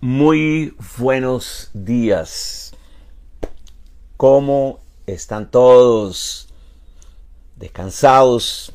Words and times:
Muy 0.00 0.76
buenos 0.98 1.70
días. 1.74 2.74
¿Cómo 4.16 4.80
están 5.06 5.50
todos? 5.50 6.48
Descansados. 7.56 8.72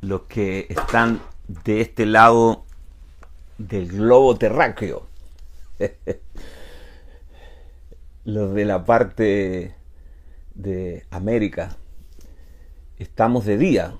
Los 0.00 0.22
que 0.22 0.66
están 0.68 1.22
de 1.48 1.80
este 1.80 2.06
lado 2.06 2.64
del 3.56 3.88
globo 3.88 4.36
terráqueo. 4.36 5.06
Los 8.24 8.54
de 8.54 8.64
la 8.64 8.84
parte 8.84 9.74
de 10.54 11.06
América. 11.10 11.76
Estamos 12.98 13.46
de 13.46 13.56
día. 13.56 13.94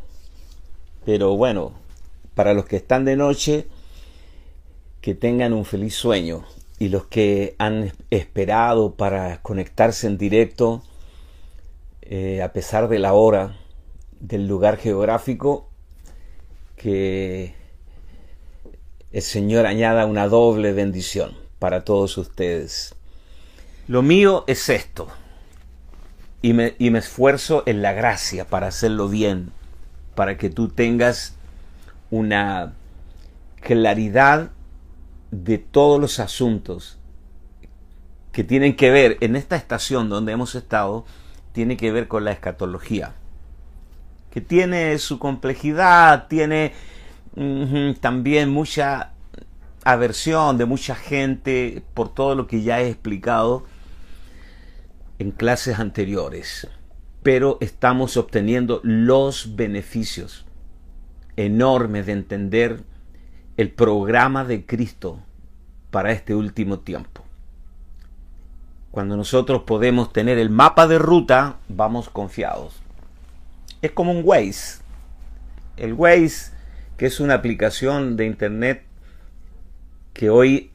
Pero 1.04 1.36
bueno, 1.36 1.72
para 2.34 2.54
los 2.54 2.66
que 2.66 2.76
están 2.76 3.04
de 3.04 3.16
noche, 3.16 3.66
que 5.00 5.14
tengan 5.14 5.52
un 5.52 5.64
feliz 5.64 5.94
sueño. 5.94 6.44
Y 6.78 6.88
los 6.88 7.06
que 7.06 7.56
han 7.58 7.92
esperado 8.10 8.94
para 8.94 9.42
conectarse 9.42 10.06
en 10.06 10.18
directo, 10.18 10.82
eh, 12.02 12.42
a 12.42 12.52
pesar 12.52 12.88
de 12.88 12.98
la 12.98 13.14
hora, 13.14 13.56
del 14.20 14.46
lugar 14.46 14.76
geográfico, 14.76 15.68
que 16.76 17.54
el 19.10 19.22
Señor 19.22 19.66
añada 19.66 20.06
una 20.06 20.28
doble 20.28 20.72
bendición 20.72 21.36
para 21.58 21.84
todos 21.84 22.16
ustedes. 22.18 22.94
Lo 23.88 24.02
mío 24.02 24.44
es 24.46 24.68
esto, 24.68 25.08
y 26.42 26.52
me, 26.52 26.74
y 26.78 26.90
me 26.90 27.00
esfuerzo 27.00 27.62
en 27.66 27.82
la 27.82 27.92
gracia 27.92 28.46
para 28.46 28.68
hacerlo 28.68 29.08
bien, 29.08 29.50
para 30.18 30.36
que 30.36 30.50
tú 30.50 30.66
tengas 30.66 31.36
una 32.10 32.72
claridad 33.60 34.50
de 35.30 35.58
todos 35.58 36.00
los 36.00 36.18
asuntos 36.18 36.98
que 38.32 38.42
tienen 38.42 38.74
que 38.74 38.90
ver 38.90 39.16
en 39.20 39.36
esta 39.36 39.54
estación 39.54 40.08
donde 40.08 40.32
hemos 40.32 40.56
estado, 40.56 41.04
tiene 41.52 41.76
que 41.76 41.92
ver 41.92 42.08
con 42.08 42.24
la 42.24 42.32
escatología, 42.32 43.14
que 44.32 44.40
tiene 44.40 44.98
su 44.98 45.20
complejidad, 45.20 46.26
tiene 46.26 46.72
también 48.00 48.50
mucha 48.50 49.12
aversión 49.84 50.58
de 50.58 50.64
mucha 50.64 50.96
gente 50.96 51.84
por 51.94 52.12
todo 52.12 52.34
lo 52.34 52.48
que 52.48 52.62
ya 52.62 52.80
he 52.80 52.88
explicado 52.88 53.66
en 55.20 55.30
clases 55.30 55.78
anteriores, 55.78 56.66
pero 57.22 57.58
estamos 57.60 58.16
obteniendo 58.16 58.80
los 58.82 59.56
beneficios 59.56 60.46
enormes 61.36 62.06
de 62.06 62.12
entender 62.12 62.82
el 63.56 63.70
programa 63.70 64.44
de 64.44 64.66
Cristo 64.66 65.20
para 65.90 66.12
este 66.12 66.34
último 66.34 66.80
tiempo. 66.80 67.24
Cuando 68.90 69.16
nosotros 69.16 69.62
podemos 69.62 70.12
tener 70.12 70.38
el 70.38 70.50
mapa 70.50 70.86
de 70.86 70.98
ruta, 70.98 71.58
vamos 71.68 72.08
confiados. 72.08 72.80
Es 73.82 73.92
como 73.92 74.12
un 74.12 74.22
Waze. 74.24 74.80
El 75.76 75.92
Waze, 75.92 76.52
que 76.96 77.06
es 77.06 77.20
una 77.20 77.34
aplicación 77.34 78.16
de 78.16 78.26
internet 78.26 78.84
que 80.12 80.30
hoy 80.30 80.72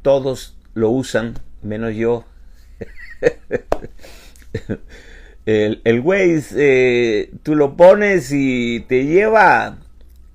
todos 0.00 0.56
lo 0.72 0.90
usan, 0.90 1.34
menos 1.62 1.94
yo. 1.94 2.24
el, 5.46 5.80
el 5.84 6.00
Waze, 6.00 6.54
eh, 6.56 7.30
tú 7.42 7.54
lo 7.54 7.76
pones 7.76 8.30
y 8.32 8.80
te 8.80 9.06
lleva 9.06 9.78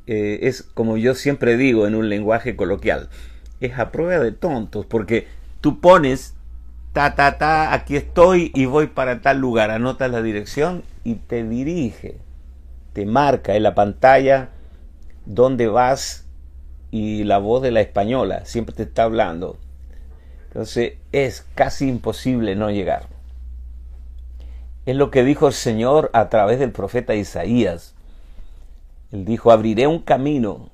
eh, 0.07 0.47
es 0.47 0.63
como 0.63 0.97
yo 0.97 1.15
siempre 1.15 1.57
digo 1.57 1.87
en 1.87 1.95
un 1.95 2.09
lenguaje 2.09 2.55
coloquial, 2.55 3.09
es 3.59 3.77
a 3.77 3.91
prueba 3.91 4.21
de 4.21 4.31
tontos, 4.31 4.85
porque 4.85 5.27
tú 5.61 5.79
pones, 5.79 6.33
ta, 6.91 7.15
ta, 7.15 7.37
ta, 7.37 7.73
aquí 7.73 7.95
estoy 7.95 8.51
y 8.53 8.65
voy 8.65 8.87
para 8.87 9.21
tal 9.21 9.37
lugar, 9.37 9.69
anotas 9.69 10.11
la 10.11 10.21
dirección 10.21 10.83
y 11.03 11.15
te 11.15 11.47
dirige, 11.47 12.17
te 12.93 13.05
marca 13.05 13.55
en 13.55 13.63
la 13.63 13.75
pantalla 13.75 14.49
dónde 15.25 15.67
vas 15.67 16.27
y 16.89 17.23
la 17.23 17.37
voz 17.37 17.61
de 17.61 17.71
la 17.71 17.79
española 17.81 18.43
siempre 18.45 18.75
te 18.75 18.83
está 18.83 19.03
hablando. 19.03 19.59
Entonces 20.47 20.95
es 21.13 21.45
casi 21.55 21.87
imposible 21.87 22.55
no 22.55 22.69
llegar. 22.69 23.07
Es 24.85 24.95
lo 24.95 25.11
que 25.11 25.23
dijo 25.23 25.47
el 25.47 25.53
Señor 25.53 26.09
a 26.13 26.29
través 26.29 26.59
del 26.59 26.71
profeta 26.71 27.15
Isaías 27.15 27.95
él 29.11 29.25
dijo, 29.25 29.51
abriré 29.51 29.87
un 29.87 29.99
camino 29.99 30.69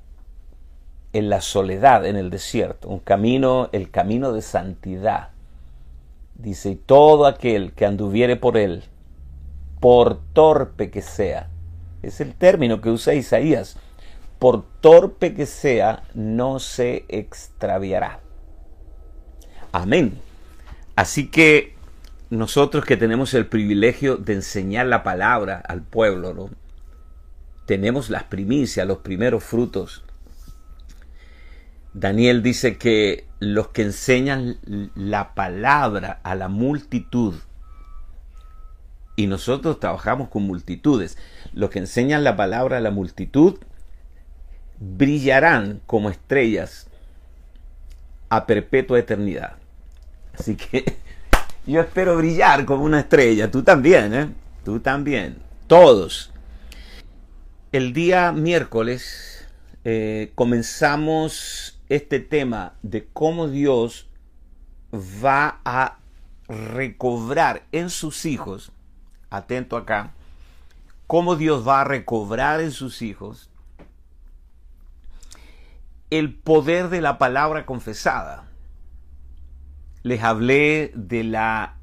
en 1.12 1.28
la 1.28 1.40
soledad, 1.40 2.06
en 2.06 2.16
el 2.16 2.30
desierto, 2.30 2.88
un 2.88 3.00
camino, 3.00 3.68
el 3.72 3.90
camino 3.90 4.32
de 4.32 4.42
santidad. 4.42 5.30
Dice, 6.36 6.70
y 6.70 6.76
todo 6.76 7.26
aquel 7.26 7.72
que 7.72 7.84
anduviere 7.84 8.36
por 8.36 8.56
él, 8.56 8.84
por 9.80 10.20
torpe 10.32 10.90
que 10.90 11.02
sea, 11.02 11.48
es 12.02 12.20
el 12.20 12.34
término 12.34 12.80
que 12.80 12.90
usa 12.90 13.14
Isaías, 13.14 13.76
por 14.38 14.64
torpe 14.80 15.34
que 15.34 15.46
sea, 15.46 16.04
no 16.14 16.60
se 16.60 17.04
extraviará. 17.08 18.20
Amén. 19.72 20.16
Así 20.94 21.28
que 21.28 21.74
nosotros 22.30 22.84
que 22.84 22.96
tenemos 22.96 23.34
el 23.34 23.46
privilegio 23.46 24.16
de 24.16 24.34
enseñar 24.34 24.86
la 24.86 25.02
palabra 25.02 25.62
al 25.66 25.82
pueblo, 25.82 26.34
¿no? 26.34 26.50
tenemos 27.68 28.08
las 28.08 28.24
primicias, 28.24 28.86
los 28.86 28.98
primeros 29.00 29.44
frutos. 29.44 30.02
Daniel 31.92 32.42
dice 32.42 32.78
que 32.78 33.26
los 33.40 33.68
que 33.68 33.82
enseñan 33.82 34.56
la 34.94 35.34
palabra 35.34 36.18
a 36.22 36.34
la 36.34 36.48
multitud, 36.48 37.34
y 39.16 39.26
nosotros 39.26 39.80
trabajamos 39.80 40.30
con 40.30 40.44
multitudes, 40.44 41.18
los 41.52 41.68
que 41.68 41.80
enseñan 41.80 42.24
la 42.24 42.36
palabra 42.36 42.78
a 42.78 42.80
la 42.80 42.90
multitud 42.90 43.58
brillarán 44.80 45.82
como 45.84 46.08
estrellas 46.08 46.88
a 48.30 48.46
perpetua 48.46 48.98
eternidad. 48.98 49.56
Así 50.32 50.56
que 50.56 50.96
yo 51.68 51.82
espero 51.82 52.16
brillar 52.16 52.64
como 52.64 52.84
una 52.84 53.00
estrella, 53.00 53.50
tú 53.50 53.62
también, 53.62 54.14
¿eh? 54.14 54.34
Tú 54.64 54.80
también, 54.80 55.38
todos. 55.66 56.32
El 57.72 57.92
día 57.92 58.32
miércoles 58.32 59.46
eh, 59.84 60.32
comenzamos 60.34 61.78
este 61.90 62.20
tema 62.20 62.72
de 62.82 63.06
cómo 63.12 63.48
Dios 63.48 64.08
va 64.94 65.60
a 65.64 65.98
recobrar 66.48 67.64
en 67.72 67.90
sus 67.90 68.24
hijos, 68.24 68.72
atento 69.28 69.76
acá, 69.76 70.14
cómo 71.06 71.36
Dios 71.36 71.68
va 71.68 71.82
a 71.82 71.84
recobrar 71.84 72.62
en 72.62 72.70
sus 72.70 73.02
hijos 73.02 73.50
el 76.08 76.34
poder 76.34 76.88
de 76.88 77.02
la 77.02 77.18
palabra 77.18 77.66
confesada. 77.66 78.47
Les 80.08 80.22
hablé 80.22 80.90
de 80.94 81.22
la 81.22 81.76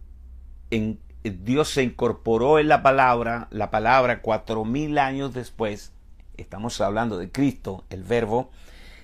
en, 0.72 1.00
Dios 1.22 1.70
se 1.70 1.84
incorporó 1.84 2.58
en 2.58 2.68
la 2.68 2.82
palabra, 2.82 3.48
la 3.52 3.70
palabra 3.70 4.24
cuatro 4.24 4.66
mil 4.66 4.98
años 4.98 5.32
después, 5.32 5.94
estamos 6.36 6.82
hablando 6.82 7.20
de 7.20 7.32
Cristo, 7.32 7.84
el 7.92 8.02
verbo, 8.02 8.50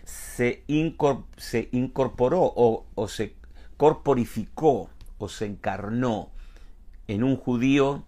se, 0.06 0.64
incorporó 0.66 2.42
o, 2.42 2.88
o 2.96 3.08
se 3.08 3.36
corporificó 3.78 4.90
o 5.20 5.30
se 5.30 5.46
encarnó 5.46 6.32
en 7.08 7.24
un 7.24 7.38
judío, 7.38 8.04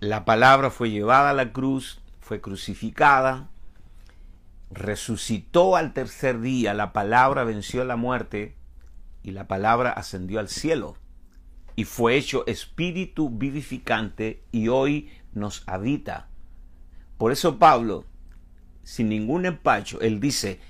la 0.00 0.26
palabra 0.26 0.68
fue 0.68 0.90
llevada 0.90 1.30
a 1.30 1.34
la 1.34 1.50
cruz, 1.50 2.02
fue 2.20 2.42
crucificada, 2.42 3.48
resucitó 4.70 5.76
al 5.76 5.94
tercer 5.94 6.42
día, 6.42 6.74
la 6.74 6.92
palabra 6.92 7.44
venció 7.44 7.86
la 7.86 7.96
muerte 7.96 8.59
y 9.22 9.32
la 9.32 9.46
palabra 9.46 9.90
ascendió 9.90 10.40
al 10.40 10.48
cielo 10.48 10.96
y 11.76 11.84
fue 11.84 12.16
hecho 12.16 12.46
espíritu 12.46 13.30
vivificante 13.30 14.42
y 14.52 14.68
hoy 14.68 15.10
nos 15.32 15.62
habita. 15.66 16.28
Por 17.16 17.32
eso 17.32 17.58
Pablo, 17.58 18.04
sin 18.82 19.08
ningún 19.08 19.46
empacho, 19.46 20.00
él 20.00 20.20
dice 20.20 20.60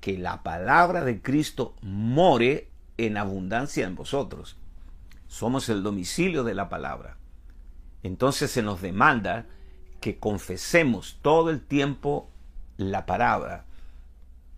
que 0.00 0.18
la 0.18 0.42
palabra 0.42 1.04
de 1.04 1.22
Cristo 1.22 1.74
more 1.80 2.68
en 2.96 3.16
abundancia 3.16 3.86
en 3.86 3.94
vosotros. 3.94 4.56
Somos 5.26 5.68
el 5.68 5.82
domicilio 5.82 6.44
de 6.44 6.54
la 6.54 6.68
palabra. 6.68 7.16
Entonces 8.02 8.50
se 8.50 8.62
nos 8.62 8.82
demanda 8.82 9.46
que 10.00 10.18
confesemos 10.18 11.18
todo 11.22 11.50
el 11.50 11.60
tiempo 11.60 12.28
la 12.76 13.06
palabra, 13.06 13.64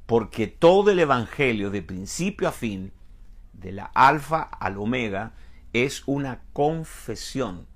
porque 0.07 0.47
todo 0.47 0.91
el 0.91 0.99
Evangelio 0.99 1.71
de 1.71 1.83
principio 1.83 2.49
a 2.49 2.53
fin, 2.53 2.93
de 3.65 3.73
la 3.73 3.87
alfa 3.87 4.43
al 4.43 4.79
omega, 4.79 5.33
es 5.73 6.05
una 6.07 6.43
confesión. 6.53 7.67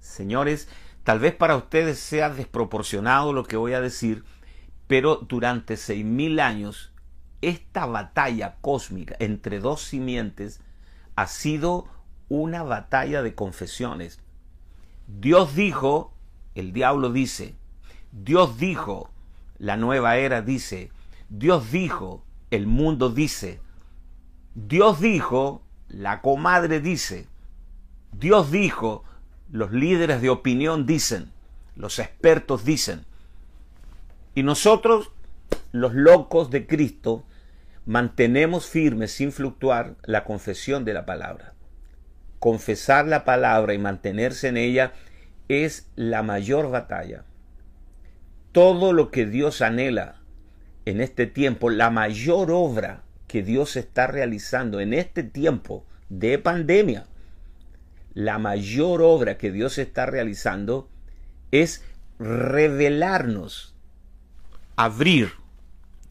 Señores, 0.00 0.68
Tal 1.08 1.20
vez 1.20 1.34
para 1.34 1.56
ustedes 1.56 1.98
sea 1.98 2.28
desproporcionado 2.28 3.32
lo 3.32 3.44
que 3.44 3.56
voy 3.56 3.72
a 3.72 3.80
decir, 3.80 4.24
pero 4.88 5.16
durante 5.16 5.78
seis 5.78 6.04
mil 6.04 6.38
años 6.38 6.92
esta 7.40 7.86
batalla 7.86 8.56
cósmica 8.60 9.16
entre 9.18 9.58
dos 9.58 9.80
simientes 9.80 10.60
ha 11.16 11.26
sido 11.26 11.86
una 12.28 12.62
batalla 12.62 13.22
de 13.22 13.34
confesiones. 13.34 14.20
Dios 15.06 15.54
dijo, 15.54 16.12
el 16.54 16.74
diablo 16.74 17.10
dice, 17.10 17.54
Dios 18.12 18.58
dijo, 18.58 19.08
la 19.56 19.78
nueva 19.78 20.18
era 20.18 20.42
dice, 20.42 20.92
Dios 21.30 21.72
dijo, 21.72 22.22
el 22.50 22.66
mundo 22.66 23.08
dice, 23.08 23.62
Dios 24.66 25.00
dijo, 25.00 25.62
la 25.86 26.20
comadre 26.20 26.80
dice, 26.80 27.28
Dios 28.12 28.50
dijo, 28.50 29.04
los 29.52 29.70
líderes 29.70 30.20
de 30.20 30.30
opinión 30.30 30.84
dicen, 30.84 31.30
los 31.76 32.00
expertos 32.00 32.64
dicen. 32.64 33.04
Y 34.34 34.42
nosotros, 34.42 35.12
los 35.70 35.94
locos 35.94 36.50
de 36.50 36.66
Cristo, 36.66 37.24
mantenemos 37.86 38.66
firme 38.66 39.06
sin 39.06 39.30
fluctuar 39.30 39.94
la 40.02 40.24
confesión 40.24 40.84
de 40.84 40.92
la 40.92 41.06
palabra. 41.06 41.54
Confesar 42.40 43.06
la 43.06 43.24
palabra 43.24 43.74
y 43.74 43.78
mantenerse 43.78 44.48
en 44.48 44.56
ella 44.56 44.92
es 45.46 45.88
la 45.94 46.24
mayor 46.24 46.68
batalla. 46.68 47.22
Todo 48.50 48.92
lo 48.92 49.12
que 49.12 49.24
Dios 49.24 49.62
anhela 49.62 50.16
en 50.84 51.00
este 51.00 51.28
tiempo, 51.28 51.70
la 51.70 51.90
mayor 51.90 52.50
obra 52.50 53.04
que 53.28 53.42
Dios 53.42 53.76
está 53.76 54.08
realizando 54.08 54.80
en 54.80 54.94
este 54.94 55.22
tiempo 55.22 55.86
de 56.08 56.38
pandemia, 56.38 57.06
la 58.14 58.38
mayor 58.38 59.02
obra 59.02 59.38
que 59.38 59.52
Dios 59.52 59.78
está 59.78 60.06
realizando 60.06 60.88
es 61.52 61.84
revelarnos, 62.18 63.76
abrir 64.74 65.32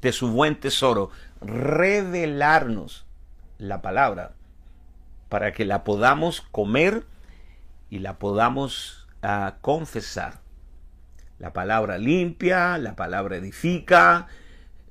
de 0.02 0.14
su 0.14 0.32
buen 0.32 0.60
tesoro, 0.60 1.10
revelarnos 1.42 3.06
la 3.58 3.82
palabra 3.82 4.36
para 5.28 5.52
que 5.52 5.66
la 5.66 5.84
podamos 5.84 6.42
comer 6.42 7.06
y 7.90 8.00
la 8.00 8.20
podamos 8.20 9.08
uh, 9.24 9.52
confesar. 9.62 10.40
La 11.40 11.54
palabra 11.54 11.98
limpia, 11.98 12.78
la 12.78 12.96
palabra 12.96 13.38
edifica, 13.38 14.28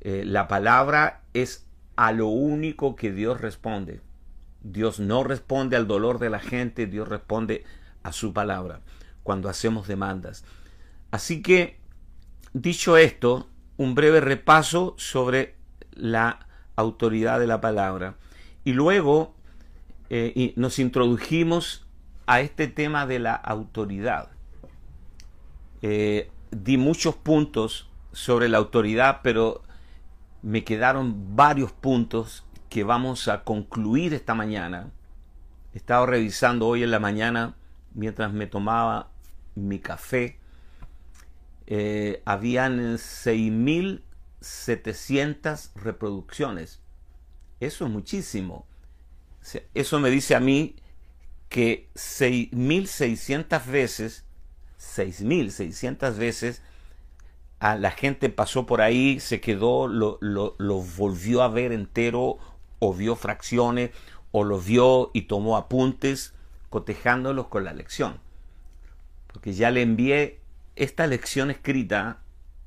eh, 0.01 0.23
la 0.25 0.47
palabra 0.47 1.23
es 1.35 1.66
a 1.97 2.13
lo 2.13 2.29
único 2.29 2.95
que 2.95 3.13
Dios 3.13 3.41
responde. 3.41 4.01
Dios 4.63 5.01
no 5.01 5.25
responde 5.25 5.77
al 5.77 5.87
dolor 5.87 6.19
de 6.19 6.31
la 6.31 6.41
gente, 6.41 6.87
Dios 6.87 7.09
responde 7.09 7.65
a 8.03 8.13
su 8.13 8.33
palabra 8.33 8.81
cuando 9.23 9.49
hacemos 9.49 9.89
demandas. 9.89 10.45
Así 11.11 11.43
que, 11.43 11.79
dicho 12.53 12.97
esto, 12.97 13.49
un 13.77 13.95
breve 13.95 14.21
repaso 14.21 14.95
sobre 14.99 15.57
la 15.93 16.47
autoridad 16.77 17.41
de 17.41 17.47
la 17.47 17.61
palabra. 17.61 18.17
Y 18.65 18.73
luego 18.73 19.35
eh, 20.11 20.53
nos 20.57 20.79
introdujimos 20.79 21.87
a 22.27 22.41
este 22.41 22.69
tema 22.69 23.07
de 23.07 23.19
la 23.19 23.35
autoridad. 23.35 24.31
Eh, 25.83 26.31
di 26.51 26.77
muchos 26.77 27.15
puntos 27.15 27.89
sobre 28.13 28.49
la 28.49 28.59
autoridad, 28.59 29.21
pero 29.23 29.63
me 30.43 30.65
quedaron 30.65 31.37
varios 31.37 31.71
puntos 31.73 32.45
que 32.69 32.85
vamos 32.85 33.29
a 33.29 33.45
concluir 33.45 34.13
esta 34.15 34.35
mañana. 34.35 34.91
He 35.73 35.79
estado 35.79 36.05
revisando 36.07 36.67
hoy 36.67 36.83
en 36.83 36.91
la 36.91 36.99
mañana 36.99 37.55
mientras 37.95 38.33
me 38.33 38.47
tomaba 38.47 39.11
mi 39.55 39.79
café. 39.79 40.39
Eh, 41.67 42.23
habían 42.25 42.97
6.700 42.97 45.75
reproducciones. 45.75 46.81
Eso 47.61 47.85
es 47.87 47.91
muchísimo. 47.91 48.67
Eso 49.75 50.01
me 50.01 50.11
dice 50.11 50.35
a 50.35 50.41
mí 50.41 50.75
que 51.49 51.89
6.600 51.95 53.65
veces, 53.67 54.25
6.600 54.79 56.17
veces, 56.17 56.63
a 57.59 57.77
la 57.77 57.91
gente 57.91 58.29
pasó 58.29 58.67
por 58.67 58.81
ahí, 58.81 59.21
se 59.21 59.41
quedó, 59.41 59.89
lo, 59.89 60.19
volvió 60.97 61.43
a 61.43 61.49
ver 61.49 61.73
entero 61.73 62.39
o 62.79 62.95
vio 62.95 63.17
fracciones 63.17 63.91
o 64.31 64.45
lo 64.45 64.61
vio 64.61 65.11
y 65.15 65.23
tomó 65.23 65.57
apuntes 65.57 66.35
cotejándolos 66.69 67.49
con 67.49 67.65
la 67.65 67.73
lección. 67.73 68.19
Porque 69.33 69.55
ya 69.55 69.71
le 69.71 69.83
envié 69.83 70.41
esta 70.77 71.07
lección 71.07 71.51
escrita 71.51 72.19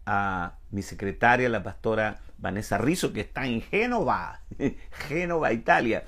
a 0.05 0.55
mi 0.71 0.81
secretaria, 0.81 1.49
la 1.49 1.61
pastora 1.61 2.19
Vanessa 2.39 2.77
Rizzo, 2.77 3.13
que 3.13 3.21
está 3.21 3.45
en 3.45 3.61
Génova, 3.61 4.41
Génova, 5.07 5.53
Italia. 5.53 6.03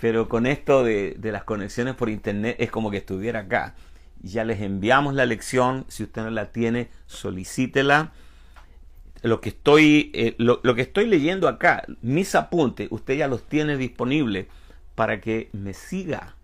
Pero 0.00 0.28
con 0.28 0.46
esto 0.46 0.82
de, 0.82 1.16
las 1.22 1.44
conexiones 1.44 1.94
por 1.94 2.08
internet 2.08 2.56
es 2.58 2.70
como 2.70 2.90
que 2.90 2.96
estuviera 2.96 3.40
acá. 3.40 3.74
Ya 4.22 4.44
les 4.44 4.60
enviamos 4.60 5.14
la 5.14 5.26
lección, 5.26 5.84
si 5.88 6.04
usted 6.04 6.22
no 6.22 6.30
la 6.30 6.52
tiene, 6.52 6.88
solicítela 7.06 8.12
lo 9.22 9.40
que 9.40 9.50
estoy, 9.50 10.10
eh, 10.14 10.34
lo, 10.38 10.60
que 10.74 10.82
estoy 10.82 11.06
leyendo 11.06 11.48
acá, 11.48 11.84
mis 12.02 12.34
apuntes, 12.34 12.88
usted 12.90 13.16
ya 13.16 13.28
los 13.28 13.48
tiene 13.48 13.76
disponibles 13.76 14.48
para 14.94 15.20
que 15.20 15.48
me 15.52 15.74
siga 15.74 16.36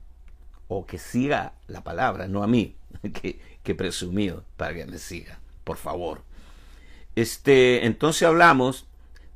o 0.68 0.86
que 0.86 0.98
siga 0.98 1.54
la 1.66 1.82
palabra, 1.82 2.28
no 2.28 2.42
a 2.42 2.46
mí, 2.46 2.76
que, 3.14 3.40
que 3.62 3.74
presumido 3.74 4.44
para 4.56 4.74
que 4.74 4.86
me 4.86 4.98
siga, 4.98 5.40
por 5.64 5.76
favor. 5.76 6.22
Este, 7.16 7.84
entonces 7.84 8.22
hablamos 8.22 8.86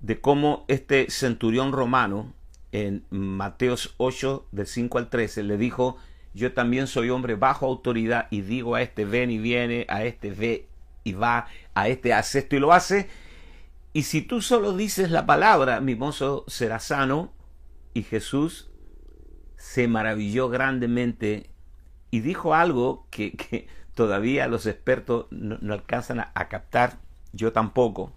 de 0.01 0.21
cómo 0.21 0.65
este 0.69 1.11
centurión 1.11 1.73
romano 1.73 2.33
en 2.71 3.05
Mateos 3.11 3.95
8, 3.99 4.47
del 4.53 4.67
5 4.67 4.99
al 4.99 5.11
13, 5.11 5.43
le 5.43 5.57
dijo, 5.57 5.99
yo 6.35 6.53
también 6.53 6.87
soy 6.87 7.11
hombre 7.11 7.35
bajo 7.35 7.67
autoridad 7.67 8.29
y 8.31 8.41
digo 8.41 8.75
a 8.75 8.83
este 8.83 9.05
ven 9.05 9.31
y 9.31 9.39
viene, 9.39 9.87
a 9.89 10.05
este 10.05 10.31
ve 10.31 10.69
y 11.05 11.13
va, 11.13 11.47
a 11.75 11.89
este 11.89 12.13
hace 12.13 12.41
esto 12.41 12.57
y 12.57 12.61
lo 12.61 12.73
hace, 12.73 13.09
y 13.93 14.05
si 14.05 14.23
tú 14.23 14.41
solo 14.41 14.75
dices 14.75 15.11
la 15.11 15.27
palabra, 15.27 15.81
mi 15.81 15.95
mozo 15.95 16.45
será 16.49 16.79
sano. 16.79 17.33
Y 17.95 18.05
Jesús 18.05 18.71
se 19.57 19.87
maravilló 19.87 20.49
grandemente 20.49 21.51
y 22.11 22.21
dijo 22.21 22.55
algo 22.55 23.07
que, 23.11 23.69
todavía 23.95 24.49
los 24.49 24.65
expertos 24.65 25.27
no, 25.31 25.75
alcanzan 25.75 26.21
a, 26.21 26.33
a 26.35 26.49
captar, 26.49 26.99
yo 27.33 27.53
tampoco. 27.53 28.13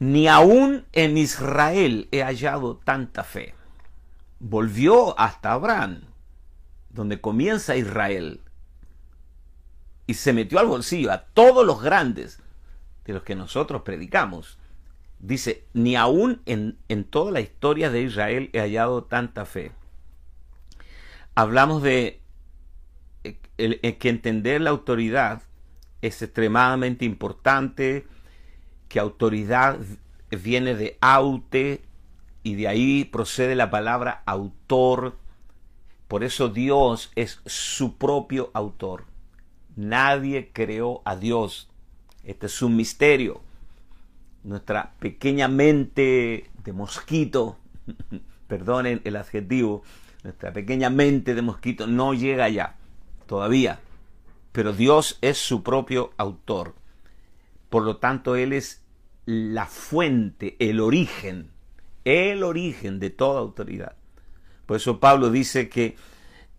Ni 0.00 0.26
aún 0.26 0.84
en 0.92 1.16
Israel 1.16 2.08
he 2.10 2.22
hallado 2.22 2.76
tanta 2.76 3.22
fe. 3.22 3.54
Volvió 4.40 5.18
hasta 5.18 5.52
Abraham, 5.52 6.02
donde 6.98 7.20
comienza 7.20 7.76
Israel, 7.76 8.40
y 10.08 10.14
se 10.14 10.32
metió 10.32 10.58
al 10.58 10.66
bolsillo 10.66 11.12
a 11.12 11.26
todos 11.26 11.64
los 11.64 11.80
grandes 11.80 12.42
de 13.04 13.12
los 13.12 13.22
que 13.22 13.36
nosotros 13.36 13.82
predicamos. 13.82 14.58
Dice, 15.20 15.64
ni 15.74 15.94
aún 15.94 16.42
en, 16.44 16.76
en 16.88 17.04
toda 17.04 17.30
la 17.30 17.40
historia 17.40 17.88
de 17.90 18.02
Israel 18.02 18.50
he 18.52 18.58
hallado 18.58 19.04
tanta 19.04 19.44
fe. 19.44 19.70
Hablamos 21.36 21.82
de 21.84 22.20
que 23.22 24.08
entender 24.08 24.60
la 24.60 24.70
autoridad 24.70 25.42
es 26.02 26.20
extremadamente 26.20 27.04
importante, 27.04 28.06
que 28.88 28.98
autoridad 28.98 29.78
viene 30.30 30.74
de 30.74 30.98
aute 31.00 31.82
y 32.42 32.56
de 32.56 32.66
ahí 32.66 33.04
procede 33.04 33.54
la 33.54 33.70
palabra 33.70 34.22
autor. 34.26 35.16
Por 36.08 36.24
eso 36.24 36.48
Dios 36.48 37.12
es 37.14 37.40
su 37.44 37.98
propio 37.98 38.50
autor. 38.54 39.04
Nadie 39.76 40.50
creó 40.52 41.02
a 41.04 41.16
Dios. 41.16 41.68
Este 42.24 42.46
es 42.46 42.62
un 42.62 42.76
misterio. 42.76 43.42
Nuestra 44.42 44.94
pequeña 44.98 45.48
mente 45.48 46.50
de 46.64 46.72
mosquito, 46.72 47.58
perdonen 48.48 49.02
el 49.04 49.16
adjetivo, 49.16 49.82
nuestra 50.24 50.52
pequeña 50.52 50.88
mente 50.88 51.34
de 51.34 51.42
mosquito 51.42 51.86
no 51.86 52.14
llega 52.14 52.44
allá 52.44 52.76
todavía. 53.26 53.80
Pero 54.52 54.72
Dios 54.72 55.18
es 55.20 55.36
su 55.36 55.62
propio 55.62 56.12
autor. 56.16 56.74
Por 57.68 57.82
lo 57.82 57.98
tanto, 57.98 58.34
Él 58.34 58.54
es 58.54 58.82
la 59.26 59.66
fuente, 59.66 60.56
el 60.58 60.80
origen, 60.80 61.50
el 62.06 62.42
origen 62.42 62.98
de 62.98 63.10
toda 63.10 63.40
autoridad. 63.40 63.97
Por 64.68 64.76
eso 64.76 65.00
Pablo 65.00 65.30
dice 65.30 65.70
que 65.70 65.96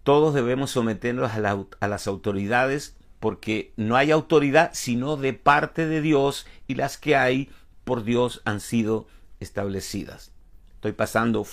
todos 0.01 0.33
debemos 0.33 0.71
someternos 0.71 1.31
a, 1.31 1.87
las 1.87 2.07
autoridades 2.07 2.97
porque 3.19 3.71
no 3.77 3.95
hay 3.95 4.09
autoridad 4.09 4.71
sino 4.73 5.15
de 5.15 5.33
parte 5.33 5.85
de 5.85 6.01
Dios 6.01 6.47
y 6.65 6.73
las 6.73 6.97
que 6.97 7.15
hay 7.15 7.51
por 7.83 8.03
Dios 8.03 8.41
han 8.45 8.61
sido 8.61 9.05
establecidas. 9.39 10.31
Estoy 10.73 10.93
pasando 10.93 11.45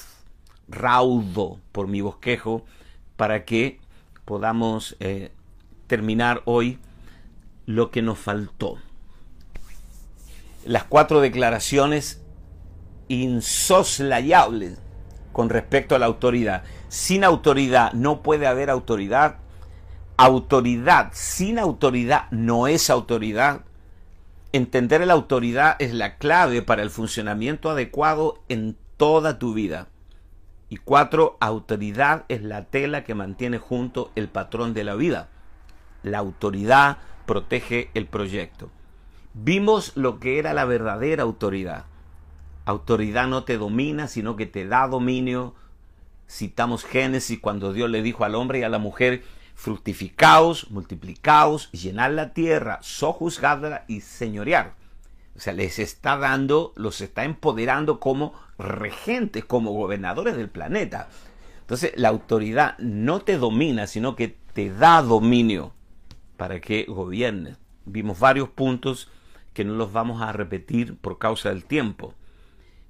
raudo 0.67 1.61
por 1.73 1.89
mi 1.89 2.01
bosquejo 2.01 2.65
para 3.19 3.45
que 3.45 3.79
podamos 4.25 4.97
eh, 5.01 5.33
terminar 5.87 6.41
hoy 6.47 6.79
lo 7.67 7.91
que 7.91 8.01
nos 8.01 8.19
faltó. 8.19 8.79
Las 10.65 10.85
cuatro 10.85 11.21
declaraciones 11.21 12.23
insoslayables 13.09 14.86
con 15.37 15.51
respecto 15.51 15.95
a 15.95 15.99
la 15.99 16.07
autoridad. 16.07 16.63
Sin 16.89 17.23
autoridad 17.23 17.93
no 17.93 18.23
puede 18.23 18.47
haber 18.47 18.71
autoridad. 18.71 19.37
Autoridad 20.17 21.11
sin 21.13 21.59
autoridad 21.59 22.31
no 22.31 22.69
es 22.69 22.89
autoridad. 22.89 23.61
Entender 24.53 25.07
la 25.07 25.13
autoridad 25.13 25.77
es 25.79 25.93
la 25.93 26.17
clave 26.17 26.63
para 26.63 26.81
el 26.81 26.89
funcionamiento 26.89 27.69
adecuado 27.69 28.43
en 28.49 28.79
toda 28.97 29.39
tu 29.39 29.53
vida. 29.53 29.89
Y 30.71 30.79
cuatro, 30.79 31.37
autoridad 31.39 32.25
es 32.29 32.43
la 32.43 32.65
tela 32.65 33.05
que 33.05 33.15
mantiene 33.15 33.59
junto 33.59 34.13
el 34.15 34.29
patrón 34.29 34.73
de 34.73 34.85
la 34.85 34.95
vida. 34.95 35.29
La 36.03 36.17
autoridad 36.17 36.97
protege 37.27 37.91
el 37.93 38.07
proyecto. 38.07 38.71
Vimos 39.35 39.95
lo 39.97 40.19
que 40.19 40.39
era 40.39 40.55
la 40.55 40.65
verdadera 40.65 41.25
autoridad. 41.25 41.85
Autoridad 42.67 43.29
no 43.29 43.45
te 43.45 43.59
domina, 43.59 44.09
sino 44.09 44.35
que 44.37 44.45
te 44.45 44.67
da 44.67 44.89
dominio. 44.89 45.55
Citamos 46.29 46.85
Génesis 46.85 47.39
cuando 47.41 47.73
Dios 47.73 47.89
le 47.89 48.03
dijo 48.03 48.25
al 48.25 48.35
hombre 48.35 48.59
y 48.59 48.63
a 48.65 48.69
la 48.69 48.81
mujer, 48.81 49.23
fructificaos, 49.55 50.71
multiplicaos, 50.71 51.71
llenad 51.71 52.13
la 52.13 52.35
tierra, 52.35 52.81
sojuzgadla 52.83 53.85
y 53.87 54.01
señorear. 54.01 54.75
O 55.37 55.41
sea, 55.41 55.53
les 55.53 55.79
está 55.79 56.17
dando, 56.17 56.73
los 56.75 57.01
está 57.01 57.25
empoderando 57.25 58.01
como 58.01 58.35
regentes, 58.59 59.45
como 59.45 59.71
gobernadores 59.71 60.37
del 60.37 60.49
planeta. 60.49 61.09
Entonces, 61.61 61.93
la 61.95 62.09
autoridad 62.09 62.77
no 62.79 63.21
te 63.21 63.39
domina, 63.39 63.87
sino 63.87 64.17
que 64.17 64.37
te 64.55 64.71
da 64.71 65.03
dominio 65.03 65.73
para 66.37 66.61
que 66.61 66.85
gobiernes. 66.85 67.59
Vimos 67.85 68.19
varios 68.19 68.49
puntos 68.49 69.09
que 69.53 69.65
no 69.65 69.75
los 69.75 69.93
vamos 69.93 70.21
a 70.21 70.33
repetir 70.33 70.97
por 70.97 71.19
causa 71.19 71.51
del 71.51 71.65
tiempo. 71.65 72.13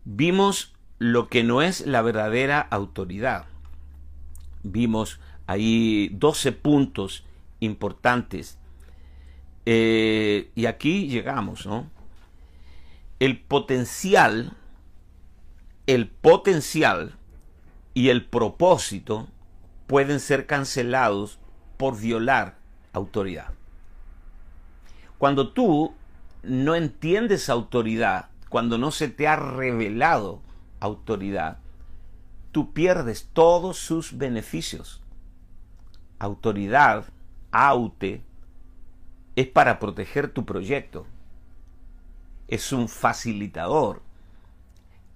Vimos 0.09 0.73
lo 0.99 1.29
que 1.29 1.43
no 1.43 1.63
es 1.63 1.85
la 1.85 2.01
verdadera 2.01 2.61
autoridad. 2.61 3.47
Vimos 4.63 5.21
hay 5.47 6.09
12 6.13 6.53
puntos 6.53 7.25
importantes. 7.61 8.59
Eh, 9.65 10.51
y 10.55 10.67
aquí 10.67 11.09
llegamos, 11.09 11.67
¿no? 11.67 11.91
El 13.19 13.41
potencial, 13.41 14.57
el 15.89 16.09
potencial 16.09 17.17
y 17.93 18.11
el 18.11 18.25
propósito 18.25 19.27
pueden 19.89 20.21
ser 20.21 20.47
cancelados 20.47 21.41
por 21.77 21.99
violar 21.99 22.59
autoridad. 22.93 23.55
Cuando 25.19 25.49
tú 25.49 25.95
no 26.45 26.77
entiendes 26.77 27.49
autoridad, 27.49 28.29
cuando 28.49 28.79
no 28.79 28.91
se 28.91 29.09
te 29.09 29.29
ha 29.29 29.37
revelado 29.37 30.43
autoridad, 30.81 31.59
tú 32.53 32.73
pierdes 32.73 33.29
todos 33.33 33.79
sus 33.79 34.17
beneficios 34.17 35.03
autoridad, 36.19 37.05
AUTE, 37.51 38.23
es 39.35 39.47
para 39.49 39.79
proteger 39.79 40.29
tu 40.29 40.45
proyecto. 40.45 41.07
Es 42.49 42.73
un 42.73 42.89
facilitador. 42.89 44.03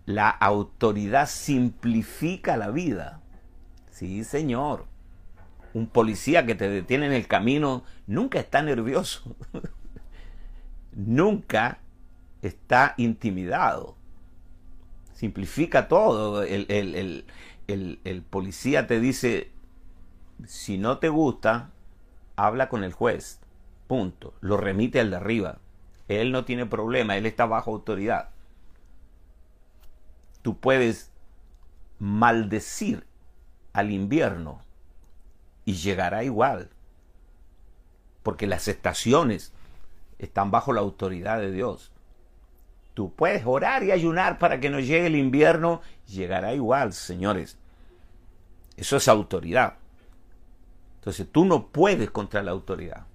La 0.05 0.29
autoridad 0.29 1.29
simplifica 1.29 2.57
la 2.57 2.71
vida. 2.71 3.21
Sí, 3.91 4.25
señor. 4.25 4.87
Un 5.73 5.87
policía 5.87 6.45
que 6.47 6.55
te 6.55 6.69
detiene 6.69 7.07
en 7.07 7.13
el 7.13 7.29
camino 7.29 7.85
nunca 8.07 8.41
está 8.41 8.63
nervioso. 8.63 9.37
nunca 10.93 11.79
está 12.43 12.95
intimidado. 12.97 13.97
Simplifica 15.13 15.89
todo. 15.89 16.43
El, 16.43 17.25
el 17.69 18.23
policía 18.23 18.87
te 18.87 19.01
dice, 19.01 19.51
si 20.47 20.79
no 20.79 20.99
te 20.99 21.09
gusta, 21.09 21.71
habla 22.37 22.69
con 22.69 22.85
el 22.85 22.93
juez. 22.93 23.41
Punto. 23.87 24.35
Lo 24.41 24.57
remite 24.57 25.01
al 25.01 25.11
de 25.11 25.17
arriba. 25.17 25.59
Él 26.09 26.33
no 26.33 26.45
tiene 26.45 26.67
problema, 26.67 27.17
él 27.17 27.27
está 27.27 27.47
bajo 27.47 27.71
autoridad. 27.71 28.31
Tú 30.43 30.59
puedes 30.59 31.13
maldecir 32.01 33.07
al 33.73 33.93
invierno 33.93 34.61
y 35.65 35.75
llegará 35.75 36.25
igual. 36.25 36.71
Porque 38.25 38.47
las 38.49 38.67
estaciones 38.67 39.53
están 40.19 40.51
bajo 40.51 40.73
la 40.73 40.81
autoridad 40.81 41.39
de 41.39 41.53
Dios. 41.53 41.93
Tú 43.01 43.11
puedes 43.11 43.47
orar 43.47 43.83
y 43.83 43.93
ayunar 43.93 44.39
para 44.39 44.61
que 44.61 44.69
no 44.69 44.79
llegue 44.79 45.07
el 45.07 45.17
invierno, 45.17 45.81
llegará 46.07 46.53
igual, 46.53 46.93
señores. 46.93 47.57
Eso 48.77 48.99
es 48.99 49.09
autoridad. 49.09 49.77
Entonces 50.97 51.27
tú 51.33 51.47
no 51.47 51.69
puedes 51.69 52.11
contra 52.11 52.43
la 52.43 52.51
autoridad. 52.51 53.07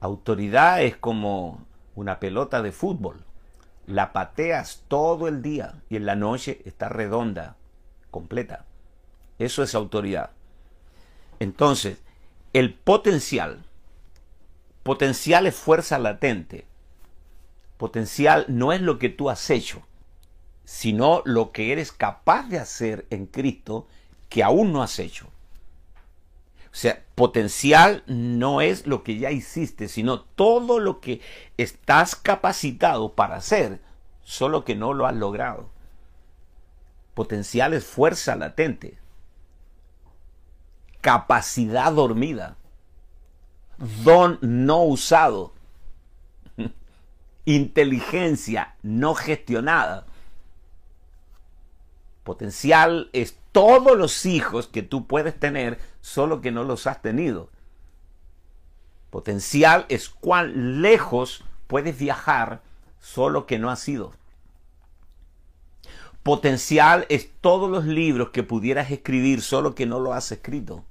Autoridad 0.00 0.82
es 0.82 0.96
como 0.96 1.64
una 1.94 2.18
pelota 2.18 2.62
de 2.62 2.72
fútbol. 2.72 3.22
La 3.86 4.12
pateas 4.12 4.82
todo 4.88 5.28
el 5.28 5.40
día 5.40 5.74
y 5.88 5.94
en 5.94 6.04
la 6.04 6.16
noche 6.16 6.60
está 6.64 6.88
redonda, 6.88 7.54
completa. 8.10 8.64
Eso 9.38 9.62
es 9.62 9.76
autoridad. 9.76 10.30
Entonces, 11.38 12.02
el 12.52 12.74
potencial. 12.74 13.62
Potencial 14.82 15.46
es 15.46 15.54
fuerza 15.54 15.96
latente. 16.00 16.66
Potencial 17.80 18.44
no 18.48 18.74
es 18.74 18.82
lo 18.82 18.98
que 18.98 19.08
tú 19.08 19.30
has 19.30 19.48
hecho, 19.48 19.80
sino 20.66 21.22
lo 21.24 21.50
que 21.50 21.72
eres 21.72 21.92
capaz 21.92 22.46
de 22.46 22.58
hacer 22.58 23.06
en 23.08 23.24
Cristo 23.24 23.86
que 24.28 24.42
aún 24.42 24.70
no 24.70 24.82
has 24.82 24.98
hecho. 24.98 25.28
O 26.66 26.72
sea, 26.74 27.02
potencial 27.14 28.02
no 28.06 28.60
es 28.60 28.86
lo 28.86 29.02
que 29.02 29.16
ya 29.16 29.30
hiciste, 29.30 29.88
sino 29.88 30.20
todo 30.20 30.78
lo 30.78 31.00
que 31.00 31.22
estás 31.56 32.16
capacitado 32.16 33.14
para 33.14 33.36
hacer, 33.36 33.80
solo 34.24 34.66
que 34.66 34.76
no 34.76 34.92
lo 34.92 35.06
has 35.06 35.16
logrado. 35.16 35.70
Potencial 37.14 37.72
es 37.72 37.86
fuerza 37.86 38.36
latente, 38.36 38.98
capacidad 41.00 41.90
dormida, 41.94 42.58
don 44.04 44.38
no 44.42 44.82
usado, 44.82 45.54
inteligencia 47.44 48.74
no 48.82 49.14
gestionada. 49.14 50.06
Potencial 52.24 53.10
es 53.12 53.36
todos 53.52 53.96
los 53.96 54.26
hijos 54.26 54.68
que 54.68 54.82
tú 54.82 55.06
puedes 55.06 55.38
tener, 55.38 55.80
solo 56.00 56.40
que 56.40 56.50
no 56.50 56.64
los 56.64 56.86
has 56.86 57.02
tenido. 57.02 57.50
Potencial 59.10 59.86
es 59.88 60.08
cuán 60.08 60.82
lejos 60.82 61.44
puedes 61.66 61.98
viajar, 61.98 62.62
solo 63.00 63.46
que 63.46 63.58
no 63.58 63.70
has 63.70 63.88
ido. 63.88 64.12
Potencial 66.22 67.06
es 67.08 67.30
todos 67.40 67.70
los 67.70 67.84
libros 67.84 68.30
que 68.30 68.42
pudieras 68.42 68.90
escribir, 68.90 69.42
solo 69.42 69.74
que 69.74 69.86
no 69.86 69.98
lo 69.98 70.12
has 70.12 70.30
escrito. 70.30 70.84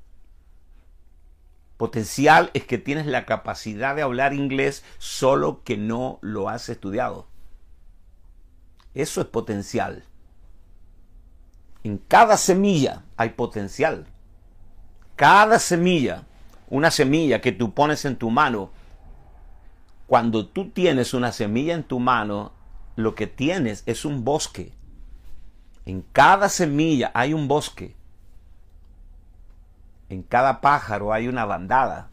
Potencial 1.79 2.51
es 2.53 2.65
que 2.65 2.77
tienes 2.77 3.05
la 3.05 3.25
capacidad 3.25 3.95
de 3.95 4.01
hablar 4.01 4.33
inglés, 4.33 4.83
solo 4.97 5.63
que 5.63 5.77
no 5.77 6.19
lo 6.19 6.49
has 6.49 6.67
estudiado. 6.67 7.29
Eso 8.93 9.21
es 9.21 9.27
potencial. 9.27 10.03
En 11.85 11.97
cada 11.97 12.35
semilla 12.35 13.05
hay 13.15 13.29
potencial. 13.29 14.07
Cada 15.15 15.57
semilla, 15.57 16.25
una 16.69 16.91
semilla 16.91 17.39
que 17.39 17.53
tú 17.53 17.73
pones 17.73 18.03
en 18.03 18.17
tu 18.17 18.29
mano, 18.29 18.71
cuando 20.05 20.47
tú 20.47 20.71
tienes 20.71 21.13
una 21.13 21.31
semilla 21.31 21.75
en 21.75 21.83
tu 21.83 22.01
mano, 22.01 22.51
lo 22.97 23.15
que 23.15 23.25
tienes 23.25 23.83
es 23.85 24.03
un 24.03 24.25
bosque. 24.25 24.73
En 25.85 26.01
cada 26.11 26.49
semilla 26.49 27.09
hay 27.13 27.33
un 27.33 27.47
bosque. 27.47 27.95
En 30.09 30.23
cada 30.23 30.59
pájaro 30.59 31.13
hay 31.13 31.27
una 31.27 31.45
bandada. 31.45 32.09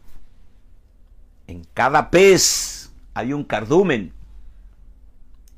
En 1.47 1.63
cada 1.73 2.11
pez 2.11 2.91
hay 3.13 3.33
un 3.33 3.43
cardumen. 3.43 4.13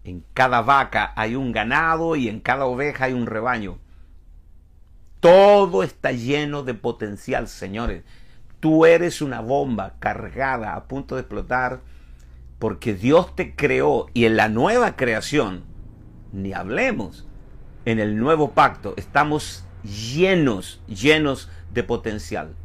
En 0.05 0.23
cada 0.33 0.61
vaca 0.61 1.13
hay 1.15 1.35
un 1.35 1.51
ganado 1.51 2.15
y 2.15 2.29
en 2.29 2.39
cada 2.39 2.65
oveja 2.65 3.05
hay 3.05 3.13
un 3.13 3.25
rebaño. 3.25 3.77
Todo 5.19 5.83
está 5.83 6.13
lleno 6.13 6.63
de 6.63 6.73
potencial, 6.73 7.49
señores. 7.49 8.03
Tú 8.61 8.85
eres 8.85 9.21
una 9.21 9.41
bomba 9.41 9.95
cargada 9.99 10.75
a 10.75 10.85
punto 10.85 11.15
de 11.15 11.21
explotar 11.21 11.81
porque 12.57 12.93
Dios 12.93 13.35
te 13.35 13.55
creó 13.55 14.07
y 14.13 14.25
en 14.25 14.37
la 14.37 14.49
nueva 14.49 14.95
creación, 14.95 15.63
ni 16.31 16.53
hablemos, 16.53 17.25
en 17.85 17.99
el 17.99 18.17
nuevo 18.17 18.51
pacto 18.51 18.93
estamos 18.97 19.65
llenos, 19.83 20.81
llenos 20.87 21.49
de 21.71 21.83
potencial. 21.83 22.55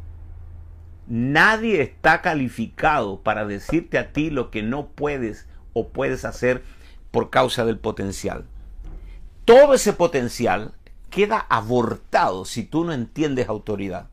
Nadie 1.07 1.81
está 1.81 2.21
calificado 2.21 3.21
para 3.21 3.45
decirte 3.45 3.99
a 3.99 4.11
ti 4.11 4.31
lo 4.31 4.49
que 4.49 4.63
no 4.63 4.87
puedes 4.87 5.47
o 5.73 5.89
puedes 5.89 6.25
hacer 6.25 6.63
por 7.11 7.29
causa 7.29 7.63
del 7.63 7.77
potencial. 7.77 8.45
Todo 9.45 9.75
ese 9.75 9.93
potencial 9.93 10.73
queda 11.11 11.45
abortado 11.49 12.45
si 12.45 12.63
tú 12.63 12.83
no 12.83 12.93
entiendes 12.93 13.47
autoridad. 13.47 14.09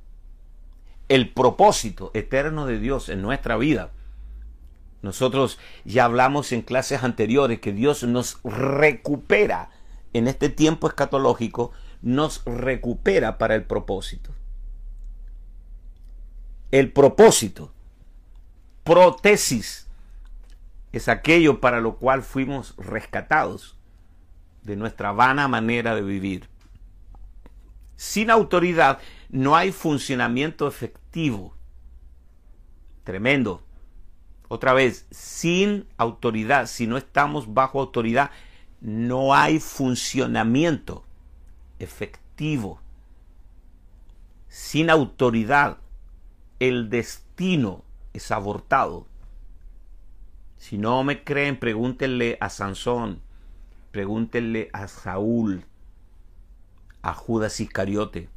El 1.09 1.33
propósito 1.33 2.11
eterno 2.13 2.67
de 2.67 2.79
Dios 2.79 3.09
en 3.09 3.23
nuestra 3.23 3.57
vida. 3.57 3.91
Nosotros 5.01 5.59
ya 5.85 6.05
hablamos 6.05 6.53
en 6.53 6.63
clases 6.63 7.03
anteriores 7.03 7.61
que 7.61 7.73
Dios 7.73 8.05
nos 8.05 8.39
recupera 8.45 9.71
en 10.13 10.29
este 10.29 10.51
tiempo 10.51 10.87
escatológico, 10.87 11.73
nos 12.03 12.45
recupera 12.45 13.39
para 13.39 13.55
el 13.55 13.65
propósito 13.65 14.33
el 16.73 16.91
propósito. 16.91 17.71
Prótesis 18.83 19.87
es 20.91 21.09
aquello 21.09 21.61
para 21.61 21.81
lo 21.81 21.97
cual 21.97 22.23
fuimos 22.23 22.75
rescatados 22.77 23.77
de 24.63 24.75
nuestra 24.75 25.13
vana 25.13 25.47
manera 25.47 25.95
de 25.95 26.03
vivir. 26.03 26.49
Sin 27.97 28.31
autoridad 28.31 28.99
no 29.29 29.55
hay 29.55 29.71
funcionamiento 29.71 30.67
efectivo. 30.67 31.55
Tremendo. 33.05 33.63
Otra 34.49 34.73
vez, 34.73 35.07
sin 35.11 35.87
autoridad, 35.97 36.67
si 36.67 36.87
no 36.87 36.97
estamos 36.97 37.55
bajo 37.55 37.81
autoridad, 37.81 38.31
no 38.81 39.35
hay 39.35 39.61
funcionamiento 39.61 41.05
efectivo. 41.79 42.81
Sin 44.49 44.91
autoridad 44.91 45.79
el 46.63 46.91
destino 46.91 47.85
es 48.13 48.31
abortado. 48.31 49.09
Si 50.59 50.79
no 50.79 51.03
me 51.03 51.25
creen, 51.25 51.59
pregúntenle 51.59 52.39
a 52.41 52.51
Sansón, 52.51 53.21
pregúntenle 53.91 54.71
a 54.73 54.87
Saúl, 54.87 55.65
a 57.03 57.15
Judas 57.15 57.59
Iscariote. 57.59 58.29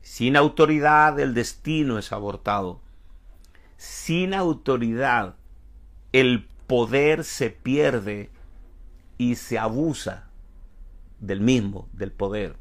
Sin 0.00 0.38
autoridad 0.38 1.20
el 1.20 1.34
destino 1.34 1.98
es 1.98 2.12
abortado. 2.12 2.80
Sin 3.76 4.32
autoridad 4.32 5.36
el 6.12 6.48
poder 6.66 7.24
se 7.24 7.50
pierde 7.50 8.30
y 9.18 9.34
se 9.34 9.58
abusa 9.58 10.30
del 11.18 11.42
mismo, 11.42 11.90
del 11.92 12.10
poder. 12.10 12.56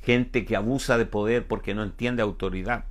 Gente 0.00 0.44
que 0.44 0.54
abusa 0.54 0.96
de 0.96 1.06
poder 1.06 1.48
porque 1.48 1.74
no 1.74 1.82
entiende 1.82 2.22
autoridad. 2.22 2.84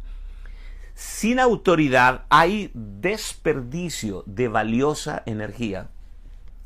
Sin 1.01 1.39
autoridad 1.39 2.25
hay 2.29 2.69
desperdicio 2.75 4.21
de 4.27 4.47
valiosa 4.47 5.23
energía. 5.25 5.89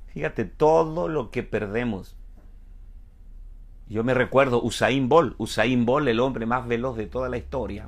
Fíjate 0.08 0.44
todo 0.44 1.08
lo 1.08 1.32
que 1.32 1.42
perdemos. 1.42 2.18
Yo 3.88 4.04
me 4.04 4.14
recuerdo 4.14 4.62
Usain 4.62 5.08
Bolt, 5.08 5.36
Usain 5.38 5.86
Bolt, 5.86 6.10
el 6.10 6.20
hombre 6.20 6.46
más 6.46 6.68
veloz 6.68 6.98
de 6.98 7.08
toda 7.08 7.30
la 7.30 7.38
historia, 7.38 7.88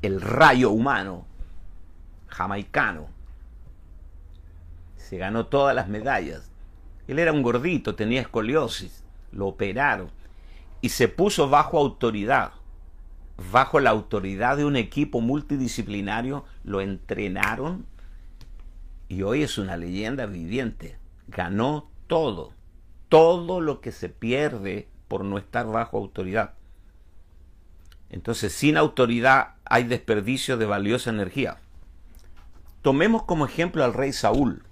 el 0.00 0.22
rayo 0.22 0.70
humano, 0.70 1.26
jamaicano. 2.28 3.08
Se 4.96 5.18
ganó 5.18 5.48
todas 5.48 5.76
las 5.76 5.86
medallas. 5.86 6.50
Él 7.06 7.18
era 7.18 7.30
un 7.30 7.42
gordito, 7.42 7.94
tenía 7.94 8.22
escoliosis, 8.22 9.04
lo 9.32 9.48
operaron 9.48 10.10
y 10.80 10.88
se 10.88 11.08
puso 11.08 11.50
bajo 11.50 11.76
autoridad 11.76 12.52
bajo 13.38 13.78
la 13.80 13.90
autoridad 13.90 14.56
de 14.56 14.64
un 14.64 14.76
equipo 14.76 15.20
multidisciplinario, 15.20 16.44
lo 16.64 16.80
entrenaron 16.80 17.86
y 19.08 19.22
hoy 19.22 19.42
es 19.42 19.58
una 19.58 19.76
leyenda 19.76 20.26
viviente. 20.26 20.98
Ganó 21.28 21.88
todo, 22.08 22.52
todo 23.08 23.60
lo 23.60 23.80
que 23.80 23.92
se 23.92 24.08
pierde 24.08 24.88
por 25.06 25.24
no 25.24 25.38
estar 25.38 25.66
bajo 25.66 25.98
autoridad. 25.98 26.54
Entonces, 28.10 28.52
sin 28.52 28.76
autoridad 28.76 29.54
hay 29.64 29.84
desperdicio 29.84 30.56
de 30.56 30.66
valiosa 30.66 31.10
energía. 31.10 31.58
Tomemos 32.82 33.22
como 33.22 33.46
ejemplo 33.46 33.84
al 33.84 33.94
rey 33.94 34.12
Saúl. 34.12 34.64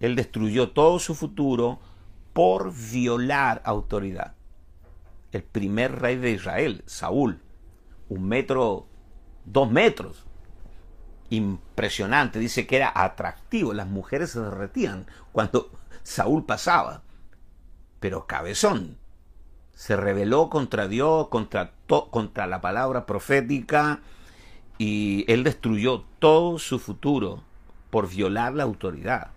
Él 0.00 0.16
destruyó 0.16 0.70
todo 0.70 0.98
su 0.98 1.14
futuro 1.14 1.78
por 2.32 2.72
violar 2.90 3.62
autoridad. 3.64 4.34
El 5.30 5.42
primer 5.42 6.00
rey 6.00 6.16
de 6.16 6.30
Israel, 6.30 6.82
Saúl, 6.86 7.41
un 8.12 8.28
metro, 8.28 8.86
dos 9.44 9.70
metros. 9.70 10.24
Impresionante, 11.30 12.38
dice 12.38 12.66
que 12.66 12.76
era 12.76 12.92
atractivo, 12.94 13.72
las 13.72 13.86
mujeres 13.86 14.30
se 14.30 14.40
derretían 14.40 15.06
cuando 15.32 15.70
Saúl 16.02 16.44
pasaba. 16.44 17.02
Pero 18.00 18.26
cabezón, 18.26 18.98
se 19.74 19.96
rebeló 19.96 20.50
contra 20.50 20.88
Dios, 20.88 21.28
contra, 21.28 21.72
contra 22.10 22.46
la 22.46 22.60
palabra 22.60 23.06
profética 23.06 24.00
y 24.76 25.24
él 25.28 25.44
destruyó 25.44 26.04
todo 26.18 26.58
su 26.58 26.78
futuro 26.78 27.42
por 27.90 28.10
violar 28.10 28.52
la 28.52 28.64
autoridad. 28.64 29.30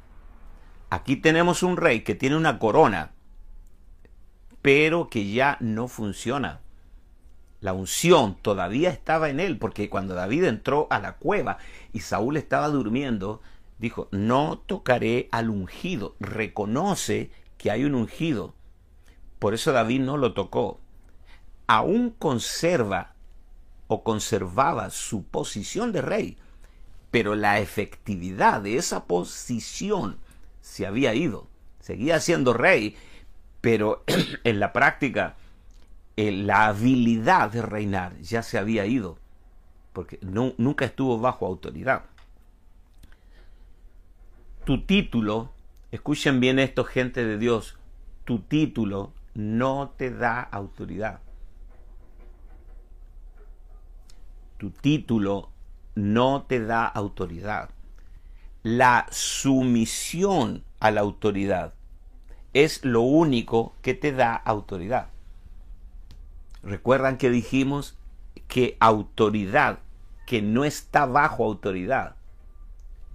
Aquí 0.89 1.15
tenemos 1.15 1.63
un 1.63 1.77
rey 1.77 2.01
que 2.01 2.15
tiene 2.15 2.35
una 2.35 2.59
corona, 2.59 3.11
pero 4.61 5.09
que 5.09 5.31
ya 5.31 5.57
no 5.61 5.87
funciona 5.87 6.61
la 7.65 7.73
unción 7.73 8.37
todavía 8.43 8.91
estaba 8.91 9.27
en 9.29 9.39
él, 9.39 9.57
porque 9.57 9.89
cuando 9.89 10.13
David 10.13 10.43
entró 10.43 10.85
a 10.91 10.99
la 10.99 11.15
cueva 11.15 11.57
y 11.93 12.01
Saúl 12.01 12.37
estaba 12.37 12.69
durmiendo, 12.69 13.41
dijo, 13.79 14.07
no 14.11 14.61
tocaré 14.67 15.29
al 15.31 15.49
ungido, 15.49 16.15
reconoce 16.19 17.31
que 17.57 17.71
hay 17.71 17.83
un 17.83 17.95
ungido. 17.95 18.53
Por 19.39 19.55
eso 19.55 19.71
David 19.71 20.01
no 20.01 20.15
lo 20.15 20.35
tocó. 20.35 20.79
Aún 21.65 22.11
conserva 22.11 23.15
o 23.87 24.03
conservaba 24.03 24.91
su 24.91 25.23
posición 25.23 25.91
de 25.91 26.03
rey, 26.03 26.37
pero 27.09 27.33
la 27.33 27.59
efectividad 27.59 28.61
de 28.61 28.77
esa 28.77 29.05
posición 29.05 30.19
se 30.61 30.85
había 30.85 31.15
ido. 31.15 31.47
Seguía 31.79 32.19
siendo 32.19 32.53
rey, 32.53 32.95
pero 33.59 34.03
en 34.43 34.59
la 34.59 34.71
práctica 34.71 35.35
eh, 36.17 36.31
la 36.31 36.67
habilidad 36.67 37.51
de 37.51 37.61
reinar 37.61 38.17
ya 38.21 38.41
se 38.41 38.57
había 38.57 38.85
ido, 38.85 39.17
porque 39.91 40.19
nunca 40.21 40.85
estuvo 40.85 41.19
bajo 41.19 41.45
autoridad. 41.45 42.03
Tu 44.63 44.81
título, 44.85 45.51
escuchen 45.91 46.39
bien 46.39 46.59
esto 46.59 46.85
gente 46.85 47.25
de 47.25 47.37
Dios, 47.37 47.77
tu 48.23 48.39
título 48.39 49.13
no 49.33 49.93
te 49.97 50.09
da 50.09 50.39
autoridad. 50.39 51.19
Tu 54.57 54.71
título 54.71 55.49
no 55.95 56.43
te 56.43 56.61
da 56.61 56.85
autoridad. 56.85 57.69
La 58.63 59.05
sumisión 59.11 60.63
a 60.79 60.91
la 60.91 61.01
autoridad 61.01 61.73
es 62.53 62.85
lo 62.85 63.01
único 63.01 63.75
que 63.81 63.93
te 63.93 64.13
da 64.13 64.33
autoridad. 64.33 65.09
Recuerdan 66.65 67.17
que 67.17 67.29
dijimos 67.29 67.97
que 68.47 68.75
autoridad 68.79 69.79
que 70.25 70.41
no 70.41 70.65
está 70.65 71.05
bajo 71.05 71.45
autoridad 71.45 72.15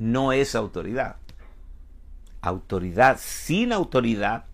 no 0.01 0.33
es 0.33 0.55
autoridad. 0.55 1.17
Autoridad 2.41 3.19
sin 3.21 3.71
autoridad 3.71 4.47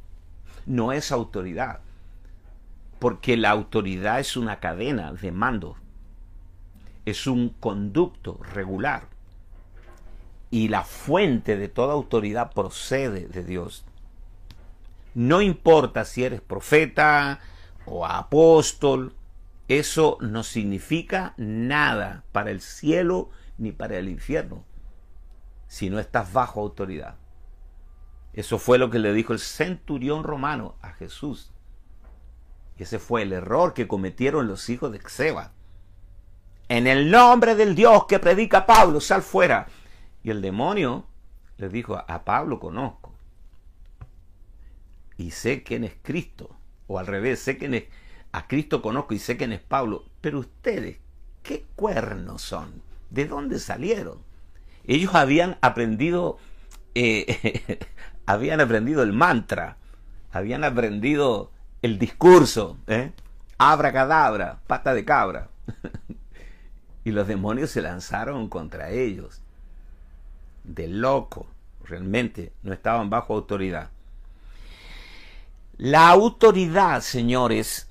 no 0.66 0.90
es 0.90 1.12
autoridad. 1.12 1.78
Porque 2.98 3.36
la 3.36 3.50
autoridad 3.50 4.18
es 4.18 4.36
una 4.36 4.58
cadena 4.58 5.12
de 5.12 5.30
mando. 5.30 5.76
Es 7.04 7.28
un 7.28 7.50
conducto 7.50 8.40
regular. 8.42 9.04
Y 10.50 10.66
la 10.66 10.82
fuente 10.82 11.56
de 11.56 11.68
toda 11.68 11.94
autoridad 11.94 12.52
procede 12.52 13.28
de 13.28 13.44
Dios. 13.44 13.84
No 15.14 15.42
importa 15.42 16.04
si 16.04 16.24
eres 16.24 16.40
profeta, 16.40 17.38
o 17.86 18.04
apóstol, 18.04 19.14
eso 19.68 20.18
no 20.20 20.42
significa 20.42 21.34
nada 21.36 22.24
para 22.32 22.50
el 22.50 22.60
cielo 22.60 23.30
ni 23.58 23.72
para 23.72 23.96
el 23.98 24.08
infierno 24.08 24.64
si 25.66 25.90
no 25.90 25.98
estás 25.98 26.32
bajo 26.32 26.60
autoridad. 26.60 27.16
Eso 28.32 28.58
fue 28.58 28.78
lo 28.78 28.90
que 28.90 28.98
le 28.98 29.12
dijo 29.12 29.32
el 29.32 29.38
centurión 29.38 30.22
romano 30.22 30.76
a 30.82 30.92
Jesús. 30.92 31.52
Y 32.76 32.82
ese 32.82 32.98
fue 32.98 33.22
el 33.22 33.32
error 33.32 33.72
que 33.72 33.88
cometieron 33.88 34.46
los 34.46 34.68
hijos 34.68 34.92
de 34.92 35.00
Xeba. 35.00 35.52
En 36.68 36.86
el 36.86 37.10
nombre 37.10 37.54
del 37.54 37.74
Dios 37.74 38.04
que 38.06 38.18
predica 38.18 38.66
Pablo, 38.66 39.00
sal 39.00 39.22
fuera. 39.22 39.66
Y 40.22 40.30
el 40.30 40.42
demonio 40.42 41.06
le 41.56 41.68
dijo, 41.68 41.96
a 41.96 42.24
Pablo 42.24 42.60
conozco. 42.60 43.14
Y 45.16 45.30
sé 45.30 45.62
quién 45.62 45.84
es 45.84 45.94
Cristo 46.02 46.56
o 46.86 46.98
al 46.98 47.06
revés, 47.06 47.40
sé 47.40 47.56
que 47.56 47.88
a 48.32 48.46
Cristo 48.46 48.82
conozco 48.82 49.14
y 49.14 49.18
sé 49.18 49.36
quién 49.36 49.52
es 49.52 49.60
Pablo, 49.60 50.04
pero 50.20 50.40
ustedes, 50.40 50.98
¿qué 51.42 51.64
cuernos 51.74 52.42
son? 52.42 52.82
¿De 53.10 53.26
dónde 53.26 53.58
salieron? 53.58 54.18
Ellos 54.86 55.14
habían 55.14 55.58
aprendido, 55.62 56.38
eh, 56.94 57.78
habían 58.26 58.60
aprendido 58.60 59.02
el 59.02 59.12
mantra, 59.12 59.78
habían 60.32 60.64
aprendido 60.64 61.50
el 61.82 61.98
discurso, 61.98 62.78
¿eh? 62.86 63.12
abra 63.58 63.92
cadabra, 63.92 64.60
pata 64.66 64.94
de 64.94 65.04
cabra. 65.04 65.48
y 67.04 67.12
los 67.12 67.26
demonios 67.26 67.70
se 67.70 67.82
lanzaron 67.82 68.48
contra 68.48 68.90
ellos. 68.90 69.40
De 70.64 70.88
loco, 70.88 71.46
realmente 71.84 72.52
no 72.62 72.72
estaban 72.72 73.10
bajo 73.10 73.34
autoridad. 73.34 73.90
La 75.78 76.08
autoridad, 76.08 77.02
señores, 77.02 77.90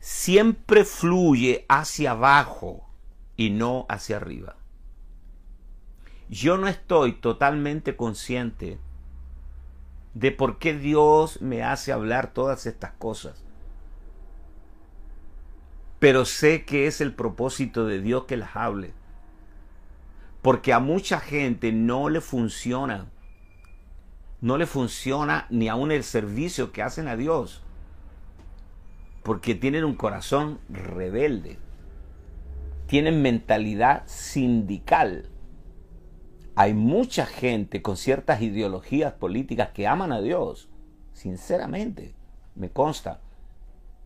siempre 0.00 0.84
fluye 0.84 1.64
hacia 1.68 2.10
abajo 2.10 2.88
y 3.36 3.50
no 3.50 3.86
hacia 3.88 4.16
arriba. 4.16 4.56
Yo 6.28 6.56
no 6.56 6.66
estoy 6.66 7.12
totalmente 7.12 7.96
consciente 7.96 8.78
de 10.14 10.32
por 10.32 10.58
qué 10.58 10.76
Dios 10.76 11.40
me 11.40 11.62
hace 11.62 11.92
hablar 11.92 12.32
todas 12.32 12.66
estas 12.66 12.92
cosas. 12.92 13.44
Pero 16.00 16.24
sé 16.24 16.64
que 16.64 16.88
es 16.88 17.00
el 17.00 17.14
propósito 17.14 17.86
de 17.86 18.00
Dios 18.00 18.24
que 18.24 18.36
las 18.36 18.56
hable. 18.56 18.92
Porque 20.42 20.72
a 20.72 20.80
mucha 20.80 21.20
gente 21.20 21.70
no 21.70 22.08
le 22.08 22.20
funciona. 22.20 23.06
No 24.44 24.58
le 24.58 24.66
funciona 24.66 25.46
ni 25.48 25.68
aún 25.68 25.90
el 25.90 26.04
servicio 26.04 26.72
que 26.72 26.82
hacen 26.82 27.08
a 27.08 27.16
Dios. 27.16 27.62
Porque 29.22 29.54
tienen 29.54 29.84
un 29.84 29.94
corazón 29.94 30.58
rebelde. 30.68 31.58
Tienen 32.86 33.22
mentalidad 33.22 34.02
sindical 34.06 35.30
hay 36.56 36.72
mucha 36.72 37.26
gente 37.26 37.82
con 37.82 37.96
ciertas 37.96 38.40
ideologías 38.40 39.12
políticas 39.14 39.70
que 39.70 39.88
aman 39.88 40.12
a 40.12 40.20
Dios, 40.20 40.68
sinceramente, 41.12 42.14
me 42.54 42.70
consta, 42.70 43.20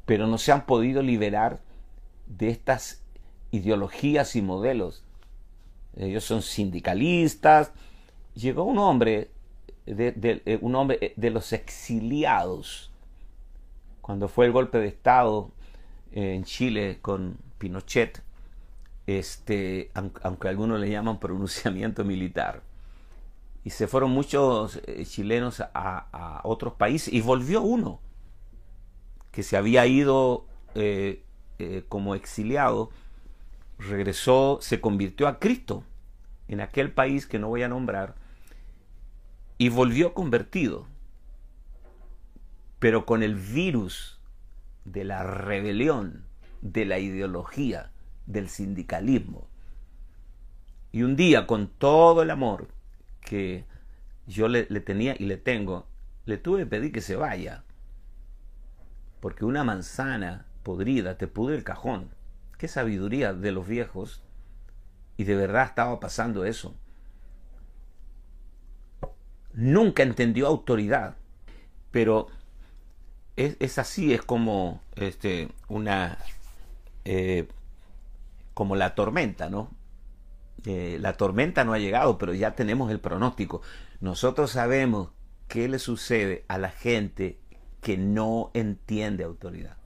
pero 0.07 0.27
no 0.27 0.39
se 0.39 0.53
han 0.53 0.65
podido 0.65 1.03
liberar 1.03 1.61
de 2.27 2.49
estas 2.49 3.05
ideologías 3.51 4.35
y 4.35 4.41
modelos. 4.41 5.05
Ellos 5.97 6.25
son 6.25 6.41
sindicalistas. 6.41 7.73
Llegó 8.35 8.65
un 8.65 8.79
hombre, 8.79 9.31
de, 9.95 10.43
eh, 10.45 10.59
un 10.61 10.75
hombre 10.75 10.99
eh, 11.01 11.15
de 11.17 11.31
los 11.31 11.53
exiliados, 11.53 12.91
cuando 14.01 14.29
fue 14.29 14.47
el 14.47 14.53
golpe 14.53 14.79
de 14.79 14.89
Estado 14.89 15.51
en 16.13 16.45
Chile 16.45 16.99
con 17.03 17.37
Pinochet, 17.59 18.23
este, 19.09 19.91
aunque 19.95 20.49
algunos 20.49 20.79
le 20.79 20.91
llaman 20.91 21.19
pronunciamiento 21.19 22.05
militar. 22.05 22.63
Y 23.65 23.71
se 23.71 23.87
fueron 23.87 24.11
muchos 24.11 24.81
eh, 24.87 25.05
chilenos 25.05 25.63
a, 25.75 26.41
otros 26.45 26.75
países 26.75 27.13
y 27.13 27.21
volvió 27.21 27.63
uno 27.63 28.01
que 29.33 29.43
se 29.43 29.57
había 29.57 29.87
ido 29.87 30.47
eh, 30.75 31.23
eh, 31.59 31.85
como 31.89 32.15
exiliado, 32.15 32.91
regresó, 33.79 34.59
se 34.61 34.81
convirtió 34.81 35.27
a 35.27 35.39
Cristo 35.39 35.85
en 36.49 36.61
aquel 36.61 36.93
país 36.93 37.27
que 37.27 37.39
no 37.39 37.49
voy 37.49 37.63
a 37.63 37.69
nombrar 37.69 38.15
y 39.59 39.69
volvió 39.71 40.15
convertido, 40.15 40.87
pero 42.79 43.05
con 43.05 43.25
el 43.25 43.35
virus 43.35 44.21
de 44.85 45.05
la 45.05 45.25
rebelión, 45.25 46.25
de 46.63 46.85
la 46.85 47.01
ideología, 47.01 47.91
del 48.27 48.49
sindicalismo. 48.49 49.49
Y 50.93 51.03
un 51.03 51.17
día, 51.17 51.47
con 51.47 51.67
todo 51.67 52.23
el 52.23 52.31
amor 52.31 52.69
que 53.21 53.65
yo 54.29 54.47
le, 54.49 54.65
tenía 54.81 55.17
y 55.19 55.27
le 55.27 55.37
tengo, 55.37 55.87
le 56.25 56.39
tuve 56.39 56.61
que 56.61 56.67
pedir 56.67 56.93
que 56.93 57.01
se 57.01 57.17
vaya. 57.17 57.65
Porque 59.21 59.45
una 59.45 59.65
manzana 59.65 60.47
podrida 60.63 61.19
te 61.19 61.27
pudre 61.27 61.57
el 61.57 61.65
cajón. 61.65 62.11
Qué 62.59 62.69
sabiduría 62.69 63.35
de 63.35 63.53
los 63.53 63.67
viejos. 63.67 64.23
Y 65.17 65.25
de 65.25 65.35
verdad 65.35 65.67
estaba 65.67 65.99
pasando 65.99 66.45
eso. 66.45 66.77
Nunca 69.59 70.05
entendió 70.05 70.47
autoridad. 70.47 71.17
Pero 71.91 72.29
es, 73.35 73.79
así, 73.79 74.15
es 74.15 74.23
como 74.23 74.81
este, 74.95 75.49
una 75.67 76.17
eh, 77.05 77.49
como 78.55 78.77
la 78.77 78.95
tormenta, 78.95 79.51
¿no? 79.51 79.69
Eh, 80.65 80.99
la 81.01 81.15
tormenta 81.15 81.65
no 81.65 81.73
ha 81.73 81.79
llegado, 81.79 82.19
pero 82.19 82.35
ya 82.35 82.55
tenemos 82.55 82.93
el 82.93 83.01
pronóstico. 83.01 83.61
Nosotros 84.01 84.53
sabemos 84.53 85.11
qué 85.49 85.67
le 85.69 85.81
sucede 85.81 86.45
a 86.47 86.57
la 86.59 86.71
gente 86.71 87.41
que 87.81 87.97
no 87.97 88.53
entiende 88.55 89.25
autoridad. 89.25 89.77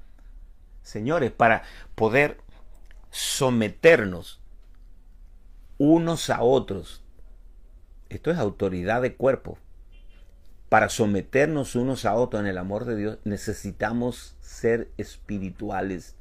Señores, 0.83 1.31
para 1.31 1.63
poder 1.95 2.43
someternos 3.11 4.43
unos 5.79 6.29
a 6.29 6.43
otros, 6.43 7.03
esto 8.11 8.31
es 8.31 8.37
autoridad 8.37 9.01
de 9.01 9.15
cuerpo. 9.15 9.57
Para 10.73 10.89
someternos 10.89 11.77
unos 11.77 12.07
a 12.07 12.15
otros 12.15 12.41
en 12.41 12.47
el 12.47 12.57
amor 12.57 12.87
de 12.87 12.97
Dios 12.97 13.19
necesitamos 13.25 14.39
ser 14.41 14.91
espirituales 14.97 16.17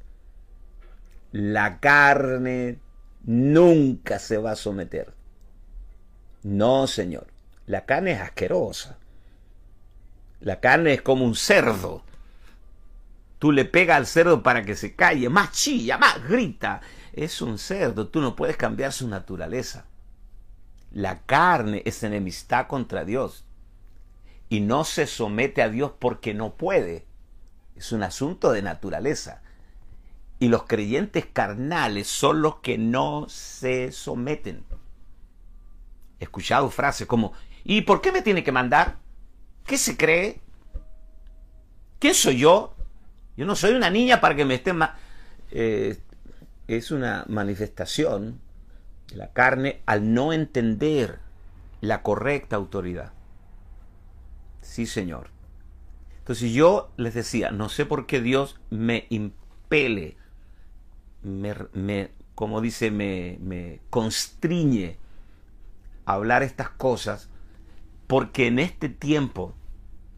la 1.32 1.80
carne 1.80 2.78
nunca 3.24 4.18
se 4.18 4.36
va 4.36 4.50
a 4.50 4.56
someter. 4.56 5.14
No, 6.42 6.86
Señor. 6.86 7.28
La 7.64 7.86
carne 7.86 8.12
es 8.12 8.20
asquerosa. 8.20 8.98
La 10.40 10.60
carne 10.60 10.92
es 10.92 11.00
como 11.00 11.24
un 11.24 11.34
cerdo. 11.34 12.04
Tú 13.38 13.50
le 13.50 13.64
pegas 13.64 13.96
al 13.96 14.06
cerdo 14.06 14.42
para 14.42 14.62
que 14.62 14.76
se 14.76 14.94
calle, 14.94 15.30
más 15.30 15.52
chilla, 15.52 15.96
más 15.96 16.22
grita. 16.28 16.82
Es 17.14 17.40
un 17.40 17.56
cerdo, 17.56 18.08
tú 18.08 18.20
no 18.20 18.36
puedes 18.36 18.58
cambiar 18.58 18.92
su 18.92 19.08
naturaleza. 19.08 19.86
La 20.90 21.22
carne 21.22 21.80
es 21.86 22.02
enemistad 22.02 22.66
contra 22.66 23.06
Dios 23.06 23.46
y 24.52 24.60
no 24.60 24.84
se 24.84 25.06
somete 25.06 25.62
a 25.62 25.70
Dios 25.70 25.92
porque 25.98 26.34
no 26.34 26.56
puede. 26.56 27.06
Es 27.74 27.90
un 27.90 28.02
asunto 28.02 28.52
de 28.52 28.60
naturaleza. 28.60 29.40
Y 30.40 30.48
los 30.48 30.64
creyentes 30.64 31.24
carnales 31.24 32.06
son 32.06 32.42
los 32.42 32.56
que 32.56 32.76
no 32.76 33.30
se 33.30 33.92
someten. 33.92 34.62
He 36.20 36.24
escuchado 36.24 36.68
frases 36.68 37.06
como, 37.06 37.32
¿y 37.64 37.80
por 37.80 38.02
qué 38.02 38.12
me 38.12 38.20
tiene 38.20 38.44
que 38.44 38.52
mandar? 38.52 38.98
¿Qué 39.64 39.78
se 39.78 39.96
cree? 39.96 40.42
¿Quién 41.98 42.12
soy 42.12 42.36
yo? 42.36 42.76
Yo 43.38 43.46
no 43.46 43.56
soy 43.56 43.72
una 43.72 43.88
niña 43.88 44.20
para 44.20 44.36
que 44.36 44.44
me 44.44 44.56
estén... 44.56 44.80
Eh, 45.50 45.98
es 46.68 46.90
una 46.90 47.24
manifestación 47.26 48.38
de 49.08 49.16
la 49.16 49.32
carne 49.32 49.80
al 49.86 50.12
no 50.12 50.34
entender 50.34 51.20
la 51.80 52.02
correcta 52.02 52.56
autoridad. 52.56 53.14
Sí, 54.62 54.86
Señor. 54.86 55.28
Entonces 56.18 56.52
yo 56.52 56.90
les 56.96 57.14
decía, 57.14 57.50
no 57.50 57.68
sé 57.68 57.84
por 57.84 58.06
qué 58.06 58.20
Dios 58.20 58.58
me 58.70 59.06
impele 59.10 60.16
me, 61.22 62.10
como 62.34 62.60
dice, 62.60 62.90
me, 62.90 63.38
me 63.40 63.80
constriñe 63.90 64.96
a 66.04 66.14
hablar 66.14 66.42
estas 66.42 66.70
cosas, 66.70 67.28
porque 68.06 68.48
en 68.48 68.58
este 68.58 68.88
tiempo 68.88 69.54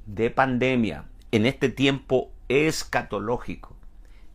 de 0.07 0.31
pandemia, 0.31 1.07
en 1.31 1.47
este 1.47 1.69
tiempo 1.69 2.33
escatológico, 2.49 3.77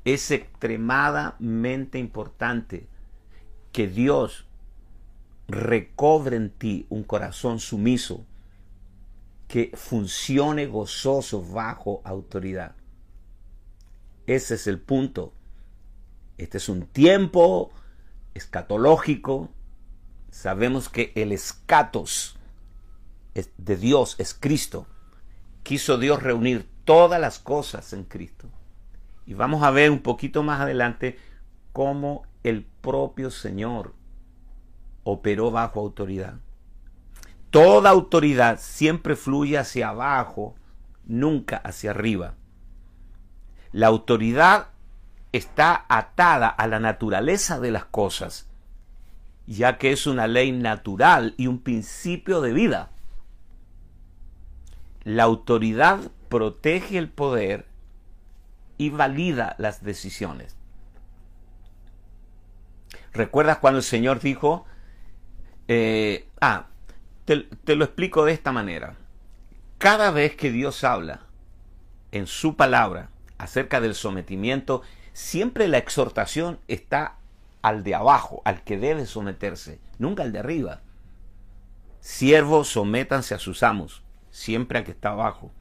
es 0.05 0.31
extremadamente 0.31 1.99
importante 1.99 2.87
que 3.71 3.87
Dios 3.87 4.45
recobre 5.47 6.37
en 6.37 6.51
ti 6.51 6.85
un 6.89 7.03
corazón 7.03 7.59
sumiso, 7.59 8.25
que 9.49 9.71
funcione 9.73 10.67
gozoso 10.67 11.43
bajo 11.43 12.01
autoridad. 12.05 12.77
Ese 14.25 14.55
es 14.55 14.67
el 14.67 14.79
punto 14.79 15.33
este 16.39 16.57
es 16.57 16.69
un 16.69 16.87
tiempo 16.87 17.69
escatológico. 18.33 19.49
Sabemos 20.31 20.87
que 20.87 21.11
el 21.15 21.33
escatos 21.33 22.37
de 23.57 23.75
Dios 23.75 24.15
es 24.19 24.33
Cristo. 24.33 24.87
Quiso 25.63 25.97
Dios 25.97 26.23
reunir 26.23 26.65
todas 26.85 27.19
las 27.19 27.39
cosas 27.39 27.91
en 27.91 28.05
Cristo. 28.05 28.47
Y 29.25 29.33
vamos 29.33 29.63
a 29.63 29.71
ver 29.71 29.91
un 29.91 29.99
poquito 29.99 30.41
más 30.41 30.61
adelante 30.61 31.19
cómo 31.73 32.23
el 32.43 32.63
propio 32.63 33.31
Señor 33.31 33.93
operó 35.03 35.51
bajo 35.51 35.81
autoridad. 35.81 36.39
Toda 37.51 37.89
autoridad 37.89 38.59
siempre 38.59 39.15
fluye 39.15 39.57
hacia 39.57 39.89
abajo, 39.89 40.55
nunca 41.05 41.57
hacia 41.57 41.91
arriba. 41.91 42.35
La 43.71 43.87
autoridad 43.87 44.67
está 45.31 45.85
atada 45.89 46.47
a 46.47 46.67
la 46.67 46.79
naturaleza 46.79 47.59
de 47.59 47.71
las 47.71 47.85
cosas, 47.85 48.47
ya 49.47 49.77
que 49.77 49.91
es 49.91 50.05
una 50.05 50.27
ley 50.27 50.51
natural 50.51 51.33
y 51.37 51.47
un 51.47 51.59
principio 51.59 52.41
de 52.41 52.53
vida. 52.53 52.91
La 55.03 55.23
autoridad 55.23 55.99
protege 56.29 56.97
el 56.97 57.09
poder 57.09 57.65
y 58.77 58.91
valida 58.91 59.55
las 59.57 59.83
decisiones. 59.83 60.55
¿Recuerdas 63.11 63.57
cuando 63.57 63.79
el 63.79 63.83
Señor 63.83 64.19
dijo, 64.19 64.65
eh, 65.67 66.27
ah, 66.41 66.67
te, 67.63 67.75
lo 67.75 67.85
explico 67.85 68.25
de 68.25 68.33
esta 68.33 68.51
manera. 68.51 68.95
Cada 69.77 70.09
vez 70.09 70.35
que 70.35 70.51
Dios 70.51 70.83
habla 70.83 71.21
en 72.11 72.25
su 72.25 72.55
palabra 72.55 73.09
acerca 73.37 73.79
del 73.79 73.93
sometimiento, 73.93 74.81
siempre 75.13 75.67
la 75.67 75.77
exhortación 75.77 76.59
está 76.67 77.17
al 77.61 77.83
de 77.83 77.93
abajo, 77.93 78.41
al 78.45 78.63
que 78.63 78.77
debe 78.77 79.05
someterse, 79.05 79.79
nunca 79.99 80.23
al 80.23 80.31
de 80.31 80.39
arriba. 80.39 80.81
Siervos, 81.99 82.69
sométanse 82.69 83.35
a 83.35 83.39
sus 83.39 83.61
amos, 83.61 84.01
siempre 84.31 84.79
al 84.79 84.85
que 84.85 84.91
está 84.91 85.11
abajo. 85.11 85.51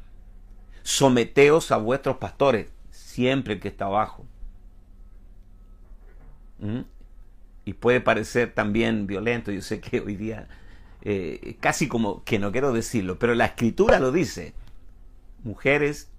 Someteos 0.83 1.71
a 1.71 1.77
vuestros 1.77 2.17
pastores, 2.17 2.73
siempre 2.91 3.55
el 3.55 3.61
que 3.61 3.69
está 3.69 3.87
abajo. 3.87 4.25
¿Mm? 6.61 6.81
Y 7.67 7.75
puede 7.75 8.01
parecer 8.01 8.55
también 8.55 9.07
violento, 9.07 9.53
yo 9.53 9.61
sé 9.61 9.81
que 9.81 10.01
hoy 10.01 10.17
día 10.17 10.49
eh, 11.03 11.57
casi 11.61 11.89
como 11.89 12.25
que 12.25 12.39
no 12.39 12.53
quiero 12.53 12.73
decirlo, 12.73 13.19
pero 13.19 13.35
la 13.35 13.47
escritura 13.47 14.01
lo 14.01 14.13
dice. 14.13 14.55
Mujeres, 15.45 16.11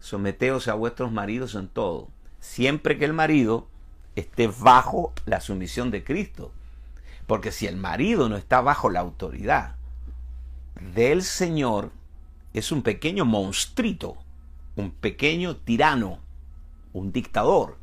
someteos 0.00 0.68
a 0.68 0.74
vuestros 0.74 1.12
maridos 1.12 1.54
en 1.54 1.68
todo, 1.68 2.08
siempre 2.40 2.98
que 2.98 3.04
el 3.04 3.12
marido 3.12 3.68
esté 4.16 4.48
bajo 4.48 5.12
la 5.26 5.40
sumisión 5.40 5.90
de 5.90 6.04
Cristo. 6.04 6.52
Porque 7.26 7.52
si 7.52 7.66
el 7.66 7.76
marido 7.76 8.28
no 8.28 8.36
está 8.36 8.60
bajo 8.60 8.90
la 8.90 9.00
autoridad 9.00 9.76
del 10.94 11.22
Señor, 11.22 11.92
es 12.52 12.72
un 12.72 12.82
pequeño 12.82 13.24
monstruito, 13.24 14.16
un 14.76 14.90
pequeño 14.90 15.56
tirano, 15.56 16.18
un 16.92 17.12
dictador. 17.12 17.78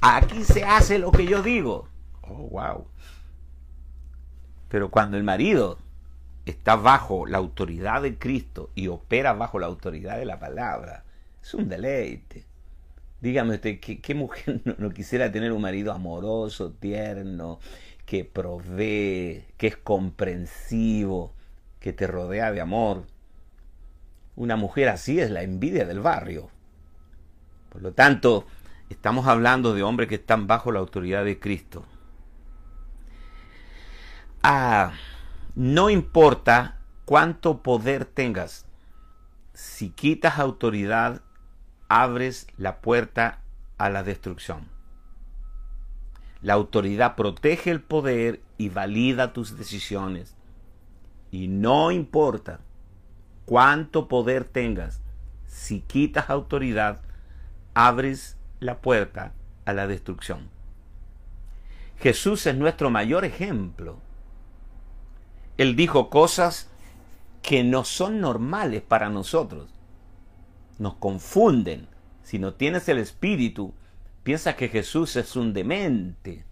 Aquí 0.00 0.44
se 0.44 0.64
hace 0.64 0.98
lo 0.98 1.12
que 1.12 1.26
yo 1.26 1.42
digo. 1.42 1.88
Oh, 2.22 2.48
wow. 2.50 2.86
Pero 4.68 4.90
cuando 4.90 5.16
el 5.16 5.24
marido 5.24 5.78
está 6.44 6.76
bajo 6.76 7.26
la 7.26 7.38
autoridad 7.38 8.02
de 8.02 8.18
Cristo 8.18 8.70
y 8.74 8.88
opera 8.88 9.32
bajo 9.32 9.58
la 9.58 9.66
autoridad 9.66 10.18
de 10.18 10.24
la 10.24 10.38
palabra, 10.38 11.04
es 11.42 11.54
un 11.54 11.68
deleite. 11.68 12.44
Dígame 13.20 13.54
usted, 13.54 13.80
¿qué, 13.80 14.14
mujer 14.14 14.60
no, 14.78 14.90
quisiera 14.90 15.32
tener 15.32 15.52
un 15.52 15.62
marido 15.62 15.92
amoroso, 15.92 16.72
tierno, 16.72 17.58
que 18.06 18.24
provee, 18.24 19.44
que 19.56 19.66
es 19.66 19.76
comprensivo, 19.76 21.34
que 21.80 21.92
te 21.92 22.06
rodea 22.06 22.52
de 22.52 22.60
amor? 22.60 23.04
Una 24.36 24.56
mujer 24.56 24.88
así 24.88 25.18
es 25.18 25.30
la 25.30 25.42
envidia 25.42 25.84
del 25.84 26.00
barrio. 26.00 26.48
Por 27.70 27.82
lo 27.82 27.92
tanto, 27.92 28.46
estamos 28.88 29.26
hablando 29.26 29.74
de 29.74 29.82
hombres 29.82 30.08
que 30.08 30.14
están 30.14 30.46
bajo 30.46 30.70
la 30.70 30.78
autoridad 30.78 31.24
de 31.24 31.40
Cristo. 31.40 31.84
Ah, 34.42 34.92
no 35.56 35.90
importa 35.90 36.78
cuánto 37.04 37.62
poder 37.62 38.04
tengas, 38.04 38.66
si 39.52 39.90
quitas 39.90 40.38
autoridad, 40.38 41.22
abres 41.88 42.46
la 42.56 42.80
puerta 42.80 43.40
a 43.78 43.90
la 43.90 44.04
destrucción. 44.04 44.68
La 46.40 46.54
autoridad 46.54 47.16
protege 47.16 47.72
el 47.72 47.82
poder 47.82 48.40
y 48.58 48.68
valida 48.68 49.32
tus 49.32 49.58
decisiones. 49.58 50.36
Y 51.32 51.48
no 51.48 51.90
importa 51.90 52.60
cuánto 53.44 54.06
poder 54.06 54.44
tengas, 54.44 55.00
si 55.46 55.80
quitas 55.80 56.30
autoridad, 56.30 57.02
abres 57.74 58.36
la 58.60 58.80
puerta 58.80 59.32
a 59.64 59.72
la 59.72 59.88
destrucción. 59.88 60.48
Jesús 61.98 62.46
es 62.46 62.56
nuestro 62.56 62.90
mayor 62.90 63.24
ejemplo 63.24 64.00
él 65.58 65.74
dijo 65.74 66.08
cosas 66.08 66.68
que 67.42 67.64
no 67.64 67.84
son 67.84 68.20
normales 68.20 68.80
para 68.80 69.10
nosotros. 69.10 69.68
Nos 70.78 70.94
confunden. 70.94 71.88
Si 72.22 72.38
no 72.38 72.54
tienes 72.54 72.88
el 72.88 72.98
espíritu, 72.98 73.74
piensa 74.22 74.54
que 74.54 74.68
Jesús 74.68 75.16
es 75.16 75.34
un 75.34 75.52
demente, 75.52 76.44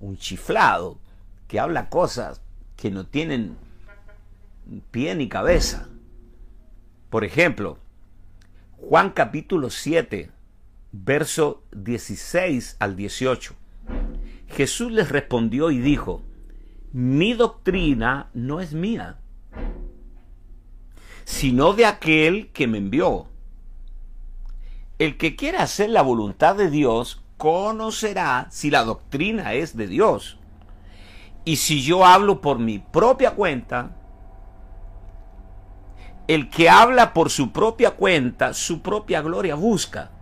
un 0.00 0.18
chiflado, 0.18 0.98
que 1.48 1.58
habla 1.58 1.88
cosas 1.88 2.42
que 2.76 2.90
no 2.90 3.06
tienen 3.06 3.56
pie 4.90 5.14
ni 5.14 5.28
cabeza. 5.28 5.88
Por 7.08 7.24
ejemplo, 7.24 7.78
Juan 8.76 9.10
capítulo 9.10 9.70
7, 9.70 10.30
verso 10.92 11.62
16 11.72 12.76
al 12.80 12.96
18. 12.96 13.54
Jesús 14.48 14.92
les 14.92 15.08
respondió 15.08 15.70
y 15.70 15.78
dijo, 15.78 16.22
mi 16.96 17.34
doctrina 17.34 18.30
no 18.32 18.58
es 18.58 18.72
mía, 18.72 19.18
sino 21.24 21.74
de 21.74 21.84
aquel 21.84 22.48
que 22.52 22.66
me 22.66 22.78
envió. 22.78 23.26
El 24.98 25.18
que 25.18 25.36
quiera 25.36 25.62
hacer 25.62 25.90
la 25.90 26.00
voluntad 26.00 26.56
de 26.56 26.70
Dios 26.70 27.22
conocerá 27.36 28.46
si 28.50 28.70
la 28.70 28.82
doctrina 28.82 29.52
es 29.52 29.76
de 29.76 29.88
Dios. 29.88 30.38
Y 31.44 31.56
si 31.56 31.82
yo 31.82 32.06
hablo 32.06 32.40
por 32.40 32.60
mi 32.60 32.78
propia 32.78 33.32
cuenta, 33.32 33.94
el 36.28 36.48
que 36.48 36.70
habla 36.70 37.12
por 37.12 37.28
su 37.28 37.52
propia 37.52 37.90
cuenta, 37.90 38.54
su 38.54 38.80
propia 38.80 39.20
gloria 39.20 39.54
busca. 39.54 40.12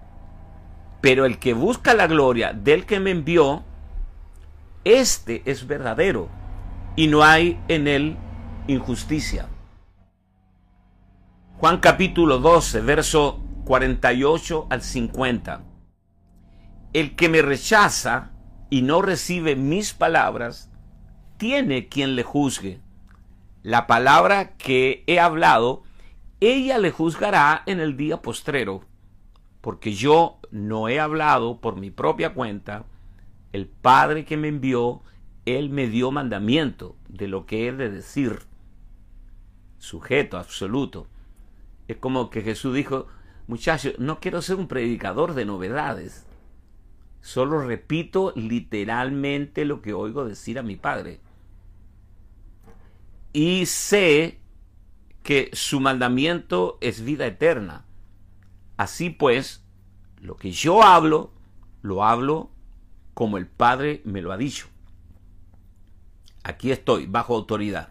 Pero 1.00 1.24
el 1.24 1.38
que 1.38 1.54
busca 1.54 1.94
la 1.94 2.08
gloria 2.08 2.52
del 2.52 2.84
que 2.84 2.98
me 2.98 3.12
envió, 3.12 3.62
este 4.82 5.40
es 5.46 5.68
verdadero 5.68 6.42
y 6.96 7.08
no 7.08 7.24
hay 7.24 7.60
en 7.68 7.88
él 7.88 8.16
injusticia. 8.66 9.48
Juan 11.58 11.78
capítulo 11.78 12.38
12, 12.38 12.80
verso 12.82 13.42
48 13.64 14.66
al 14.70 14.82
50. 14.82 15.64
El 16.92 17.16
que 17.16 17.28
me 17.28 17.42
rechaza 17.42 18.32
y 18.70 18.82
no 18.82 19.02
recibe 19.02 19.56
mis 19.56 19.92
palabras, 19.92 20.70
tiene 21.36 21.88
quien 21.88 22.14
le 22.16 22.22
juzgue. 22.22 22.80
La 23.62 23.86
palabra 23.86 24.56
que 24.56 25.02
he 25.06 25.18
hablado, 25.18 25.82
ella 26.40 26.78
le 26.78 26.90
juzgará 26.90 27.62
en 27.66 27.80
el 27.80 27.96
día 27.96 28.20
postrero, 28.20 28.84
porque 29.60 29.94
yo 29.94 30.38
no 30.50 30.88
he 30.88 31.00
hablado 31.00 31.60
por 31.60 31.76
mi 31.76 31.90
propia 31.90 32.34
cuenta, 32.34 32.84
el 33.52 33.66
Padre 33.66 34.24
que 34.24 34.36
me 34.36 34.48
envió 34.48 35.02
él 35.46 35.68
me 35.70 35.88
dio 35.88 36.10
mandamiento 36.10 36.96
de 37.08 37.28
lo 37.28 37.46
que 37.46 37.68
he 37.68 37.72
de 37.72 37.90
decir. 37.90 38.40
Sujeto 39.78 40.38
absoluto. 40.38 41.06
Es 41.86 41.98
como 41.98 42.30
que 42.30 42.42
Jesús 42.42 42.74
dijo, 42.74 43.06
muchachos, 43.46 43.94
no 43.98 44.20
quiero 44.20 44.40
ser 44.40 44.56
un 44.56 44.68
predicador 44.68 45.34
de 45.34 45.44
novedades. 45.44 46.26
Solo 47.20 47.60
repito 47.60 48.32
literalmente 48.36 49.64
lo 49.64 49.82
que 49.82 49.92
oigo 49.92 50.24
decir 50.24 50.58
a 50.58 50.62
mi 50.62 50.76
Padre. 50.76 51.20
Y 53.32 53.66
sé 53.66 54.38
que 55.22 55.50
su 55.52 55.80
mandamiento 55.80 56.78
es 56.80 57.04
vida 57.04 57.26
eterna. 57.26 57.84
Así 58.76 59.10
pues, 59.10 59.64
lo 60.20 60.36
que 60.36 60.52
yo 60.52 60.82
hablo, 60.82 61.32
lo 61.82 62.04
hablo 62.04 62.50
como 63.12 63.36
el 63.36 63.46
Padre 63.46 64.00
me 64.04 64.22
lo 64.22 64.32
ha 64.32 64.36
dicho 64.36 64.68
aquí 66.44 66.70
estoy, 66.70 67.06
bajo 67.06 67.34
autoridad. 67.34 67.88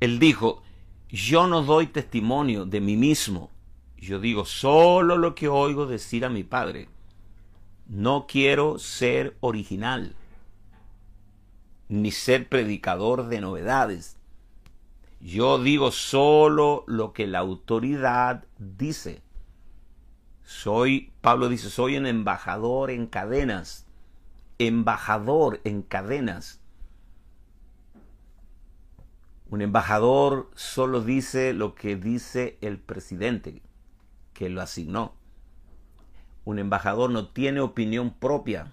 Él 0.00 0.18
dijo, 0.18 0.62
yo 1.08 1.46
no 1.46 1.62
doy 1.62 1.86
testimonio 1.86 2.66
de 2.66 2.80
mí 2.80 2.96
mismo, 2.96 3.50
yo 3.96 4.20
digo 4.20 4.44
solo 4.44 5.16
lo 5.16 5.34
que 5.34 5.48
oigo 5.48 5.86
decir 5.86 6.24
a 6.24 6.28
mi 6.28 6.44
Padre. 6.44 6.88
No 7.86 8.26
quiero 8.26 8.78
ser 8.78 9.36
original, 9.40 10.14
ni 11.88 12.10
ser 12.10 12.48
predicador 12.48 13.28
de 13.28 13.40
novedades. 13.40 14.16
Yo 15.20 15.58
digo 15.62 15.92
solo 15.92 16.84
lo 16.86 17.12
que 17.12 17.26
la 17.26 17.38
autoridad 17.38 18.44
dice. 18.58 19.22
Soy, 20.44 21.12
Pablo 21.20 21.48
dice, 21.48 21.70
soy 21.70 21.96
un 21.96 22.06
embajador 22.06 22.90
en 22.90 23.06
cadenas, 23.06 23.86
embajador 24.58 25.60
en 25.64 25.82
cadenas. 25.82 26.60
Un 29.48 29.62
embajador 29.62 30.50
solo 30.56 31.00
dice 31.00 31.52
lo 31.52 31.74
que 31.74 31.96
dice 31.96 32.58
el 32.60 32.78
presidente 32.78 33.62
que 34.32 34.48
lo 34.48 34.60
asignó. 34.60 35.14
Un 36.44 36.58
embajador 36.58 37.10
no 37.10 37.28
tiene 37.28 37.60
opinión 37.60 38.12
propia. 38.12 38.72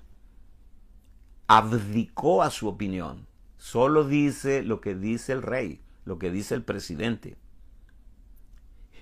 Abdicó 1.47 2.41
a 2.41 2.49
su 2.49 2.67
opinión. 2.67 3.27
Solo 3.57 4.03
dice 4.03 4.63
lo 4.63 4.81
que 4.81 4.95
dice 4.95 5.31
el 5.31 5.41
rey, 5.41 5.81
lo 6.05 6.19
que 6.19 6.31
dice 6.31 6.55
el 6.55 6.63
presidente. 6.63 7.37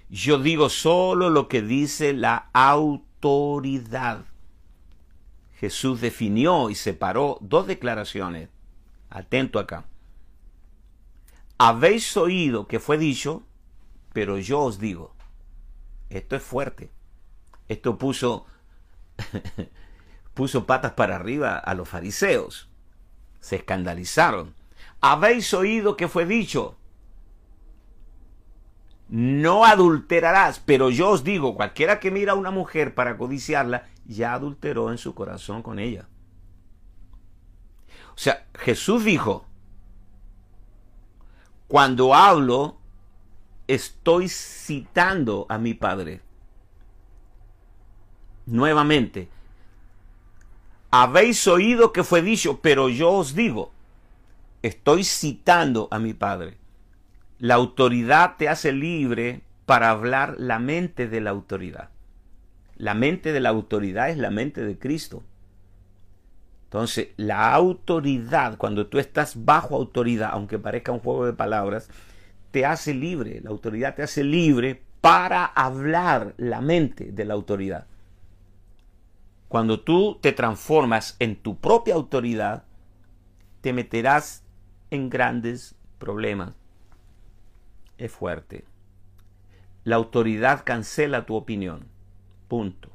Yo 0.10 0.40
digo 0.40 0.70
solo 0.70 1.30
lo 1.30 1.48
que 1.48 1.62
dice 1.62 2.14
la 2.14 2.50
autoridad. 2.54 4.26
Jesús 5.56 6.02
definió 6.02 6.70
y 6.70 6.76
separó 6.76 7.38
dos 7.42 7.66
declaraciones. 7.66 8.50
Atento 9.10 9.58
acá. 9.58 9.86
Habéis 11.64 12.18
oído 12.18 12.66
que 12.66 12.80
fue 12.80 12.98
dicho, 12.98 13.44
pero 14.14 14.40
yo 14.40 14.62
os 14.62 14.80
digo. 14.80 15.14
Esto 16.10 16.36
es 16.36 16.42
fuerte. 16.42 16.90
Esto 17.68 18.00
puso, 18.00 18.48
puso 20.34 20.66
patas 20.66 20.94
para 20.94 21.18
arriba 21.18 21.60
a 21.60 21.76
los 21.76 21.88
fariseos. 21.88 22.68
Se 23.42 23.58
escandalizaron. 23.58 24.56
Habéis 25.02 25.54
oído 25.54 25.96
que 25.98 26.08
fue 26.08 26.26
dicho, 26.26 26.78
no 29.08 29.64
adulterarás, 29.64 30.60
pero 30.66 30.90
yo 30.90 31.12
os 31.12 31.24
digo, 31.24 31.56
cualquiera 31.56 32.00
que 32.00 32.10
mira 32.10 32.32
a 32.32 32.38
una 32.38 32.50
mujer 32.50 32.96
para 32.96 33.18
codiciarla, 33.18 33.88
ya 34.04 34.34
adulteró 34.34 34.90
en 34.90 34.98
su 34.98 35.14
corazón 35.14 35.62
con 35.62 35.78
ella. 35.78 36.10
O 38.16 38.18
sea, 38.18 38.48
Jesús 38.56 39.06
dijo, 39.06 39.46
cuando 41.72 42.14
hablo, 42.14 42.76
estoy 43.66 44.28
citando 44.28 45.46
a 45.48 45.58
mi 45.58 45.74
Padre. 45.74 46.20
Nuevamente, 48.46 49.30
habéis 50.90 51.48
oído 51.48 51.94
que 51.94 52.04
fue 52.04 52.22
dicho, 52.22 52.60
pero 52.60 52.90
yo 52.90 53.12
os 53.12 53.36
digo, 53.36 53.72
estoy 54.62 55.06
citando 55.06 55.88
a 55.92 56.00
mi 56.00 56.14
Padre. 56.14 56.58
La 57.40 57.56
autoridad 57.56 58.36
te 58.36 58.50
hace 58.50 58.74
libre 58.74 59.42
para 59.66 59.92
hablar 59.92 60.36
la 60.38 60.60
mente 60.60 61.08
de 61.08 61.22
la 61.22 61.30
autoridad. 61.30 61.90
La 62.76 62.96
mente 62.96 63.32
de 63.32 63.40
la 63.40 63.48
autoridad 63.48 64.10
es 64.10 64.18
la 64.18 64.30
mente 64.30 64.62
de 64.62 64.78
Cristo. 64.78 65.24
Entonces, 66.72 67.10
la 67.18 67.54
autoridad, 67.54 68.58
cuando 68.58 68.88
tú 68.88 68.98
estás 68.98 69.44
bajo 69.44 69.76
autoridad, 69.76 70.30
aunque 70.32 70.58
parezca 70.58 70.94
un 70.94 71.02
juego 71.02 71.26
de 71.26 71.34
palabras, 71.34 71.90
te 72.52 72.66
hace 72.66 72.94
libre. 72.94 73.42
La 73.42 73.50
autoridad 73.50 73.94
te 73.96 74.04
hace 74.04 74.24
libre 74.24 74.82
para 75.02 75.46
hablar 75.46 76.34
la 76.38 76.62
mente 76.62 77.12
de 77.12 77.26
la 77.26 77.34
autoridad. 77.34 77.88
Cuando 79.50 79.82
tú 79.82 80.18
te 80.22 80.32
transformas 80.32 81.18
en 81.20 81.36
tu 81.36 81.58
propia 81.58 81.96
autoridad, 81.96 82.64
te 83.60 83.74
meterás 83.74 84.46
en 84.92 85.10
grandes 85.10 85.76
problemas 86.00 86.54
es 88.02 88.12
fuerte. 88.12 88.66
La 89.84 89.96
autoridad 89.96 90.64
cancela 90.66 91.26
tu 91.26 91.36
opinión. 91.36 91.86
Punto. 92.48 92.90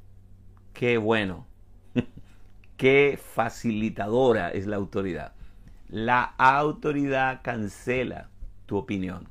Qué 0.73 0.99
bueno. 0.99 1.47
Qué 2.77 3.19
facilitadora 3.23 4.51
es 4.51 4.67
la 4.67 4.77
autoridad. 4.77 5.33
La 5.89 6.23
autoridad 6.23 7.41
cancela 7.43 8.29
tu 8.67 8.77
opinión. 8.77 9.29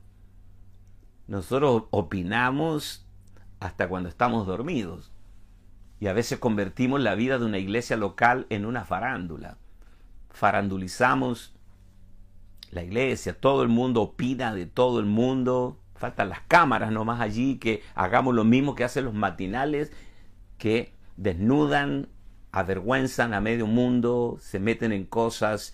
Nosotros 1.28 1.84
opinamos 1.92 3.06
hasta 3.60 3.88
cuando 3.88 4.10
estamos 4.10 4.48
dormidos. 4.48 5.12
Y 6.00 6.08
a 6.08 6.14
veces 6.14 6.40
convertimos 6.40 7.02
la 7.02 7.16
vida 7.16 7.40
de 7.40 7.46
una 7.46 7.58
iglesia 7.58 7.98
local 7.98 8.48
en 8.50 8.66
una 8.66 8.86
farándula. 8.86 9.58
Farandulizamos 10.30 11.56
la 12.72 12.84
iglesia, 12.84 13.40
todo 13.40 13.64
el 13.64 13.70
mundo 13.70 14.02
opina 14.02 14.54
de 14.54 14.66
todo 14.66 15.00
el 15.00 15.06
mundo. 15.06 15.80
Faltan 15.96 16.30
las 16.30 16.42
cámaras 16.42 16.92
nomás 16.92 17.22
allí, 17.22 17.58
que 17.58 17.82
hagamos 17.96 18.36
lo 18.36 18.44
mismo 18.44 18.76
que 18.76 18.84
hacen 18.84 19.06
los 19.06 19.14
matinales, 19.14 19.94
que 20.58 20.94
desnudan, 21.16 22.10
avergüenzan 22.56 23.34
a 23.34 23.42
medio 23.42 23.68
mundo, 23.68 24.38
se 24.40 24.60
meten 24.60 24.94
en 24.94 25.06
cosas 25.06 25.74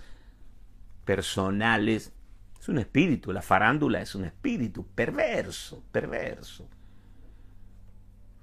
personales. 1.06 2.12
Es 2.60 2.70
un 2.70 2.80
espíritu, 2.80 3.32
la 3.32 3.44
farándula 3.44 4.02
es 4.02 4.16
un 4.16 4.26
espíritu 4.26 4.88
perverso, 4.88 5.84
perverso. 5.92 6.68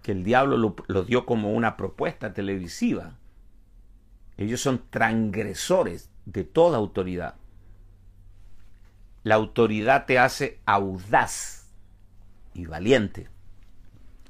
Que 0.02 0.12
el 0.12 0.22
diablo 0.22 0.56
lo, 0.86 1.02
dio 1.02 1.26
como 1.26 1.52
una 1.52 1.76
propuesta 1.76 2.32
televisiva. 2.32 3.18
Ellos 4.36 4.60
son 4.60 4.84
transgresores 4.88 6.08
de 6.24 6.44
toda 6.44 6.78
autoridad. 6.78 7.34
La 9.24 9.34
autoridad 9.34 10.06
te 10.06 10.20
hace 10.20 10.60
audaz 10.64 11.66
y 12.54 12.66
valiente. 12.66 13.28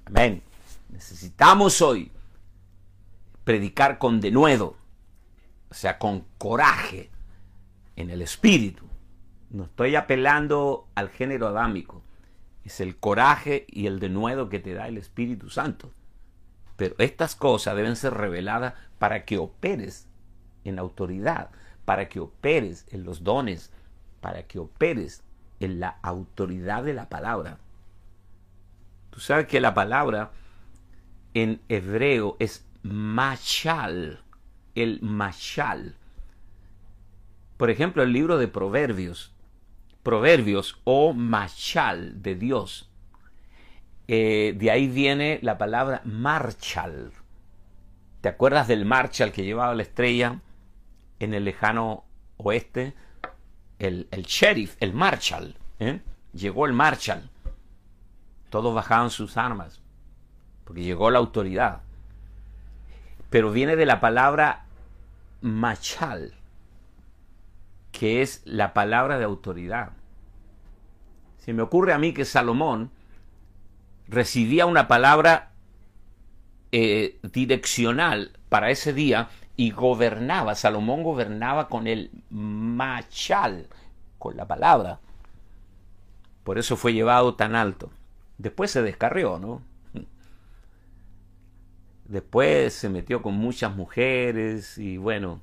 Amén. 0.06 0.42
Necesitamos 0.88 1.82
hoy 1.82 2.10
predicar 3.48 3.96
con 3.96 4.20
denuedo, 4.20 4.76
o 5.70 5.74
sea, 5.74 5.98
con 5.98 6.26
coraje 6.37 7.11
en 7.96 8.11
el 8.11 8.20
espíritu. 8.20 8.84
No 9.48 9.64
estoy 9.64 9.96
apelando 9.96 10.87
al 10.94 11.08
género 11.08 11.46
adámico. 11.46 12.02
Es 12.62 12.78
el 12.80 12.98
coraje 12.98 13.64
y 13.66 13.87
el 13.87 14.00
denuedo 14.00 14.50
que 14.50 14.58
te 14.58 14.74
da 14.74 14.87
el 14.87 14.98
Espíritu 14.98 15.48
Santo. 15.48 15.94
Pero 16.76 16.94
estas 16.98 17.34
cosas 17.34 17.74
deben 17.74 17.96
ser 17.96 18.12
reveladas 18.12 18.74
para 18.98 19.24
que 19.24 19.38
operes 19.38 20.06
en 20.64 20.78
autoridad, 20.78 21.48
para 21.87 22.11
que 22.11 22.20
operes 22.20 22.84
en 22.90 23.04
los 23.04 23.24
dones, 23.24 23.72
para 24.20 24.42
que 24.42 24.58
operes 24.58 25.22
en 25.58 25.80
la 25.80 25.98
autoridad 26.02 26.84
de 26.84 26.92
la 26.92 27.08
palabra. 27.08 27.56
Tú 29.08 29.20
sabes 29.20 29.46
que 29.46 29.62
la 29.62 29.72
palabra 29.72 30.32
en 31.32 31.62
hebreo 31.70 32.37
es 32.40 32.67
machal, 32.82 34.22
el 34.74 35.00
machal. 35.02 35.96
Por 37.56 37.70
ejemplo, 37.70 38.02
el 38.02 38.12
libro 38.12 38.38
de 38.38 38.48
Proverbios, 38.48 39.32
Proverbios 40.02 40.80
o 40.84 41.12
machal 41.12 42.22
de 42.22 42.34
Dios. 42.34 42.90
Eh, 44.06 44.54
de 44.56 44.70
ahí 44.70 44.88
viene 44.88 45.38
la 45.42 45.58
palabra 45.58 46.00
marchal. 46.04 47.12
¿Te 48.20 48.28
acuerdas 48.28 48.68
del 48.68 48.84
marchal 48.84 49.32
que 49.32 49.44
llevaba 49.44 49.74
la 49.74 49.82
estrella 49.82 50.40
en 51.18 51.34
el 51.34 51.44
lejano 51.44 52.04
oeste? 52.36 52.94
el, 53.78 54.08
sheriff, 54.26 54.76
el 54.80 54.92
marshal. 54.92 55.56
¿eh? 55.78 56.00
Llegó 56.32 56.66
el 56.66 56.72
marshal. 56.72 57.30
Todos 58.50 58.74
bajaban 58.74 59.10
sus 59.10 59.36
armas, 59.36 59.80
porque 60.64 60.82
llegó 60.82 61.10
la 61.10 61.18
autoridad. 61.18 61.82
Pero 63.30 63.50
viene 63.50 63.76
de 63.76 63.86
la 63.86 64.00
palabra 64.00 64.64
machal, 65.40 66.34
que 67.92 68.22
es 68.22 68.42
la 68.44 68.72
palabra 68.74 69.18
de 69.18 69.24
autoridad. 69.24 69.92
Se 71.38 71.52
me 71.52 71.62
ocurre 71.62 71.92
a 71.92 71.98
mí 71.98 72.12
que 72.12 72.24
Salomón 72.24 72.90
recibía 74.08 74.66
una 74.66 74.88
palabra 74.88 75.52
eh, 76.72 77.18
direccional 77.22 78.32
para 78.48 78.70
ese 78.70 78.92
día 78.92 79.28
y 79.56 79.70
gobernaba, 79.72 80.54
Salomón 80.54 81.02
gobernaba 81.02 81.68
con 81.68 81.86
el 81.86 82.10
machal, 82.30 83.66
con 84.18 84.36
la 84.36 84.46
palabra. 84.46 85.00
Por 86.44 86.58
eso 86.58 86.76
fue 86.76 86.92
llevado 86.92 87.34
tan 87.34 87.56
alto. 87.56 87.90
Después 88.38 88.70
se 88.70 88.82
descarrió, 88.82 89.38
¿no? 89.38 89.62
Después 92.08 92.72
se 92.72 92.88
metió 92.88 93.20
con 93.20 93.34
muchas 93.34 93.76
mujeres 93.76 94.78
y 94.78 94.96
bueno, 94.96 95.42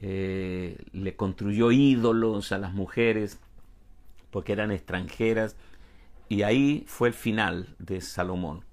eh, 0.00 0.78
le 0.92 1.16
construyó 1.16 1.72
ídolos 1.72 2.52
a 2.52 2.58
las 2.58 2.72
mujeres 2.72 3.38
porque 4.30 4.52
eran 4.52 4.70
extranjeras 4.70 5.56
y 6.28 6.42
ahí 6.42 6.84
fue 6.86 7.08
el 7.08 7.14
final 7.14 7.74
de 7.80 8.00
Salomón. 8.00 8.64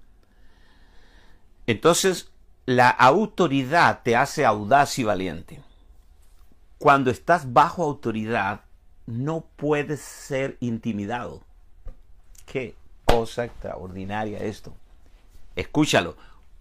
Entonces, 1.66 2.30
la 2.64 2.88
autoridad 2.88 4.02
te 4.04 4.14
hace 4.14 4.46
audaz 4.46 4.98
y 5.00 5.04
valiente. 5.04 5.60
Cuando 6.78 7.10
estás 7.10 7.52
bajo 7.52 7.82
autoridad, 7.82 8.60
no 9.06 9.46
puedes 9.56 10.00
ser 10.00 10.56
intimidado. 10.60 11.42
Qué 12.46 12.76
cosa 13.04 13.44
extraordinaria 13.44 14.38
esto. 14.38 14.74
Escúchalo. 15.56 16.16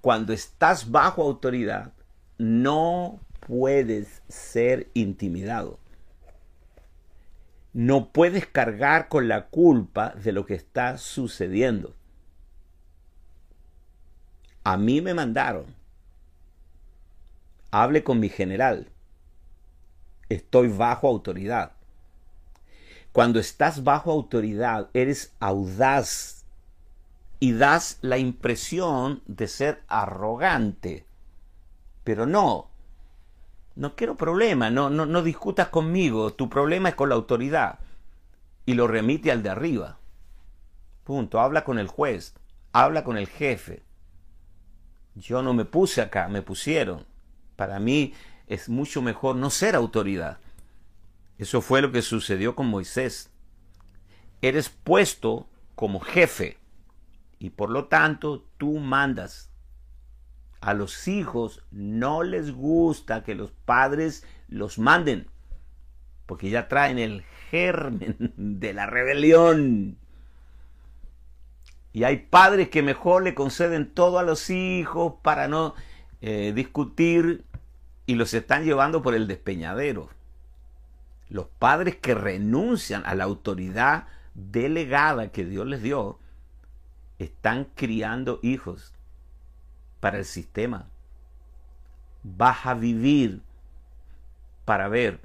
Cuando 0.08 0.32
estás 0.32 0.89
bajo 0.89 1.22
autoridad, 1.22 1.91
no 2.38 3.20
puedes 3.41 4.22
ser 4.30 4.89
intimidado. 4.93 5.82
No 7.74 8.14
puedes 8.14 8.45
cargar 8.45 9.10
con 9.10 9.28
la 9.28 9.47
culpa 9.47 10.12
de 10.12 10.32
lo 10.32 10.45
que 10.45 10.53
está 10.53 10.97
sucediendo. 10.97 11.93
A 14.64 14.78
mí 14.78 15.01
me 15.01 15.14
mandaron 15.14 15.66
hable 17.70 18.01
con 18.05 18.22
mi 18.22 18.30
general. 18.30 18.88
Estoy 20.30 20.70
bajo 20.70 21.10
autoridad. 21.10 21.74
Cuando 23.12 23.41
estás 23.41 23.84
bajo 23.84 24.10
autoridad, 24.14 24.89
eres 24.93 25.34
audaz 25.41 26.37
y 27.40 27.54
das 27.54 28.00
la 28.02 28.18
impresión 28.18 29.22
de 29.28 29.48
ser 29.48 29.84
arrogante. 29.88 31.06
Pero 32.04 32.26
no, 32.26 32.70
no 33.76 33.96
quiero 33.96 34.16
problema, 34.16 34.70
no, 34.70 34.90
no, 34.90 35.06
no 35.06 35.22
discutas 35.22 35.68
conmigo, 35.68 36.34
tu 36.34 36.50
problema 36.50 36.90
es 36.90 36.96
con 36.96 37.10
la 37.10 37.16
autoridad. 37.16 37.80
Y 38.66 38.74
lo 38.74 38.88
remite 38.88 39.32
al 39.32 39.44
de 39.44 39.50
arriba. 39.50 39.98
Punto, 41.04 41.40
habla 41.40 41.64
con 41.64 41.80
el 41.80 41.88
juez, 41.88 42.34
habla 42.74 43.04
con 43.04 43.18
el 43.18 43.28
jefe. 43.28 43.84
Yo 45.16 45.42
no 45.42 45.54
me 45.54 45.66
puse 45.66 46.02
acá, 46.02 46.28
me 46.28 46.42
pusieron. 46.42 47.06
Para 47.56 47.80
mí 47.80 48.14
es 48.48 48.68
mucho 48.68 49.02
mejor 49.02 49.36
no 49.36 49.50
ser 49.50 49.76
autoridad. 49.76 50.40
Eso 51.38 51.62
fue 51.62 51.82
lo 51.82 51.92
que 51.92 52.02
sucedió 52.02 52.56
con 52.56 52.68
Moisés. 52.68 53.32
Eres 54.42 54.70
puesto 54.70 55.48
como 55.76 56.00
jefe 56.00 56.58
y 57.40 57.52
por 57.52 57.70
lo 57.70 57.86
tanto 57.86 58.46
tú 58.58 58.80
mandas. 58.80 59.52
A 60.60 60.74
los 60.74 61.08
hijos 61.08 61.64
no 61.72 62.24
les 62.24 62.52
gusta 62.52 63.24
que 63.24 63.36
los 63.36 63.52
padres 63.52 64.26
los 64.48 64.80
manden, 64.80 65.28
porque 66.26 66.50
ya 66.50 66.68
traen 66.68 66.98
el 66.98 67.24
germen 67.52 68.34
de 68.38 68.74
la 68.74 68.86
rebelión. 68.88 69.98
Y 71.94 72.04
hay 72.04 72.18
padres 72.18 72.70
que 72.70 72.84
mejor 72.84 73.24
le 73.24 73.36
conceden 73.36 73.92
todo 73.92 74.20
a 74.20 74.24
los 74.24 74.50
hijos 74.50 75.16
para 75.22 75.48
no 75.48 75.74
eh, 76.22 76.54
discutir 76.56 77.46
y 78.06 78.16
los 78.16 78.34
están 78.34 78.66
llevando 78.66 79.02
por 79.02 79.16
el 79.16 79.28
despeñadero. 79.28 80.10
Los 81.30 81.48
padres 81.48 81.96
que 81.96 82.16
renuncian 82.16 83.04
a 83.06 83.16
la 83.16 83.26
autoridad 83.26 84.08
delegada 84.34 85.32
que 85.32 85.46
Dios 85.46 85.66
les 85.68 85.82
dio 85.82 86.20
están 87.20 87.65
criando 87.76 88.39
hijos 88.41 88.93
para 89.99 90.20
el 90.20 90.26
sistema. 90.26 90.89
Vas 92.24 92.65
a 92.65 92.74
vivir 92.74 93.41
para 94.65 94.88
ver 94.88 95.22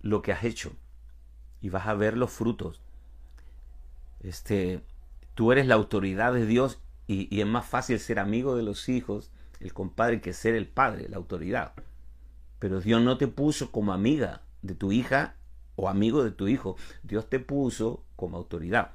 lo 0.00 0.22
que 0.22 0.32
has 0.32 0.44
hecho 0.44 0.72
y 1.60 1.70
vas 1.70 1.86
a 1.86 1.94
ver 1.94 2.16
los 2.16 2.30
frutos. 2.30 2.80
Este, 4.20 4.82
tú 5.34 5.52
eres 5.52 5.66
la 5.66 5.74
autoridad 5.74 6.32
de 6.32 6.46
Dios 6.46 6.80
y, 7.06 7.34
y 7.34 7.40
es 7.40 7.46
más 7.46 7.66
fácil 7.66 7.98
ser 7.98 8.18
amigo 8.18 8.56
de 8.56 8.62
los 8.62 8.88
hijos, 8.88 9.30
el 9.60 9.72
compadre, 9.72 10.20
que 10.20 10.32
ser 10.32 10.54
el 10.54 10.68
padre, 10.68 11.08
la 11.08 11.16
autoridad. 11.16 11.72
Pero 12.58 12.80
Dios 12.80 13.02
no 13.02 13.18
te 13.18 13.28
puso 13.28 13.72
como 13.72 13.92
amiga 13.92 14.42
de 14.62 14.74
tu 14.74 14.92
hija 14.92 15.36
o 15.76 15.88
amigo 15.88 16.24
de 16.24 16.30
tu 16.30 16.48
hijo. 16.48 16.76
Dios 17.02 17.28
te 17.28 17.40
puso 17.40 18.04
como 18.16 18.36
autoridad. 18.36 18.92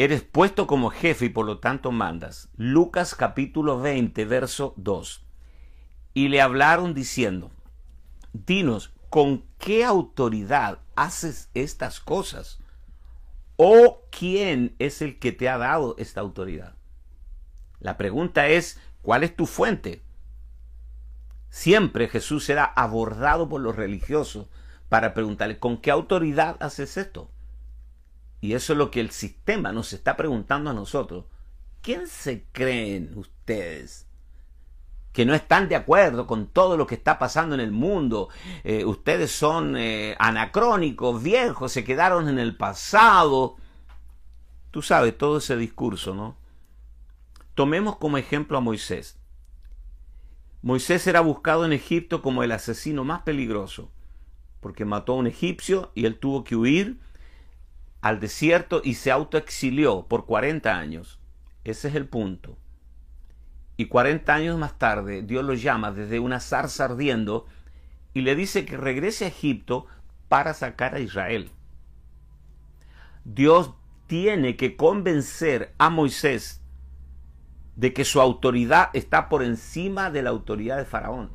Eres 0.00 0.22
puesto 0.22 0.68
como 0.68 0.90
jefe 0.90 1.24
y 1.24 1.28
por 1.28 1.44
lo 1.44 1.58
tanto 1.58 1.90
mandas. 1.90 2.50
Lucas 2.56 3.16
capítulo 3.16 3.80
20, 3.80 4.24
verso 4.26 4.72
2. 4.76 5.26
Y 6.14 6.28
le 6.28 6.40
hablaron 6.40 6.94
diciendo, 6.94 7.50
dinos, 8.32 8.94
¿con 9.10 9.44
qué 9.58 9.84
autoridad 9.84 10.78
haces 10.94 11.50
estas 11.54 11.98
cosas? 11.98 12.60
¿O 13.56 14.04
quién 14.12 14.76
es 14.78 15.02
el 15.02 15.18
que 15.18 15.32
te 15.32 15.48
ha 15.48 15.58
dado 15.58 15.96
esta 15.98 16.20
autoridad? 16.20 16.76
La 17.80 17.96
pregunta 17.96 18.46
es, 18.46 18.80
¿cuál 19.02 19.24
es 19.24 19.34
tu 19.34 19.46
fuente? 19.46 20.04
Siempre 21.50 22.06
Jesús 22.06 22.44
será 22.44 22.64
abordado 22.64 23.48
por 23.48 23.60
los 23.60 23.74
religiosos 23.74 24.48
para 24.88 25.12
preguntarle, 25.12 25.58
¿con 25.58 25.76
qué 25.78 25.90
autoridad 25.90 26.56
haces 26.60 26.96
esto? 26.96 27.32
Y 28.40 28.54
eso 28.54 28.72
es 28.72 28.78
lo 28.78 28.90
que 28.90 29.00
el 29.00 29.10
sistema 29.10 29.72
nos 29.72 29.92
está 29.92 30.16
preguntando 30.16 30.70
a 30.70 30.74
nosotros. 30.74 31.24
¿Quién 31.82 32.06
se 32.06 32.44
creen 32.52 33.12
ustedes? 33.16 34.08
que 35.18 35.26
no 35.26 35.34
están 35.34 35.68
de 35.68 35.74
acuerdo 35.74 36.28
con 36.28 36.46
todo 36.46 36.76
lo 36.76 36.86
que 36.86 36.94
está 36.94 37.18
pasando 37.18 37.56
en 37.56 37.60
el 37.60 37.72
mundo. 37.72 38.28
Eh, 38.62 38.84
ustedes 38.84 39.32
son 39.32 39.76
eh, 39.76 40.14
anacrónicos, 40.20 41.20
viejos, 41.20 41.72
se 41.72 41.82
quedaron 41.82 42.28
en 42.28 42.38
el 42.38 42.56
pasado. 42.56 43.56
Tú 44.70 44.80
sabes 44.80 45.18
todo 45.18 45.38
ese 45.38 45.56
discurso, 45.56 46.14
¿no? 46.14 46.36
Tomemos 47.56 47.96
como 47.96 48.16
ejemplo 48.16 48.58
a 48.58 48.60
Moisés. 48.60 49.18
Moisés 50.62 51.04
era 51.08 51.20
buscado 51.20 51.64
en 51.64 51.72
Egipto 51.72 52.22
como 52.22 52.44
el 52.44 52.52
asesino 52.52 53.02
más 53.02 53.22
peligroso, 53.22 53.90
porque 54.60 54.84
mató 54.84 55.14
a 55.14 55.16
un 55.16 55.26
egipcio 55.26 55.90
y 55.96 56.06
él 56.06 56.16
tuvo 56.20 56.44
que 56.44 56.54
huir 56.54 57.00
al 58.00 58.20
desierto 58.20 58.80
y 58.84 58.94
se 58.94 59.10
autoexilió 59.10 60.06
por 60.06 60.26
40 60.26 60.76
años. 60.76 61.18
Ese 61.64 61.88
es 61.88 61.94
el 61.94 62.08
punto. 62.08 62.56
Y 63.76 63.86
40 63.86 64.34
años 64.34 64.58
más 64.58 64.78
tarde 64.78 65.22
Dios 65.22 65.44
lo 65.44 65.54
llama 65.54 65.92
desde 65.92 66.18
una 66.18 66.40
zarza 66.40 66.84
ardiendo 66.84 67.46
y 68.14 68.22
le 68.22 68.34
dice 68.34 68.64
que 68.64 68.76
regrese 68.76 69.24
a 69.24 69.28
Egipto 69.28 69.86
para 70.28 70.54
sacar 70.54 70.94
a 70.94 71.00
Israel. 71.00 71.50
Dios 73.24 73.74
tiene 74.06 74.56
que 74.56 74.76
convencer 74.76 75.74
a 75.78 75.90
Moisés 75.90 76.62
de 77.76 77.92
que 77.92 78.04
su 78.04 78.20
autoridad 78.20 78.90
está 78.94 79.28
por 79.28 79.42
encima 79.42 80.10
de 80.10 80.22
la 80.22 80.30
autoridad 80.30 80.78
de 80.78 80.84
Faraón. 80.84 81.30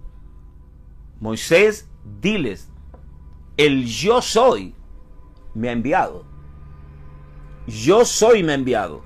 Moisés, 1.19 1.89
diles, 2.19 2.69
el 3.55 3.85
yo 3.85 4.21
soy 4.21 4.75
me 5.53 5.69
ha 5.69 5.71
enviado 5.71 6.32
yo 7.67 8.05
soy 8.05 8.43
me 8.43 8.53
enviado. 8.53 9.03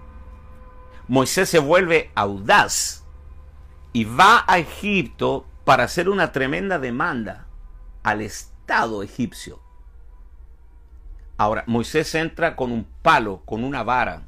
Moisés 1.08 1.50
se 1.50 1.60
vuelve 1.60 2.12
audaz 2.16 3.06
y 3.94 4.04
va 4.04 4.44
a 4.48 4.58
Egipto 4.58 5.46
para 5.64 5.84
hacer 5.84 6.10
una 6.10 6.32
tremenda 6.32 6.80
demanda 6.80 7.48
al 8.04 8.22
Estado 8.22 9.04
egipcio. 9.04 9.62
Ahora, 11.38 11.64
Moisés 11.68 12.14
entra 12.16 12.56
con 12.56 12.72
un 12.72 12.86
palo, 13.02 13.44
con 13.46 13.64
una 13.64 13.84
vara, 13.84 14.28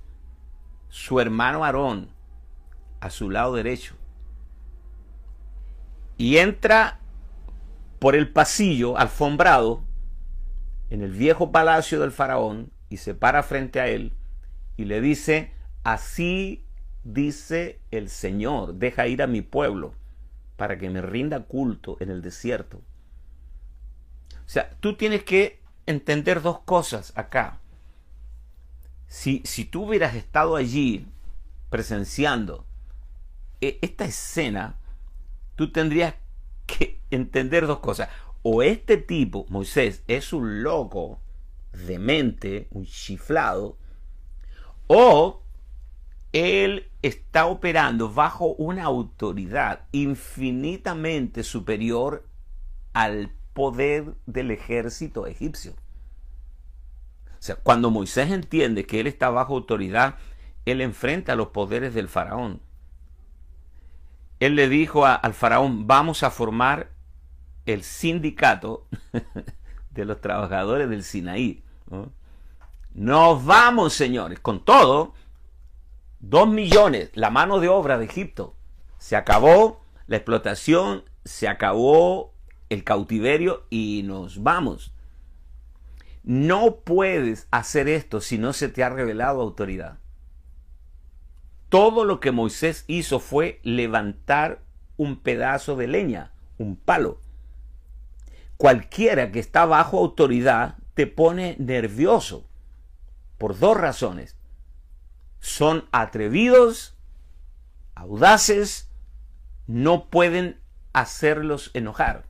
su 0.90 1.20
hermano 1.20 1.66
Aarón 1.66 2.10
a 3.00 3.10
su 3.10 3.30
lado 3.30 3.56
derecho. 3.56 3.96
Y 6.18 6.38
entra 6.38 7.00
por 7.98 8.16
el 8.16 8.32
pasillo 8.32 8.98
alfombrado 8.98 9.84
en 10.90 11.02
el 11.02 11.12
viejo 11.12 11.52
palacio 11.52 12.00
del 12.00 12.12
faraón 12.12 12.72
y 12.90 12.98
se 12.98 13.14
para 13.14 13.44
frente 13.44 13.80
a 13.80 13.88
él 13.88 14.14
y 14.80 14.86
le 14.86 15.02
dice, 15.02 15.52
así 15.84 16.64
dice 17.04 17.82
el 17.92 18.08
Señor, 18.08 18.76
deja 18.76 19.08
ir 19.08 19.22
a 19.22 19.28
mi 19.28 19.42
pueblo 19.42 19.94
para 20.56 20.78
que 20.78 20.90
me 20.90 21.02
rinda 21.02 21.44
culto 21.44 21.98
en 22.00 22.10
el 22.10 22.22
desierto. 22.22 22.78
O 24.38 24.48
sea, 24.50 24.70
tú 24.80 24.96
tienes 24.96 25.26
que 25.26 25.60
entender 25.86 26.42
dos 26.42 26.60
cosas 26.62 27.12
acá. 27.18 27.60
Si, 29.08 29.42
si 29.44 29.66
tú 29.66 29.86
hubieras 29.86 30.16
estado 30.16 30.56
allí 30.56 31.06
presenciando 31.70 32.66
e, 33.60 33.80
esta 33.82 34.06
escena, 34.06 34.78
tú 35.58 35.74
tendrías 35.74 36.16
que 36.66 37.02
entender 37.12 37.68
dos 37.68 37.80
cosas. 37.80 38.08
O 38.44 38.64
este 38.64 38.96
tipo, 38.96 39.46
Moisés, 39.50 40.04
es 40.08 40.32
un 40.32 40.64
loco, 40.64 41.20
demente, 41.74 42.70
un 42.72 42.86
chiflado, 42.86 43.78
o 44.92 45.44
él 46.34 46.90
está 47.04 47.46
operando 47.46 48.12
bajo 48.12 48.48
una 48.56 48.86
autoridad 48.86 49.82
infinitamente 49.92 51.44
superior 51.44 52.28
al 52.94 53.32
poder 53.54 54.16
del 54.26 54.50
ejército 54.50 55.28
egipcio. 55.28 55.74
O 57.34 57.42
sea, 57.42 57.56
cuando 57.56 57.92
Moisés 57.92 58.32
entiende 58.32 58.86
que 58.88 59.00
él 59.00 59.06
está 59.06 59.30
bajo 59.30 59.56
autoridad, 59.56 60.16
él 60.66 60.82
enfrenta 60.82 61.36
los 61.36 61.50
poderes 61.50 61.94
del 61.94 62.10
faraón. 62.10 62.60
Él 64.40 64.56
le 64.56 64.70
dijo 64.70 65.06
al 65.06 65.34
faraón, 65.36 65.86
vamos 65.86 66.24
a 66.24 66.32
formar 66.32 66.90
el 67.68 67.84
sindicato 67.84 68.88
de 69.92 70.06
los 70.06 70.20
trabajadores 70.20 70.90
del 70.90 71.04
Sinaí. 71.04 71.64
Nos 72.94 73.46
vamos, 73.46 73.94
señores, 73.94 74.40
con 74.40 74.66
todo, 74.66 75.14
dos 76.20 76.48
millones, 76.48 77.12
la 77.14 77.30
mano 77.30 77.60
de 77.60 77.70
obra 77.70 77.98
de 77.98 78.06
Egipto. 78.06 78.56
Se 78.98 79.16
acabó 79.16 79.82
la 80.08 80.18
explotación, 80.18 81.04
se 81.24 81.48
acabó 81.48 82.34
el 82.70 82.84
cautiverio 82.84 83.66
y 83.70 84.04
nos 84.06 84.42
vamos. 84.42 84.94
No 86.24 86.78
puedes 86.84 87.48
hacer 87.52 87.88
esto 87.88 88.22
si 88.22 88.38
no 88.38 88.54
se 88.54 88.70
te 88.70 88.84
ha 88.84 88.90
revelado 88.90 89.42
autoridad. 89.42 90.00
Todo 91.70 92.04
lo 92.04 92.20
que 92.20 92.32
Moisés 92.32 92.84
hizo 92.88 93.20
fue 93.20 93.60
levantar 93.64 94.62
un 94.98 95.18
pedazo 95.18 95.76
de 95.76 95.88
leña, 95.88 96.34
un 96.58 96.76
palo. 96.76 97.22
Cualquiera 98.58 99.32
que 99.32 99.40
está 99.40 99.66
bajo 99.66 100.00
autoridad 100.00 100.78
te 100.96 101.08
pone 101.08 101.56
nervioso 101.60 102.49
por 103.40 103.58
dos 103.58 103.76
razones. 103.76 104.38
Son 105.40 105.86
atrevidos, 105.92 106.96
audaces, 107.96 108.92
no 109.66 110.10
pueden 110.10 110.60
hacerlos 110.94 111.72
enojar. 111.74 112.26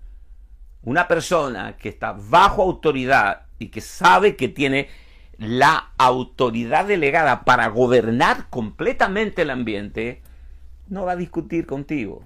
Una 0.81 1.09
persona 1.09 1.75
que 1.75 1.89
está 1.89 2.13
bajo 2.13 2.61
autoridad 2.61 3.47
y 3.57 3.67
que 3.67 3.81
sabe 3.81 4.37
que 4.37 4.47
tiene 4.47 4.87
la 5.37 5.91
autoridad 5.97 6.85
delegada 6.85 7.43
para 7.43 7.67
gobernar 7.67 8.49
completamente 8.49 9.41
el 9.41 9.49
ambiente, 9.49 10.21
no 10.87 11.05
va 11.05 11.13
a 11.13 11.17
discutir 11.17 11.65
contigo. 11.65 12.23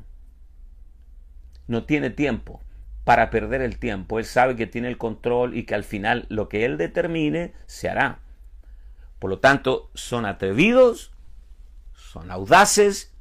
No 1.67 1.85
tiene 1.85 2.09
tiempo 2.09 2.61
para 3.03 3.29
perder 3.29 3.61
el 3.61 3.79
tiempo. 3.79 4.19
Él 4.19 4.25
sabe 4.25 4.55
que 4.55 4.67
tiene 4.67 4.87
el 4.89 4.97
control 4.97 5.55
y 5.55 5.63
que 5.63 5.75
al 5.75 5.83
final 5.83 6.25
lo 6.29 6.49
que 6.49 6.65
él 6.65 6.77
determine 6.77 7.53
se 7.65 7.89
hará. 7.89 8.19
Por 9.23 9.29
lo 9.29 9.39
tanto, 9.39 9.89
son 9.93 10.25
atrevidos, 10.25 11.13
son 11.93 12.29
audaces, 12.29 13.13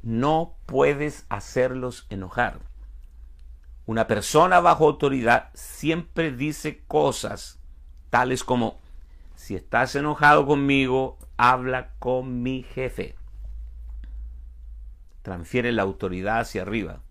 no 0.00 0.56
puedes 0.64 1.26
hacerlos 1.28 2.06
enojar. 2.08 2.60
Una 3.84 4.06
persona 4.06 4.60
bajo 4.60 4.86
autoridad 4.86 5.50
siempre 5.52 6.32
dice 6.32 6.82
cosas 6.86 7.60
tales 8.08 8.42
como, 8.42 8.80
si 9.34 9.54
estás 9.54 9.94
enojado 9.96 10.46
conmigo, 10.46 11.18
habla 11.36 11.90
con 11.98 12.42
mi 12.42 12.62
jefe. 12.62 13.14
Transfiere 15.20 15.72
la 15.72 15.82
autoridad 15.82 16.40
hacia 16.40 16.62
arriba. 16.62 17.02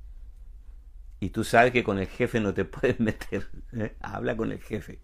Y 1.20 1.30
tú 1.30 1.44
sabes 1.44 1.72
que 1.72 1.84
con 1.84 2.00
el 2.00 2.08
jefe 2.08 2.40
no 2.40 2.56
te 2.56 2.66
puedes 2.66 3.00
meter. 3.00 3.48
¿eh? 3.74 3.96
Habla 4.02 4.36
con 4.36 4.52
el 4.52 4.60
jefe. 4.60 5.00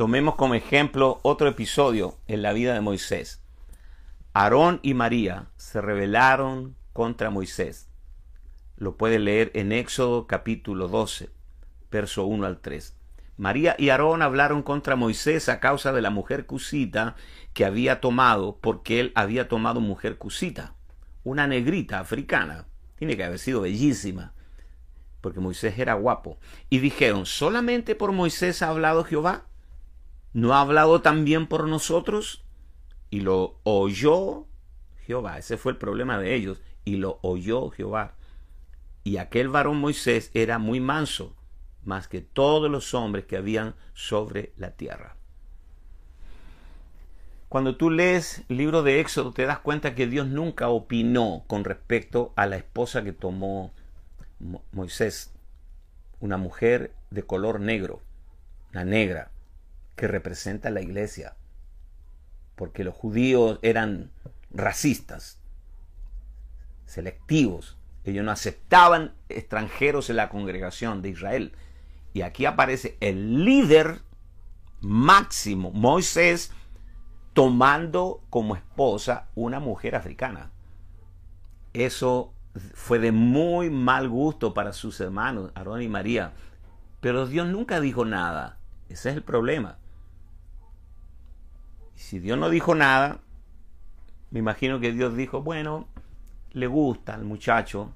Tomemos 0.00 0.36
como 0.36 0.54
ejemplo 0.54 1.20
otro 1.20 1.46
episodio 1.46 2.16
en 2.26 2.40
la 2.40 2.54
vida 2.54 2.72
de 2.72 2.80
Moisés. 2.80 3.44
Aarón 4.32 4.80
y 4.82 4.94
María 4.94 5.50
se 5.58 5.82
rebelaron 5.82 6.74
contra 6.94 7.28
Moisés. 7.28 7.90
Lo 8.78 8.96
puede 8.96 9.18
leer 9.18 9.50
en 9.52 9.72
Éxodo 9.72 10.26
capítulo 10.26 10.88
12, 10.88 11.28
verso 11.90 12.24
1 12.24 12.46
al 12.46 12.60
3. 12.62 12.96
María 13.36 13.76
y 13.78 13.90
Aarón 13.90 14.22
hablaron 14.22 14.62
contra 14.62 14.96
Moisés 14.96 15.50
a 15.50 15.60
causa 15.60 15.92
de 15.92 16.00
la 16.00 16.08
mujer 16.08 16.46
cusita 16.46 17.14
que 17.52 17.66
había 17.66 18.00
tomado, 18.00 18.56
porque 18.58 19.00
él 19.00 19.12
había 19.14 19.48
tomado 19.48 19.80
mujer 19.80 20.16
cusita, 20.16 20.76
una 21.24 21.46
negrita 21.46 22.00
africana. 22.00 22.64
Tiene 22.96 23.18
que 23.18 23.24
haber 23.24 23.38
sido 23.38 23.60
bellísima 23.60 24.32
porque 25.20 25.40
Moisés 25.40 25.78
era 25.78 25.92
guapo. 25.92 26.38
Y 26.70 26.78
dijeron, 26.78 27.26
¿solamente 27.26 27.94
por 27.94 28.12
Moisés 28.12 28.62
ha 28.62 28.68
hablado 28.68 29.04
Jehová? 29.04 29.49
¿No 30.32 30.54
ha 30.54 30.60
hablado 30.60 31.02
también 31.02 31.46
por 31.46 31.66
nosotros? 31.66 32.44
Y 33.10 33.20
lo 33.20 33.58
oyó 33.64 34.46
Jehová. 35.06 35.38
Ese 35.38 35.56
fue 35.56 35.72
el 35.72 35.78
problema 35.78 36.18
de 36.18 36.34
ellos. 36.34 36.62
Y 36.84 36.96
lo 36.96 37.18
oyó 37.22 37.70
Jehová. 37.70 38.14
Y 39.02 39.16
aquel 39.16 39.48
varón 39.48 39.78
Moisés 39.78 40.30
era 40.34 40.58
muy 40.58 40.78
manso, 40.78 41.34
más 41.84 42.06
que 42.06 42.20
todos 42.20 42.70
los 42.70 42.94
hombres 42.94 43.24
que 43.24 43.36
habían 43.36 43.74
sobre 43.94 44.52
la 44.56 44.72
tierra. 44.72 45.16
Cuando 47.48 47.76
tú 47.76 47.90
lees 47.90 48.44
el 48.48 48.58
libro 48.58 48.84
de 48.84 49.00
Éxodo 49.00 49.32
te 49.32 49.44
das 49.44 49.58
cuenta 49.58 49.96
que 49.96 50.06
Dios 50.06 50.28
nunca 50.28 50.68
opinó 50.68 51.42
con 51.48 51.64
respecto 51.64 52.32
a 52.36 52.46
la 52.46 52.56
esposa 52.56 53.02
que 53.02 53.12
tomó 53.12 53.72
Moisés, 54.70 55.32
una 56.20 56.36
mujer 56.36 56.94
de 57.10 57.24
color 57.24 57.58
negro, 57.58 58.00
la 58.70 58.84
negra, 58.84 59.32
que 60.00 60.08
representa 60.08 60.70
la 60.70 60.80
iglesia, 60.80 61.36
porque 62.56 62.84
los 62.84 62.94
judíos 62.94 63.58
eran 63.60 64.10
racistas, 64.50 65.42
selectivos, 66.86 67.76
ellos 68.04 68.24
no 68.24 68.30
aceptaban 68.30 69.12
extranjeros 69.28 70.08
en 70.08 70.16
la 70.16 70.30
congregación 70.30 71.02
de 71.02 71.10
Israel. 71.10 71.52
Y 72.14 72.22
aquí 72.22 72.46
aparece 72.46 72.96
el 73.00 73.44
líder 73.44 74.00
máximo, 74.80 75.70
Moisés, 75.70 76.50
tomando 77.34 78.24
como 78.30 78.56
esposa 78.56 79.28
una 79.34 79.60
mujer 79.60 79.96
africana. 79.96 80.50
Eso 81.74 82.32
fue 82.72 82.98
de 83.00 83.12
muy 83.12 83.68
mal 83.68 84.08
gusto 84.08 84.54
para 84.54 84.72
sus 84.72 84.98
hermanos, 84.98 85.52
Aarón 85.54 85.82
y 85.82 85.88
María. 85.88 86.32
Pero 87.02 87.26
Dios 87.26 87.46
nunca 87.48 87.80
dijo 87.80 88.06
nada. 88.06 88.56
Ese 88.88 89.10
es 89.10 89.16
el 89.16 89.22
problema. 89.22 89.76
Si 92.00 92.18
Dios 92.18 92.38
no 92.38 92.48
dijo 92.48 92.74
nada, 92.74 93.20
me 94.30 94.38
imagino 94.38 94.80
que 94.80 94.90
Dios 94.90 95.14
dijo, 95.14 95.42
bueno, 95.42 95.86
le 96.50 96.66
gusta 96.66 97.14
al 97.14 97.24
muchacho, 97.24 97.92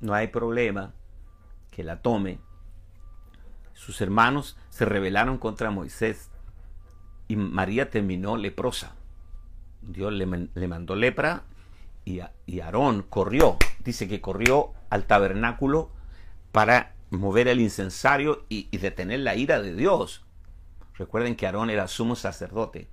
no 0.00 0.14
hay 0.14 0.28
problema, 0.28 0.94
que 1.72 1.82
la 1.82 2.00
tome. 2.00 2.38
Sus 3.74 4.00
hermanos 4.00 4.56
se 4.70 4.84
rebelaron 4.84 5.38
contra 5.38 5.72
Moisés 5.72 6.30
y 7.26 7.34
María 7.34 7.90
terminó 7.90 8.36
leprosa. 8.36 8.94
Dios 9.82 10.12
le, 10.12 10.48
le 10.54 10.68
mandó 10.68 10.94
lepra 10.94 11.42
y, 12.04 12.20
Aarón 12.60 13.02
corrió, 13.02 13.58
dice 13.80 14.06
que 14.06 14.20
corrió 14.20 14.72
al 14.88 15.04
tabernáculo 15.04 15.90
para 16.52 16.94
mover 17.10 17.48
el 17.48 17.60
incensario 17.60 18.46
y, 18.48 18.74
detener 18.78 19.20
la 19.20 19.34
ira 19.34 19.60
de 19.60 19.74
Dios. 19.74 20.24
Recuerden 20.94 21.34
que 21.34 21.46
Aarón 21.46 21.70
era 21.70 21.88
sumo 21.88 22.14
sacerdote 22.14 22.88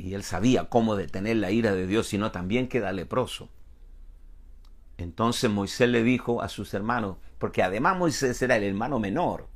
y 0.00 0.14
él 0.14 0.22
sabía 0.22 0.68
cómo 0.68 0.96
detener 0.96 1.36
la 1.36 1.50
ira 1.50 1.74
de 1.74 1.86
Dios, 1.86 2.08
sino 2.08 2.32
también 2.32 2.68
queda 2.68 2.92
leproso. 2.92 3.50
Entonces 4.96 5.50
Moisés 5.50 5.88
le 5.88 6.02
dijo 6.02 6.42
a 6.42 6.48
sus 6.48 6.72
hermanos, 6.74 7.18
porque 7.38 7.62
además 7.62 7.98
Moisés 7.98 8.40
era 8.42 8.56
el 8.56 8.64
hermano 8.64 8.98
menor, 8.98 9.48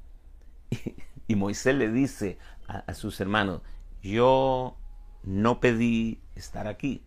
y, 1.29 1.35
Moisés 1.35 1.75
le 1.75 1.91
dice 1.91 2.39
a 2.67 2.95
sus 2.95 3.21
hermanos, 3.21 3.63
yo 4.03 4.77
no 5.23 5.61
pedí 5.61 6.21
estar 6.35 6.67
aquí, 6.67 7.05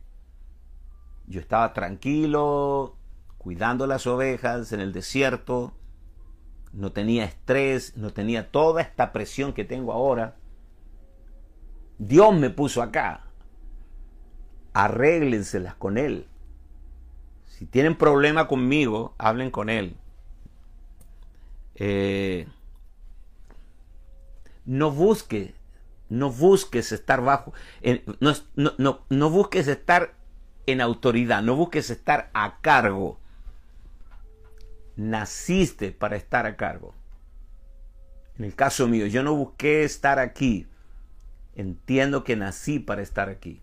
yo 1.28 1.40
estaba 1.40 1.74
tranquilo, 1.74 2.96
cuidando 3.38 3.86
las 3.86 4.08
ovejas 4.08 4.72
en 4.72 4.80
el 4.80 4.94
desierto, 4.94 5.74
no 6.74 6.92
tenía 6.92 7.26
estrés, 7.26 7.96
no 7.98 8.14
tenía 8.14 8.52
toda 8.52 8.82
esta 8.82 9.12
presión 9.12 9.54
que 9.54 9.64
tengo 9.64 9.94
ahora. 9.94 10.38
Dios 11.98 12.36
me 12.36 12.50
puso 12.50 12.82
acá. 12.82 13.27
Arréglenselas 14.78 15.74
con 15.74 15.98
Él. 15.98 16.28
Si 17.48 17.66
tienen 17.66 17.96
problema 17.96 18.48
conmigo, 18.48 19.16
hablen 19.18 19.50
con 19.50 19.72
Él. 19.72 19.98
Eh, 21.74 22.48
no 24.66 24.92
busques, 24.92 25.52
no 26.10 26.30
busques 26.30 26.92
estar 26.92 27.24
bajo, 27.24 27.54
no, 28.20 28.34
no, 28.56 29.02
no 29.10 29.30
busques 29.32 29.68
estar 29.68 30.14
en 30.68 30.82
autoridad, 30.82 31.42
no 31.42 31.56
busques 31.56 31.90
estar 31.90 32.30
a 32.36 32.60
cargo. 32.62 33.20
Naciste 34.96 35.92
para 35.92 36.18
estar 36.18 36.46
a 36.46 36.56
cargo. 36.56 36.94
En 38.38 38.46
el 38.46 38.54
caso 38.54 38.88
mío, 38.88 39.08
yo 39.08 39.24
no 39.24 39.34
busqué 39.34 39.84
estar 39.84 40.20
aquí. 40.20 40.68
Entiendo 41.56 42.24
que 42.24 42.36
nací 42.36 42.78
para 42.78 43.02
estar 43.02 43.28
aquí. 43.30 43.60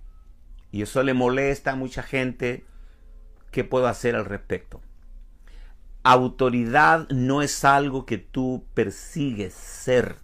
Y 0.74 0.82
eso 0.82 1.04
le 1.04 1.14
molesta 1.14 1.70
a 1.70 1.76
mucha 1.76 2.02
gente. 2.02 2.64
¿Qué 3.52 3.62
puedo 3.62 3.86
hacer 3.86 4.16
al 4.16 4.24
respecto? 4.24 4.80
Autoridad 6.02 7.08
no 7.10 7.42
es 7.42 7.64
algo 7.64 8.06
que 8.06 8.18
tú 8.18 8.66
persigues 8.74 9.54
ser, 9.54 10.16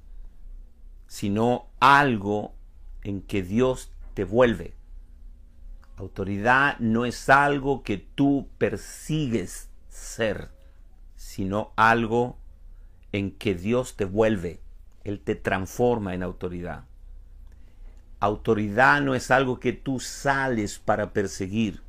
sino 1.07 1.69
algo 1.79 2.57
en 3.03 3.23
que 3.23 3.45
Dios 3.45 3.93
te 4.15 4.25
vuelve. 4.25 4.75
Autoridad 5.97 6.81
no 6.81 7.05
es 7.05 7.29
algo 7.29 7.85
que 7.85 7.99
tú 7.99 8.49
persigues 8.59 9.71
ser, 9.89 10.51
sino 11.15 11.73
algo 11.77 12.39
en 13.13 13.31
que 13.31 13.55
Dios 13.55 13.95
te 13.95 14.05
vuelve. 14.05 14.61
Él 15.05 15.21
te 15.21 15.37
transforma 15.37 16.13
en 16.13 16.25
autoridad. 16.25 16.90
Autoridad 18.21 19.01
no 19.01 19.15
es 19.15 19.31
algo 19.31 19.59
que 19.61 19.73
tú 19.73 19.99
sales 19.99 20.79
para 20.79 21.13
perseguir. 21.13 21.83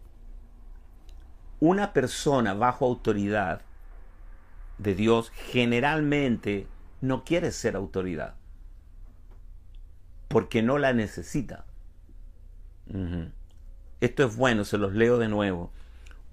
Una 1.59 1.93
persona 1.93 2.53
bajo 2.53 2.85
autoridad 2.85 3.61
de 4.77 4.95
Dios 4.95 5.29
generalmente 5.29 6.67
no 7.01 7.23
quiere 7.23 7.51
ser 7.51 7.75
autoridad 7.75 8.35
porque 10.29 10.63
no 10.63 10.77
la 10.77 10.93
necesita. 10.93 11.65
Esto 13.99 14.23
es 14.23 14.35
bueno, 14.35 14.63
se 14.63 14.77
los 14.77 14.93
leo 14.93 15.17
de 15.17 15.27
nuevo. 15.27 15.71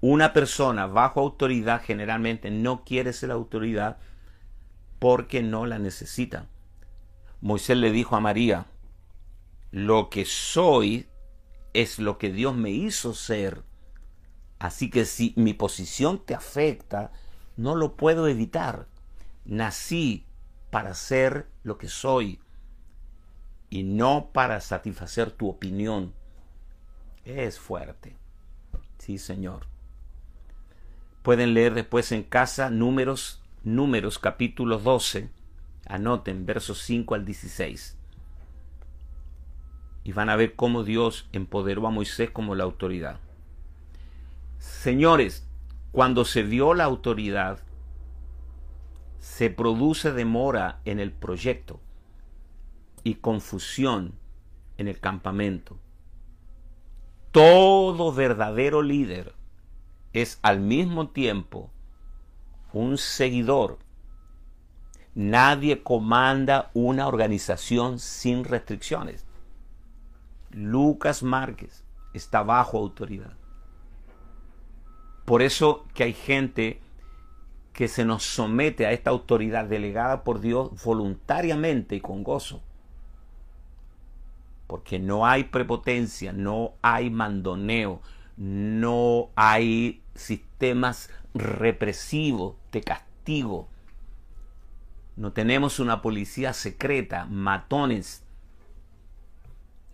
Una 0.01 0.31
persona 0.31 0.87
bajo 0.87 1.19
autoridad 1.19 1.81
generalmente 1.83 2.49
no 2.49 2.85
quiere 2.85 3.11
ser 3.11 3.31
autoridad 3.31 3.97
porque 4.99 5.43
no 5.43 5.65
la 5.65 5.77
necesita. 5.77 6.45
Moisés 7.41 7.77
le 7.77 7.91
dijo 7.91 8.15
a 8.15 8.21
María, 8.21 8.65
lo 9.71 10.09
que 10.09 10.25
soy 10.25 11.07
es 11.73 11.99
lo 11.99 12.17
que 12.17 12.31
Dios 12.31 12.55
me 12.55 12.71
hizo 12.71 13.13
ser. 13.13 13.63
Así 14.57 14.89
que 14.89 15.05
si 15.05 15.33
mi 15.37 15.53
posición 15.53 16.23
te 16.25 16.33
afecta, 16.33 17.11
no 17.55 17.75
lo 17.75 17.95
puedo 17.95 18.27
evitar. 18.27 18.87
Nací 19.45 20.25
para 20.69 20.93
ser 20.93 21.47
lo 21.63 21.77
que 21.77 21.87
soy 21.87 22.39
y 23.69 23.83
no 23.83 24.31
para 24.33 24.59
satisfacer 24.61 25.31
tu 25.31 25.47
opinión. 25.47 26.13
Es 27.25 27.59
fuerte. 27.59 28.17
Sí, 28.97 29.17
Señor. 29.17 29.67
Pueden 31.21 31.53
leer 31.53 31.73
después 31.73 32.11
en 32.11 32.23
casa 32.23 32.69
números, 32.69 33.41
números 33.63 34.19
capítulo 34.19 34.79
12. 34.79 35.29
Anoten 35.85 36.45
versos 36.45 36.81
5 36.81 37.15
al 37.15 37.25
16. 37.25 37.98
Y 40.03 40.13
van 40.13 40.29
a 40.29 40.35
ver 40.35 40.55
cómo 40.55 40.83
Dios 40.83 41.27
empoderó 41.33 41.85
a 41.87 41.91
Moisés 41.91 42.31
como 42.31 42.55
la 42.55 42.63
autoridad. 42.63 43.19
Señores, 44.57 45.47
cuando 45.91 46.25
se 46.25 46.43
dio 46.43 46.73
la 46.73 46.85
autoridad, 46.85 47.59
se 49.19 49.49
produce 49.49 50.11
demora 50.11 50.81
en 50.85 50.99
el 50.99 51.11
proyecto 51.11 51.79
y 53.03 53.15
confusión 53.15 54.13
en 54.77 54.87
el 54.87 54.99
campamento. 54.99 55.77
Todo 57.31 58.11
verdadero 58.11 58.81
líder 58.81 59.33
es 60.13 60.39
al 60.41 60.59
mismo 60.59 61.09
tiempo 61.09 61.69
un 62.73 62.97
seguidor. 62.97 63.77
Nadie 65.15 65.83
comanda 65.83 66.71
una 66.73 67.07
organización 67.07 67.99
sin 67.99 68.43
restricciones. 68.43 69.25
Lucas 70.51 71.23
Márquez 71.23 71.83
está 72.13 72.43
bajo 72.43 72.77
autoridad. 72.77 73.33
Por 75.25 75.41
eso 75.41 75.85
que 75.93 76.03
hay 76.03 76.13
gente 76.13 76.81
que 77.73 77.87
se 77.87 78.03
nos 78.03 78.23
somete 78.23 78.85
a 78.85 78.91
esta 78.91 79.09
autoridad 79.09 79.65
delegada 79.65 80.23
por 80.23 80.41
Dios 80.41 80.71
voluntariamente 80.83 81.95
y 81.95 82.01
con 82.01 82.23
gozo. 82.23 82.61
Porque 84.67 84.99
no 84.99 85.25
hay 85.25 85.45
prepotencia, 85.45 86.33
no 86.33 86.73
hay 86.81 87.09
mandoneo, 87.09 88.01
no 88.37 89.29
hay 89.35 90.03
sistemas 90.15 91.09
represivos 91.33 92.55
de 92.71 92.81
castigo. 92.81 93.67
No 95.15 95.31
tenemos 95.33 95.79
una 95.79 96.01
policía 96.01 96.53
secreta, 96.53 97.25
matones. 97.25 98.23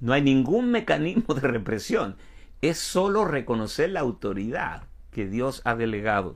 No 0.05 0.13
hay 0.13 0.21
ningún 0.21 0.69
mecanismo 0.69 1.33
de 1.33 1.41
represión. 1.41 2.15
Es 2.61 2.77
solo 2.77 3.25
reconocer 3.25 3.89
la 3.89 4.01
autoridad 4.01 4.83
que 5.09 5.25
Dios 5.25 5.63
ha 5.65 5.73
delegado. 5.73 6.35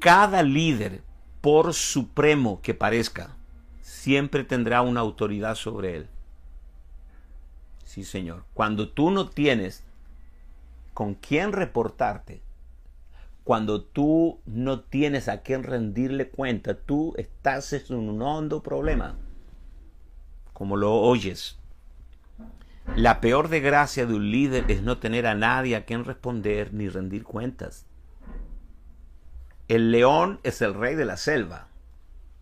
Cada 0.00 0.42
líder, 0.42 1.00
por 1.40 1.72
supremo 1.72 2.60
que 2.60 2.74
parezca, 2.74 3.34
siempre 3.80 4.44
tendrá 4.44 4.82
una 4.82 5.00
autoridad 5.00 5.54
sobre 5.54 5.96
él. 5.96 6.08
Sí, 7.86 8.04
Señor. 8.04 8.44
Cuando 8.52 8.90
tú 8.90 9.10
no 9.10 9.30
tienes 9.30 9.82
con 10.92 11.14
quién 11.14 11.52
reportarte, 11.52 12.42
cuando 13.44 13.82
tú 13.82 14.40
no 14.44 14.80
tienes 14.80 15.28
a 15.28 15.40
quién 15.40 15.62
rendirle 15.62 16.28
cuenta, 16.28 16.74
tú 16.74 17.14
estás 17.16 17.72
en 17.72 17.96
un 17.96 18.20
hondo 18.20 18.62
problema, 18.62 19.16
como 20.54 20.78
lo 20.78 20.94
oyes. 20.94 21.58
La 22.96 23.20
peor 23.20 23.48
desgracia 23.48 24.06
de 24.06 24.14
un 24.14 24.30
líder 24.30 24.70
es 24.70 24.82
no 24.82 24.98
tener 24.98 25.26
a 25.26 25.34
nadie 25.34 25.76
a 25.76 25.84
quien 25.84 26.04
responder 26.04 26.72
ni 26.72 26.88
rendir 26.88 27.24
cuentas. 27.24 27.84
El 29.68 29.90
león 29.90 30.40
es 30.42 30.62
el 30.62 30.74
rey 30.74 30.94
de 30.94 31.04
la 31.04 31.16
selva. 31.16 31.68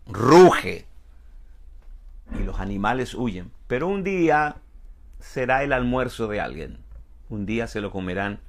Ruge. 0.07 0.85
Y 2.39 2.43
los 2.43 2.59
animales 2.59 3.15
huyen. 3.15 3.51
Pero 3.67 3.87
un 3.87 4.03
día 4.03 4.57
será 5.19 5.63
el 5.63 5.73
almuerzo 5.73 6.27
de 6.27 6.39
alguien. 6.39 6.77
Un 7.29 7.45
día 7.45 7.67
se 7.67 7.81
lo 7.81 7.91
comerán 7.91 8.39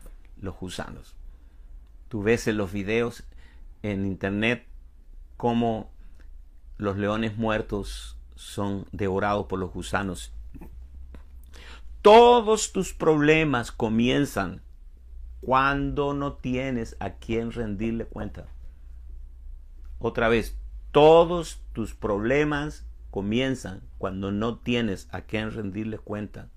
los 0.41 0.59
gusanos. 0.59 1.17
Tú 2.09 2.23
ves 2.23 2.47
en 2.49 2.57
los 2.59 2.73
videos 2.73 3.25
en 3.83 4.05
internet 4.05 4.67
cómo 5.37 5.91
los 6.77 6.97
leones 6.97 7.37
muertos 7.37 8.14
son 8.35 8.87
devorados 8.93 9.47
por 9.47 9.59
los 9.59 9.73
gusanos. 9.73 10.33
Todos 12.03 12.73
tus 12.73 12.93
problemas 12.93 13.73
comienzan 13.73 14.63
cuando 15.41 16.15
no 16.15 16.35
tienes 16.35 16.97
a 17.01 17.15
quien 17.15 17.53
rendirle 17.53 18.05
cuenta. 18.07 18.47
Otra 19.99 20.29
vez, 20.29 20.57
todos 20.91 21.61
tus 21.73 21.95
problemas 21.95 22.85
comienzan 23.11 23.83
cuando 23.99 24.33
no 24.33 24.59
tienes 24.59 25.09
a 25.13 25.23
quien 25.23 25.51
rendirle 25.51 25.99
cuenta. 25.99 26.49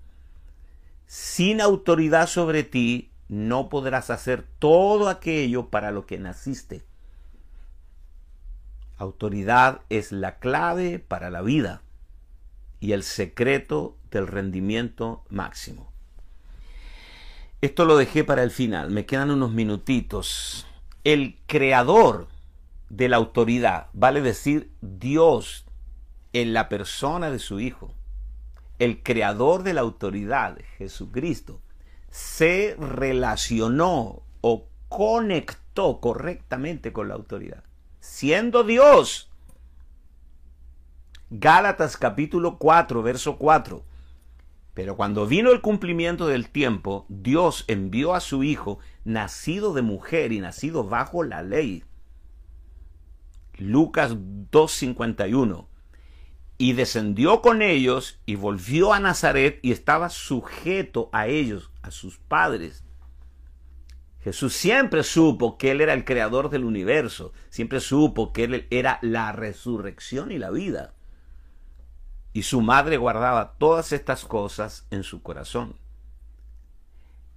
Sin 1.06 1.60
autoridad 1.60 2.26
sobre 2.26 2.62
ti, 2.62 3.10
no 3.28 3.68
podrás 3.68 4.10
hacer 4.10 4.44
todo 4.58 5.08
aquello 5.08 5.68
para 5.70 5.90
lo 5.90 6.04
que 6.04 6.18
naciste. 6.18 6.82
Autoridad 8.98 9.80
es 9.88 10.12
la 10.12 10.38
clave 10.38 10.98
para 10.98 11.30
la 11.30 11.40
vida 11.40 11.82
y 12.80 12.92
el 12.92 13.02
secreto 13.02 13.96
del 14.10 14.26
rendimiento 14.26 15.24
máximo. 15.28 15.92
Esto 17.60 17.84
lo 17.84 17.96
dejé 17.96 18.24
para 18.24 18.42
el 18.42 18.50
final, 18.50 18.90
me 18.90 19.06
quedan 19.06 19.30
unos 19.30 19.52
minutitos. 19.52 20.66
El 21.04 21.38
creador 21.46 22.28
de 22.88 23.08
la 23.08 23.16
autoridad, 23.16 23.88
vale 23.92 24.20
decir 24.20 24.70
Dios 24.80 25.64
en 26.32 26.52
la 26.52 26.68
persona 26.68 27.30
de 27.30 27.38
su 27.38 27.60
Hijo, 27.60 27.94
el 28.78 29.02
creador 29.02 29.62
de 29.64 29.74
la 29.74 29.80
autoridad, 29.80 30.58
Jesucristo, 30.76 31.60
se 32.10 32.76
relacionó 32.78 34.22
o 34.40 34.68
conectó 34.88 36.00
correctamente 36.00 36.92
con 36.92 37.08
la 37.08 37.14
autoridad, 37.14 37.64
siendo 38.08 38.64
Dios. 38.64 39.30
Gálatas 41.30 41.96
capítulo 41.96 42.58
4, 42.58 43.02
verso 43.02 43.36
4. 43.36 43.84
Pero 44.72 44.96
cuando 44.96 45.26
vino 45.26 45.52
el 45.52 45.60
cumplimiento 45.60 46.26
del 46.26 46.48
tiempo, 46.48 47.04
Dios 47.08 47.64
envió 47.68 48.14
a 48.14 48.20
su 48.20 48.42
Hijo, 48.42 48.78
nacido 49.04 49.74
de 49.74 49.82
mujer 49.82 50.32
y 50.32 50.40
nacido 50.40 50.84
bajo 50.84 51.22
la 51.22 51.42
ley, 51.42 51.84
Lucas 53.58 54.16
2.51. 54.16 55.66
Y 56.56 56.72
descendió 56.72 57.42
con 57.42 57.60
ellos 57.60 58.20
y 58.24 58.36
volvió 58.36 58.94
a 58.94 59.00
Nazaret 59.00 59.60
y 59.62 59.70
estaba 59.70 60.08
sujeto 60.08 61.10
a 61.12 61.26
ellos, 61.26 61.70
a 61.82 61.90
sus 61.90 62.18
padres. 62.18 62.84
Jesús 64.28 64.54
siempre 64.54 65.02
supo 65.02 65.58
que 65.58 65.70
Él 65.70 65.80
era 65.80 65.94
el 65.94 66.04
creador 66.04 66.50
del 66.50 66.64
universo, 66.64 67.32
siempre 67.50 67.80
supo 67.80 68.32
que 68.32 68.44
Él 68.44 68.66
era 68.70 68.98
la 69.02 69.32
resurrección 69.32 70.30
y 70.32 70.38
la 70.38 70.50
vida. 70.50 70.94
Y 72.32 72.42
su 72.42 72.60
madre 72.60 72.96
guardaba 72.98 73.54
todas 73.58 73.92
estas 73.92 74.24
cosas 74.24 74.86
en 74.90 75.02
su 75.02 75.22
corazón. 75.22 75.76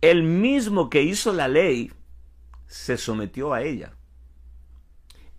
El 0.01 0.23
mismo 0.23 0.89
que 0.89 1.01
hizo 1.03 1.31
la 1.33 1.47
ley 1.47 1.93
se 2.67 2.97
sometió 2.97 3.53
a 3.53 3.61
ella 3.61 3.93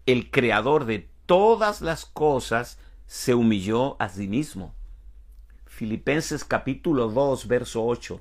el 0.07 0.30
creador 0.30 0.84
de 0.84 1.11
todas 1.26 1.80
las 1.80 2.05
cosas, 2.05 2.78
se 3.07 3.34
humilló 3.34 4.00
a 4.00 4.09
sí 4.09 4.26
mismo. 4.26 4.74
Filipenses 5.66 6.44
capítulo 6.44 7.09
2, 7.09 7.46
verso 7.46 7.84
8. 7.84 8.20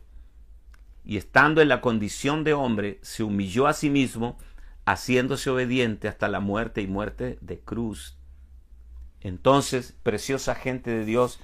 Y 1.03 1.17
estando 1.17 1.61
en 1.61 1.69
la 1.69 1.81
condición 1.81 2.43
de 2.43 2.53
hombre, 2.53 2.99
se 3.01 3.23
humilló 3.23 3.67
a 3.67 3.73
sí 3.73 3.89
mismo, 3.89 4.37
haciéndose 4.85 5.49
obediente 5.49 6.07
hasta 6.07 6.27
la 6.27 6.39
muerte 6.39 6.81
y 6.81 6.87
muerte 6.87 7.37
de 7.41 7.59
cruz. 7.59 8.17
Entonces, 9.19 9.95
preciosa 10.03 10.55
gente 10.55 10.91
de 10.91 11.05
Dios, 11.05 11.39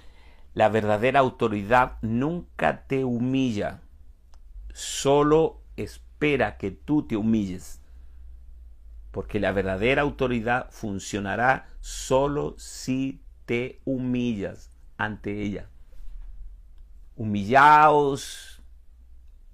la 0.54 0.70
verdadera 0.70 1.20
autoridad 1.20 1.98
nunca 2.02 2.88
te 2.88 3.04
humilla, 3.04 3.82
solo 4.74 5.62
espera 5.76 6.58
que 6.58 6.72
tú 6.72 7.04
te 7.04 7.16
humilles 7.16 7.82
porque 9.18 9.40
la 9.40 9.52
verdadera 9.52 10.04
autoridad 10.04 10.70
funcionará 10.70 11.70
solo 11.82 12.54
si 12.60 13.24
te 13.48 13.82
humillas 13.84 14.70
ante 14.96 15.42
ella. 15.42 15.70
Humillaos 17.16 18.57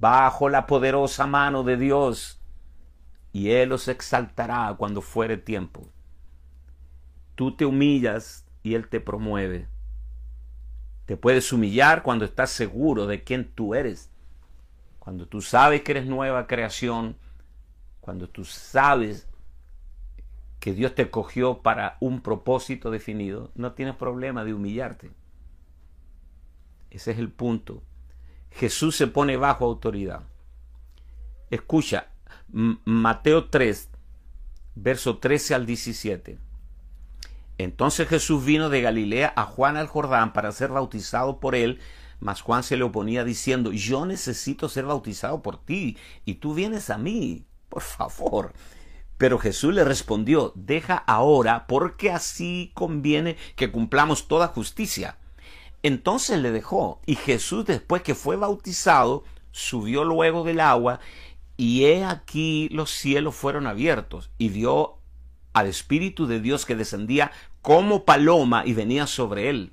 bajo 0.04 0.50
la 0.50 0.68
poderosa 0.68 1.28
mano 1.28 1.64
de 1.64 1.78
Dios, 1.78 2.38
y 3.32 3.52
Él 3.52 3.72
os 3.72 3.88
exaltará 3.88 4.76
cuando 4.78 5.02
fuere 5.02 5.38
tiempo. 5.38 5.88
Tú 7.36 7.56
te 7.56 7.66
humillas 7.66 8.46
y 8.64 8.74
Él 8.74 8.90
te 8.90 9.00
promueve. 9.00 9.70
Te 11.06 11.16
puedes 11.16 11.54
humillar 11.54 12.04
cuando 12.04 12.26
estás 12.26 12.50
seguro 12.50 13.08
de 13.08 13.24
quién 13.24 13.50
tú 13.56 13.76
eres, 13.76 14.12
cuando 15.00 15.26
tú 15.26 15.40
sabes 15.40 15.84
que 15.84 15.94
eres 15.94 16.06
nueva 16.06 16.48
creación, 16.48 17.16
cuando 18.02 18.28
tú 18.28 18.44
sabes 18.44 19.30
que 20.60 20.74
Dios 20.74 20.96
te 20.96 21.10
cogió 21.10 21.62
para 21.62 21.96
un 22.02 22.20
propósito 22.20 22.92
definido, 22.92 23.52
no 23.56 23.72
tienes 23.72 23.96
problema 23.96 24.44
de 24.44 24.54
humillarte. 24.54 25.12
Ese 26.90 27.12
es 27.12 27.20
el 27.20 27.32
punto. 27.32 27.84
Jesús 28.56 28.96
se 28.96 29.08
pone 29.08 29.38
bajo 29.38 29.66
autoridad. 29.66 30.22
Escucha, 31.50 32.08
Mateo 32.52 33.46
3, 33.50 33.90
verso 34.76 35.18
13 35.18 35.56
al 35.56 35.66
17. 35.66 36.38
Entonces 37.58 38.08
Jesús 38.08 38.44
vino 38.44 38.70
de 38.70 38.82
Galilea 38.82 39.34
a 39.36 39.44
Juan 39.44 39.78
al 39.78 39.88
Jordán 39.88 40.34
para 40.34 40.52
ser 40.52 40.70
bautizado 40.70 41.40
por 41.40 41.56
él, 41.56 41.80
mas 42.20 42.42
Juan 42.42 42.64
se 42.64 42.78
le 42.78 42.84
oponía 42.84 43.24
diciendo, 43.24 43.72
yo 43.72 44.06
necesito 44.06 44.70
ser 44.70 44.86
bautizado 44.86 45.42
por 45.42 45.58
ti, 45.58 45.98
y 46.26 46.36
tú 46.36 46.54
vienes 46.54 46.90
a 46.90 46.98
mí, 46.98 47.46
por 47.70 47.82
favor. 47.82 48.54
Pero 49.18 49.38
Jesús 49.38 49.74
le 49.74 49.84
respondió, 49.84 50.52
deja 50.56 50.96
ahora, 50.96 51.68
porque 51.68 52.12
así 52.12 52.72
conviene 52.74 53.38
que 53.56 53.72
cumplamos 53.72 54.28
toda 54.28 54.48
justicia. 54.48 55.18
Entonces 55.84 56.40
le 56.40 56.52
dejó, 56.52 57.02
y 57.06 57.16
Jesús 57.16 57.66
después 57.66 58.02
que 58.02 58.16
fue 58.16 58.38
bautizado, 58.38 59.26
subió 59.52 60.06
luego 60.06 60.44
del 60.44 60.62
agua, 60.62 61.00
y 61.58 61.86
he 61.86 62.04
aquí 62.06 62.70
los 62.70 62.90
cielos 62.90 63.36
fueron 63.36 63.68
abiertos, 63.68 64.32
y 64.38 64.50
vio 64.50 64.98
al 65.52 65.68
Espíritu 65.68 66.26
de 66.26 66.40
Dios 66.40 66.66
que 66.66 66.76
descendía 66.76 67.32
como 67.62 68.06
paloma 68.06 68.64
y 68.66 68.74
venía 68.74 69.08
sobre 69.08 69.50
él. 69.50 69.72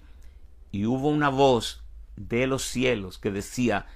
Y 0.72 0.86
hubo 0.86 1.08
una 1.08 1.28
voz 1.28 1.82
de 2.16 2.46
los 2.46 2.62
cielos 2.62 3.18
que 3.18 3.30
decía, 3.30 3.86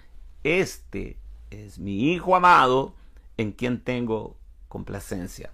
Este 0.43 1.19
es 1.51 1.79
mi 1.79 2.13
Hijo 2.13 2.37
amado, 2.37 2.95
en 3.37 3.53
quien 3.53 3.81
tengo 3.81 4.37
complacencia. 4.69 5.53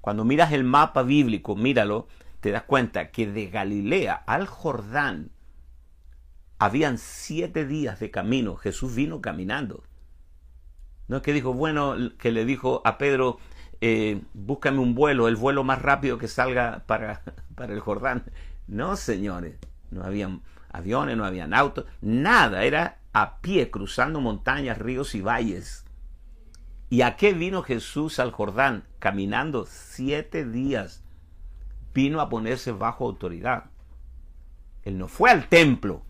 Cuando 0.00 0.24
miras 0.24 0.52
el 0.52 0.64
mapa 0.64 1.02
bíblico, 1.02 1.56
míralo, 1.56 2.08
te 2.44 2.50
das 2.50 2.64
cuenta 2.64 3.10
que 3.10 3.26
de 3.26 3.46
Galilea 3.46 4.12
al 4.26 4.46
Jordán 4.46 5.30
habían 6.58 6.98
siete 6.98 7.64
días 7.64 8.00
de 8.00 8.10
camino. 8.10 8.56
Jesús 8.56 8.94
vino 8.94 9.22
caminando. 9.22 9.82
No 11.08 11.16
es 11.16 11.22
que 11.22 11.32
dijo, 11.32 11.54
bueno, 11.54 11.94
que 12.18 12.32
le 12.32 12.44
dijo 12.44 12.82
a 12.84 12.98
Pedro, 12.98 13.38
eh, 13.80 14.20
búscame 14.34 14.80
un 14.80 14.94
vuelo, 14.94 15.26
el 15.26 15.36
vuelo 15.36 15.64
más 15.64 15.80
rápido 15.80 16.18
que 16.18 16.28
salga 16.28 16.84
para, 16.86 17.22
para 17.54 17.72
el 17.72 17.80
Jordán. 17.80 18.24
No, 18.66 18.96
señores, 18.96 19.56
no 19.90 20.04
habían 20.04 20.42
aviones, 20.70 21.16
no 21.16 21.24
habían 21.24 21.54
autos, 21.54 21.86
nada, 22.02 22.64
era 22.64 22.98
a 23.14 23.40
pie 23.40 23.70
cruzando 23.70 24.20
montañas, 24.20 24.76
ríos 24.76 25.14
y 25.14 25.22
valles. 25.22 25.86
¿Y 26.90 27.00
a 27.00 27.16
qué 27.16 27.32
vino 27.32 27.62
Jesús 27.62 28.18
al 28.18 28.32
Jordán? 28.32 28.84
Caminando 28.98 29.64
siete 29.66 30.44
días. 30.44 31.03
Vino 31.94 32.20
a 32.20 32.28
ponerse 32.28 32.72
bajo 32.72 33.06
autoridad. 33.06 33.70
Él 34.82 34.98
no 34.98 35.08
fue 35.08 35.30
al 35.30 35.48
templo 35.48 36.02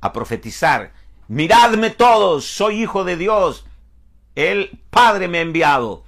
a 0.00 0.12
profetizar. 0.12 0.92
Miradme 1.28 1.90
todos, 1.90 2.44
soy 2.44 2.82
hijo 2.82 3.04
de 3.04 3.16
Dios. 3.16 3.66
El 4.34 4.80
Padre 4.90 5.28
me 5.28 5.38
ha 5.38 5.42
enviado. 5.42 6.04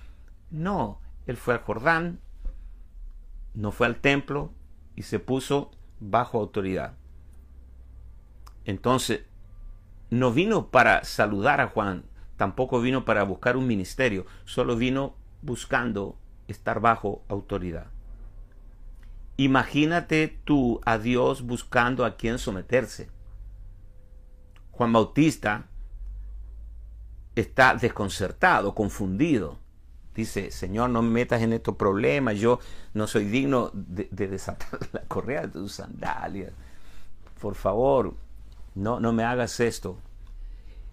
No, 0.50 1.00
él 1.26 1.36
fue 1.36 1.54
al 1.54 1.60
Jordán, 1.60 2.20
no 3.54 3.70
fue 3.70 3.86
al 3.86 3.96
templo 3.96 4.52
y 4.96 5.02
se 5.02 5.18
puso 5.18 5.70
bajo 6.00 6.38
autoridad. 6.38 6.94
Entonces, 8.64 9.24
no 10.10 10.32
vino 10.32 10.70
para 10.70 11.04
saludar 11.04 11.60
a 11.60 11.68
Juan, 11.68 12.04
tampoco 12.36 12.80
vino 12.80 13.04
para 13.04 13.22
buscar 13.22 13.56
un 13.56 13.66
ministerio, 13.66 14.26
solo 14.44 14.76
vino 14.76 15.14
buscando 15.42 16.18
estar 16.48 16.80
bajo 16.80 17.22
autoridad. 17.28 17.86
Imagínate 19.40 20.38
tú 20.44 20.82
a 20.84 20.98
Dios 20.98 21.46
buscando 21.46 22.04
a 22.04 22.18
quien 22.18 22.38
someterse. 22.38 23.08
Juan 24.70 24.92
Bautista 24.92 25.64
está 27.34 27.74
desconcertado, 27.74 28.74
confundido. 28.74 29.58
Dice, 30.14 30.50
Señor, 30.50 30.90
no 30.90 31.00
me 31.00 31.08
metas 31.08 31.40
en 31.40 31.54
estos 31.54 31.76
problemas, 31.76 32.36
yo 32.36 32.58
no 32.92 33.06
soy 33.06 33.24
digno 33.24 33.70
de, 33.72 34.08
desatar 34.10 34.78
la 34.92 35.00
correa 35.04 35.46
de 35.46 35.48
tus 35.48 35.72
sandalias. 35.72 36.52
Por 37.40 37.54
favor, 37.54 38.14
no, 38.74 39.00
no 39.00 39.14
me 39.14 39.24
hagas 39.24 39.58
esto. 39.58 39.96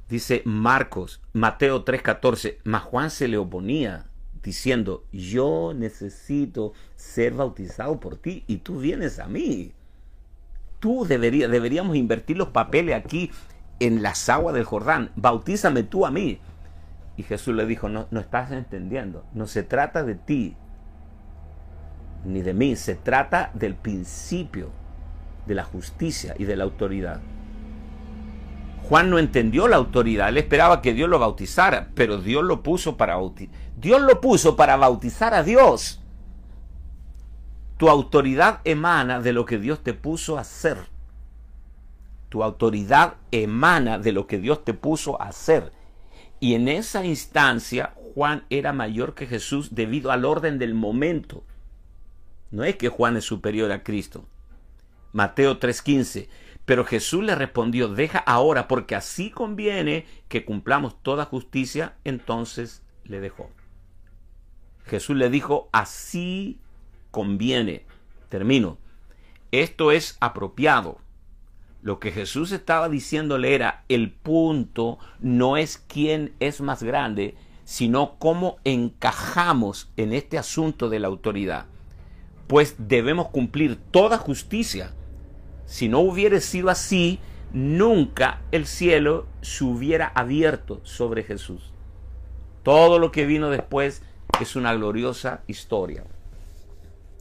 Dice 0.08 0.42
Marcos, 0.46 1.20
Mateo 1.34 1.84
3:14, 1.84 2.60
mas 2.64 2.84
Juan 2.84 3.12
se 3.12 3.28
le 3.28 3.38
oponía 3.38 4.06
diciendo, 4.48 5.04
yo 5.12 5.74
necesito 5.76 6.72
ser 6.96 7.34
bautizado 7.34 8.00
por 8.00 8.16
ti 8.16 8.46
y 8.48 8.60
tú 8.60 8.80
vienes 8.80 9.20
a 9.20 9.28
mí. 9.28 9.74
Tú 10.80 11.04
deberíamos 11.06 11.98
invertir 11.98 12.38
los 12.38 12.48
papeles 12.48 12.96
aquí 12.96 13.30
en 13.82 14.02
las 14.02 14.30
aguas 14.30 14.56
del 14.56 14.64
Jordán. 14.64 15.12
Bautízame 15.18 15.84
tú 15.84 16.06
a 16.06 16.12
mí. 16.12 16.40
Y 17.18 17.24
Jesús 17.24 17.56
le 17.56 17.66
dijo, 17.66 17.90
no, 17.90 18.08
no 18.10 18.22
estás 18.22 18.54
entendiendo, 18.54 19.26
no 19.34 19.48
se 19.48 19.64
trata 19.64 20.04
de 20.04 20.16
ti 20.16 20.56
ni 22.24 22.42
de 22.42 22.54
mí, 22.54 22.78
se 22.78 22.96
trata 22.96 23.52
del 23.54 23.76
principio 23.76 24.70
de 25.46 25.56
la 25.56 25.66
justicia 25.66 26.36
y 26.38 26.46
de 26.46 26.56
la 26.56 26.64
autoridad. 26.64 27.20
Juan 28.88 29.10
no 29.10 29.20
entendió 29.20 29.68
la 29.68 29.76
autoridad, 29.76 30.30
él 30.30 30.38
esperaba 30.38 30.82
que 30.82 30.94
Dios 30.94 31.10
lo 31.10 31.20
bautizara, 31.20 31.90
pero 31.94 32.20
Dios 32.20 32.44
lo 32.46 32.64
puso 32.64 32.96
para 32.96 33.16
bautizar. 33.16 33.54
Dios 33.76 34.02
lo 34.02 34.22
puso 34.22 34.56
para 34.56 34.78
bautizar 34.78 35.34
a 35.34 35.44
Dios. 35.44 36.02
Tu 37.76 37.90
autoridad 37.90 38.62
emana 38.64 39.20
de 39.20 39.34
lo 39.34 39.46
que 39.46 39.60
Dios 39.60 39.84
te 39.84 39.94
puso 39.94 40.38
a 40.38 40.42
hacer. 40.42 40.78
Tu 42.30 42.42
autoridad 42.44 43.16
emana 43.32 44.00
de 44.00 44.14
lo 44.14 44.26
que 44.26 44.40
Dios 44.40 44.64
te 44.64 44.74
puso 44.74 45.22
a 45.22 45.28
hacer. 45.28 45.74
Y 46.40 46.54
en 46.54 46.70
esa 46.70 47.04
instancia 47.04 47.94
Juan 48.16 48.46
era 48.50 48.72
mayor 48.72 49.16
que 49.16 49.28
Jesús 49.28 49.76
debido 49.76 50.12
al 50.12 50.24
orden 50.24 50.60
del 50.60 50.74
momento. 50.74 51.44
No 52.52 52.64
es 52.64 52.78
que 52.78 52.88
Juan 52.88 53.18
es 53.18 53.26
superior 53.26 53.70
a 53.72 53.84
Cristo. 53.84 54.26
Mateo 55.12 55.60
3:15. 55.60 56.30
Pero 56.68 56.84
Jesús 56.84 57.24
le 57.24 57.34
respondió, 57.34 57.88
deja 57.88 58.20
ahora, 58.20 58.68
porque 58.68 58.94
así 58.94 59.32
conviene 59.32 60.06
que 60.28 60.44
cumplamos 60.44 61.02
toda 61.02 61.24
justicia. 61.24 61.96
Entonces 62.04 62.84
le 63.06 63.22
dejó. 63.22 63.50
Jesús 64.84 65.16
le 65.16 65.30
dijo, 65.30 65.70
así 65.72 66.60
conviene. 67.10 67.86
Termino. 68.28 68.80
Esto 69.54 69.94
es 69.94 70.18
apropiado. 70.20 71.00
Lo 71.82 72.00
que 72.02 72.12
Jesús 72.12 72.52
estaba 72.52 72.90
diciéndole 72.90 73.56
era, 73.56 73.86
el 73.88 74.12
punto 74.12 75.00
no 75.22 75.56
es 75.56 75.78
quién 75.78 76.34
es 76.42 76.60
más 76.60 76.84
grande, 76.84 77.36
sino 77.64 78.20
cómo 78.20 78.58
encajamos 78.66 79.90
en 79.96 80.12
este 80.12 80.38
asunto 80.38 80.90
de 80.90 81.00
la 81.00 81.08
autoridad. 81.08 81.68
Pues 82.48 82.76
debemos 82.78 83.30
cumplir 83.30 83.78
toda 83.78 84.18
justicia. 84.18 84.92
Si 85.68 85.90
no 85.90 86.00
hubiera 86.00 86.40
sido 86.40 86.70
así, 86.70 87.20
nunca 87.54 88.42
el 88.52 88.66
cielo 88.66 89.28
se 89.42 89.66
hubiera 89.66 90.08
abierto 90.08 90.80
sobre 90.84 91.24
Jesús. 91.24 91.74
Todo 92.64 93.00
lo 93.00 93.12
que 93.12 93.26
vino 93.26 93.50
después 93.50 94.02
es 94.42 94.56
una 94.56 94.74
gloriosa 94.74 95.44
historia. 95.46 96.04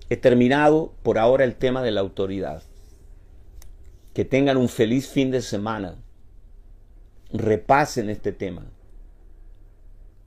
He 0.09 0.17
terminado 0.17 0.95
por 1.03 1.19
ahora 1.19 1.45
el 1.45 1.57
tema 1.57 1.83
de 1.83 1.91
la 1.91 2.01
autoridad. 2.01 2.63
Que 4.15 4.25
tengan 4.25 4.57
un 4.57 4.69
feliz 4.69 5.09
fin 5.09 5.33
de 5.33 5.43
semana. 5.43 5.97
Repasen 7.33 8.09
este 8.09 8.33
tema. 8.33 8.67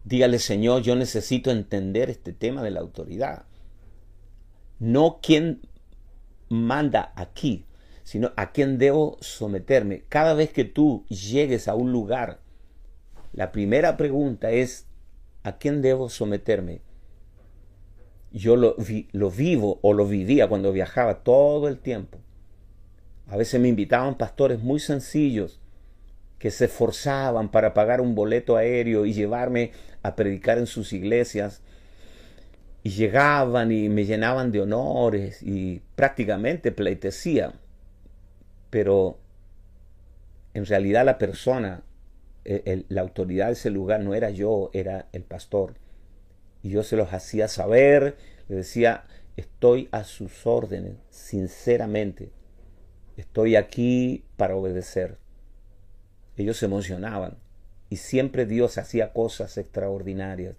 Dígale, 0.03 0.39
Señor, 0.39 0.81
yo 0.81 0.95
necesito 0.95 1.51
entender 1.51 2.09
este 2.09 2.33
tema 2.33 2.61
de 2.63 2.71
la 2.71 2.81
autoridad. 2.81 3.45
No 4.77 5.19
quién 5.21 5.61
manda 6.49 7.13
aquí, 7.15 7.65
sino 8.09 8.31
a 8.37 8.51
quién 8.53 8.79
debo 8.79 9.17
someterme. 9.21 10.01
Cada 10.09 10.33
vez 10.33 10.51
que 10.51 10.65
tú 10.65 11.05
llegues 11.09 11.67
a 11.67 11.75
un 11.75 11.91
lugar, 11.91 12.39
la 13.33 13.51
primera 13.51 13.97
pregunta 13.97 14.49
es, 14.49 14.87
¿a 15.43 15.59
quién 15.59 15.83
debo 15.83 16.09
someterme? 16.09 16.81
Yo 18.31 18.55
lo, 18.55 18.75
lo 19.11 19.29
vivo 19.29 19.77
o 19.83 19.93
lo 19.93 20.07
vivía 20.07 20.47
cuando 20.47 20.71
viajaba 20.71 21.19
todo 21.19 21.67
el 21.67 21.77
tiempo. 21.77 22.17
A 23.27 23.37
veces 23.37 23.61
me 23.61 23.67
invitaban 23.67 24.17
pastores 24.17 24.59
muy 24.59 24.79
sencillos 24.79 25.61
que 26.39 26.49
se 26.49 26.65
esforzaban 26.65 27.49
para 27.51 27.75
pagar 27.75 28.01
un 28.01 28.15
boleto 28.15 28.57
aéreo 28.57 29.05
y 29.05 29.13
llevarme 29.13 29.71
a 30.01 30.15
predicar 30.15 30.57
en 30.57 30.65
sus 30.65 30.93
iglesias. 30.93 31.61
Y 32.81 32.89
llegaban 32.89 33.71
y 33.71 33.87
me 33.87 34.05
llenaban 34.05 34.51
de 34.51 34.61
honores 34.61 35.43
y 35.43 35.83
prácticamente 35.95 36.71
pleitesía. 36.71 37.53
Pero 38.69 39.19
en 40.53 40.65
realidad 40.65 41.05
la 41.05 41.17
persona, 41.17 41.83
e, 42.45 42.85
la 42.89 43.01
autoridad 43.01 43.47
de 43.47 43.53
ese 43.53 43.69
lugar 43.69 44.01
no 44.01 44.13
era 44.13 44.29
yo, 44.29 44.69
era 44.73 45.07
el 45.11 45.23
pastor. 45.23 45.75
Y 46.61 46.69
yo 46.69 46.83
se 46.83 46.95
los 46.95 47.13
hacía 47.13 47.47
saber, 47.47 48.17
le 48.47 48.57
decía, 48.57 49.05
estoy 49.37 49.87
a 49.91 50.03
sus 50.03 50.45
órdenes, 50.45 50.97
sinceramente. 51.09 52.31
Estoy 53.17 53.55
aquí 53.55 54.25
para 54.37 54.55
obedecer. 54.55 55.17
Ellos 56.37 56.57
se 56.57 56.65
emocionaban 56.65 57.37
y 57.89 57.97
siempre 57.97 58.45
Dios 58.45 58.77
hacía 58.77 59.13
cosas 59.13 59.57
extraordinarias. 59.57 60.55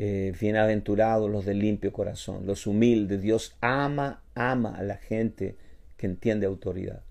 Eh, 0.00 0.32
bienaventurados 0.40 1.28
los 1.28 1.44
de 1.44 1.54
limpio 1.54 1.92
corazón, 1.92 2.46
los 2.46 2.68
humildes. 2.68 3.20
Dios 3.20 3.56
ama, 3.60 4.22
ama 4.36 4.76
a 4.76 4.84
la 4.84 4.96
gente 4.96 5.56
que 5.96 6.06
entiende 6.06 6.46
autoridad. 6.46 7.02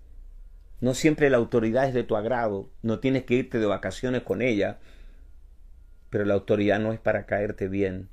No 0.80 0.94
siempre 0.94 1.30
la 1.30 1.36
autoridad 1.36 1.90
es 1.90 1.94
de 1.94 2.06
tu 2.06 2.16
agrado, 2.16 2.70
no 2.84 3.00
tienes 3.00 3.26
que 3.26 3.34
irte 3.34 3.60
de 3.60 3.66
vacaciones 3.66 4.22
con 4.22 4.42
ella, 4.42 4.80
pero 6.10 6.24
la 6.24 6.36
autoridad 6.36 6.80
no 6.80 6.94
es 6.94 7.00
para 7.02 7.26
caerte 7.26 7.68
bien. 7.68 8.08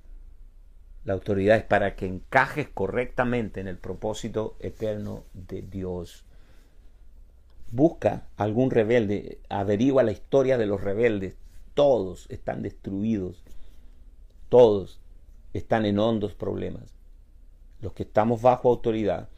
La 1.04 1.12
autoridad 1.12 1.56
es 1.56 1.62
para 1.62 1.94
que 1.94 2.06
encajes 2.06 2.68
correctamente 2.68 3.60
en 3.60 3.68
el 3.68 3.78
propósito 3.78 4.56
eterno 4.58 5.22
de 5.34 5.62
Dios. 5.62 6.24
Busca 7.70 8.26
algún 8.36 8.72
rebelde, 8.72 9.38
averigua 9.48 10.02
la 10.02 10.10
historia 10.10 10.58
de 10.58 10.66
los 10.66 10.80
rebeldes. 10.80 11.36
Todos 11.74 12.26
están 12.28 12.62
destruidos. 12.62 13.43
Todos 14.54 15.00
están 15.52 15.84
en 15.84 15.98
hondos 15.98 16.32
problemas. 16.32 16.94
Los 17.80 17.92
que 17.92 18.04
estamos 18.04 18.40
bajo 18.40 18.68
autoridad, 18.68 19.28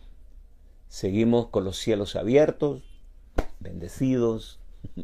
seguimos 0.89 1.47
con 1.47 1.65
los 1.65 1.79
cielos 1.79 2.17
abiertos, 2.17 2.83
bendecidos, 3.59 4.61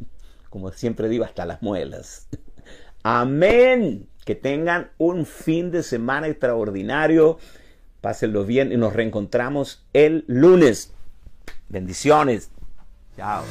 como 0.50 0.70
siempre 0.72 1.08
digo, 1.08 1.24
hasta 1.24 1.46
las 1.46 1.62
muelas. 1.62 2.28
Amén. 3.02 4.06
Que 4.26 4.34
tengan 4.34 4.90
un 4.98 5.24
fin 5.24 5.70
de 5.70 5.82
semana 5.82 6.28
extraordinario. 6.28 7.38
Pásenlo 8.02 8.44
bien 8.44 8.70
y 8.70 8.76
nos 8.76 8.92
reencontramos 8.92 9.82
el 9.94 10.26
lunes. 10.26 10.92
Bendiciones. 11.70 12.50
Chao. 13.16 13.44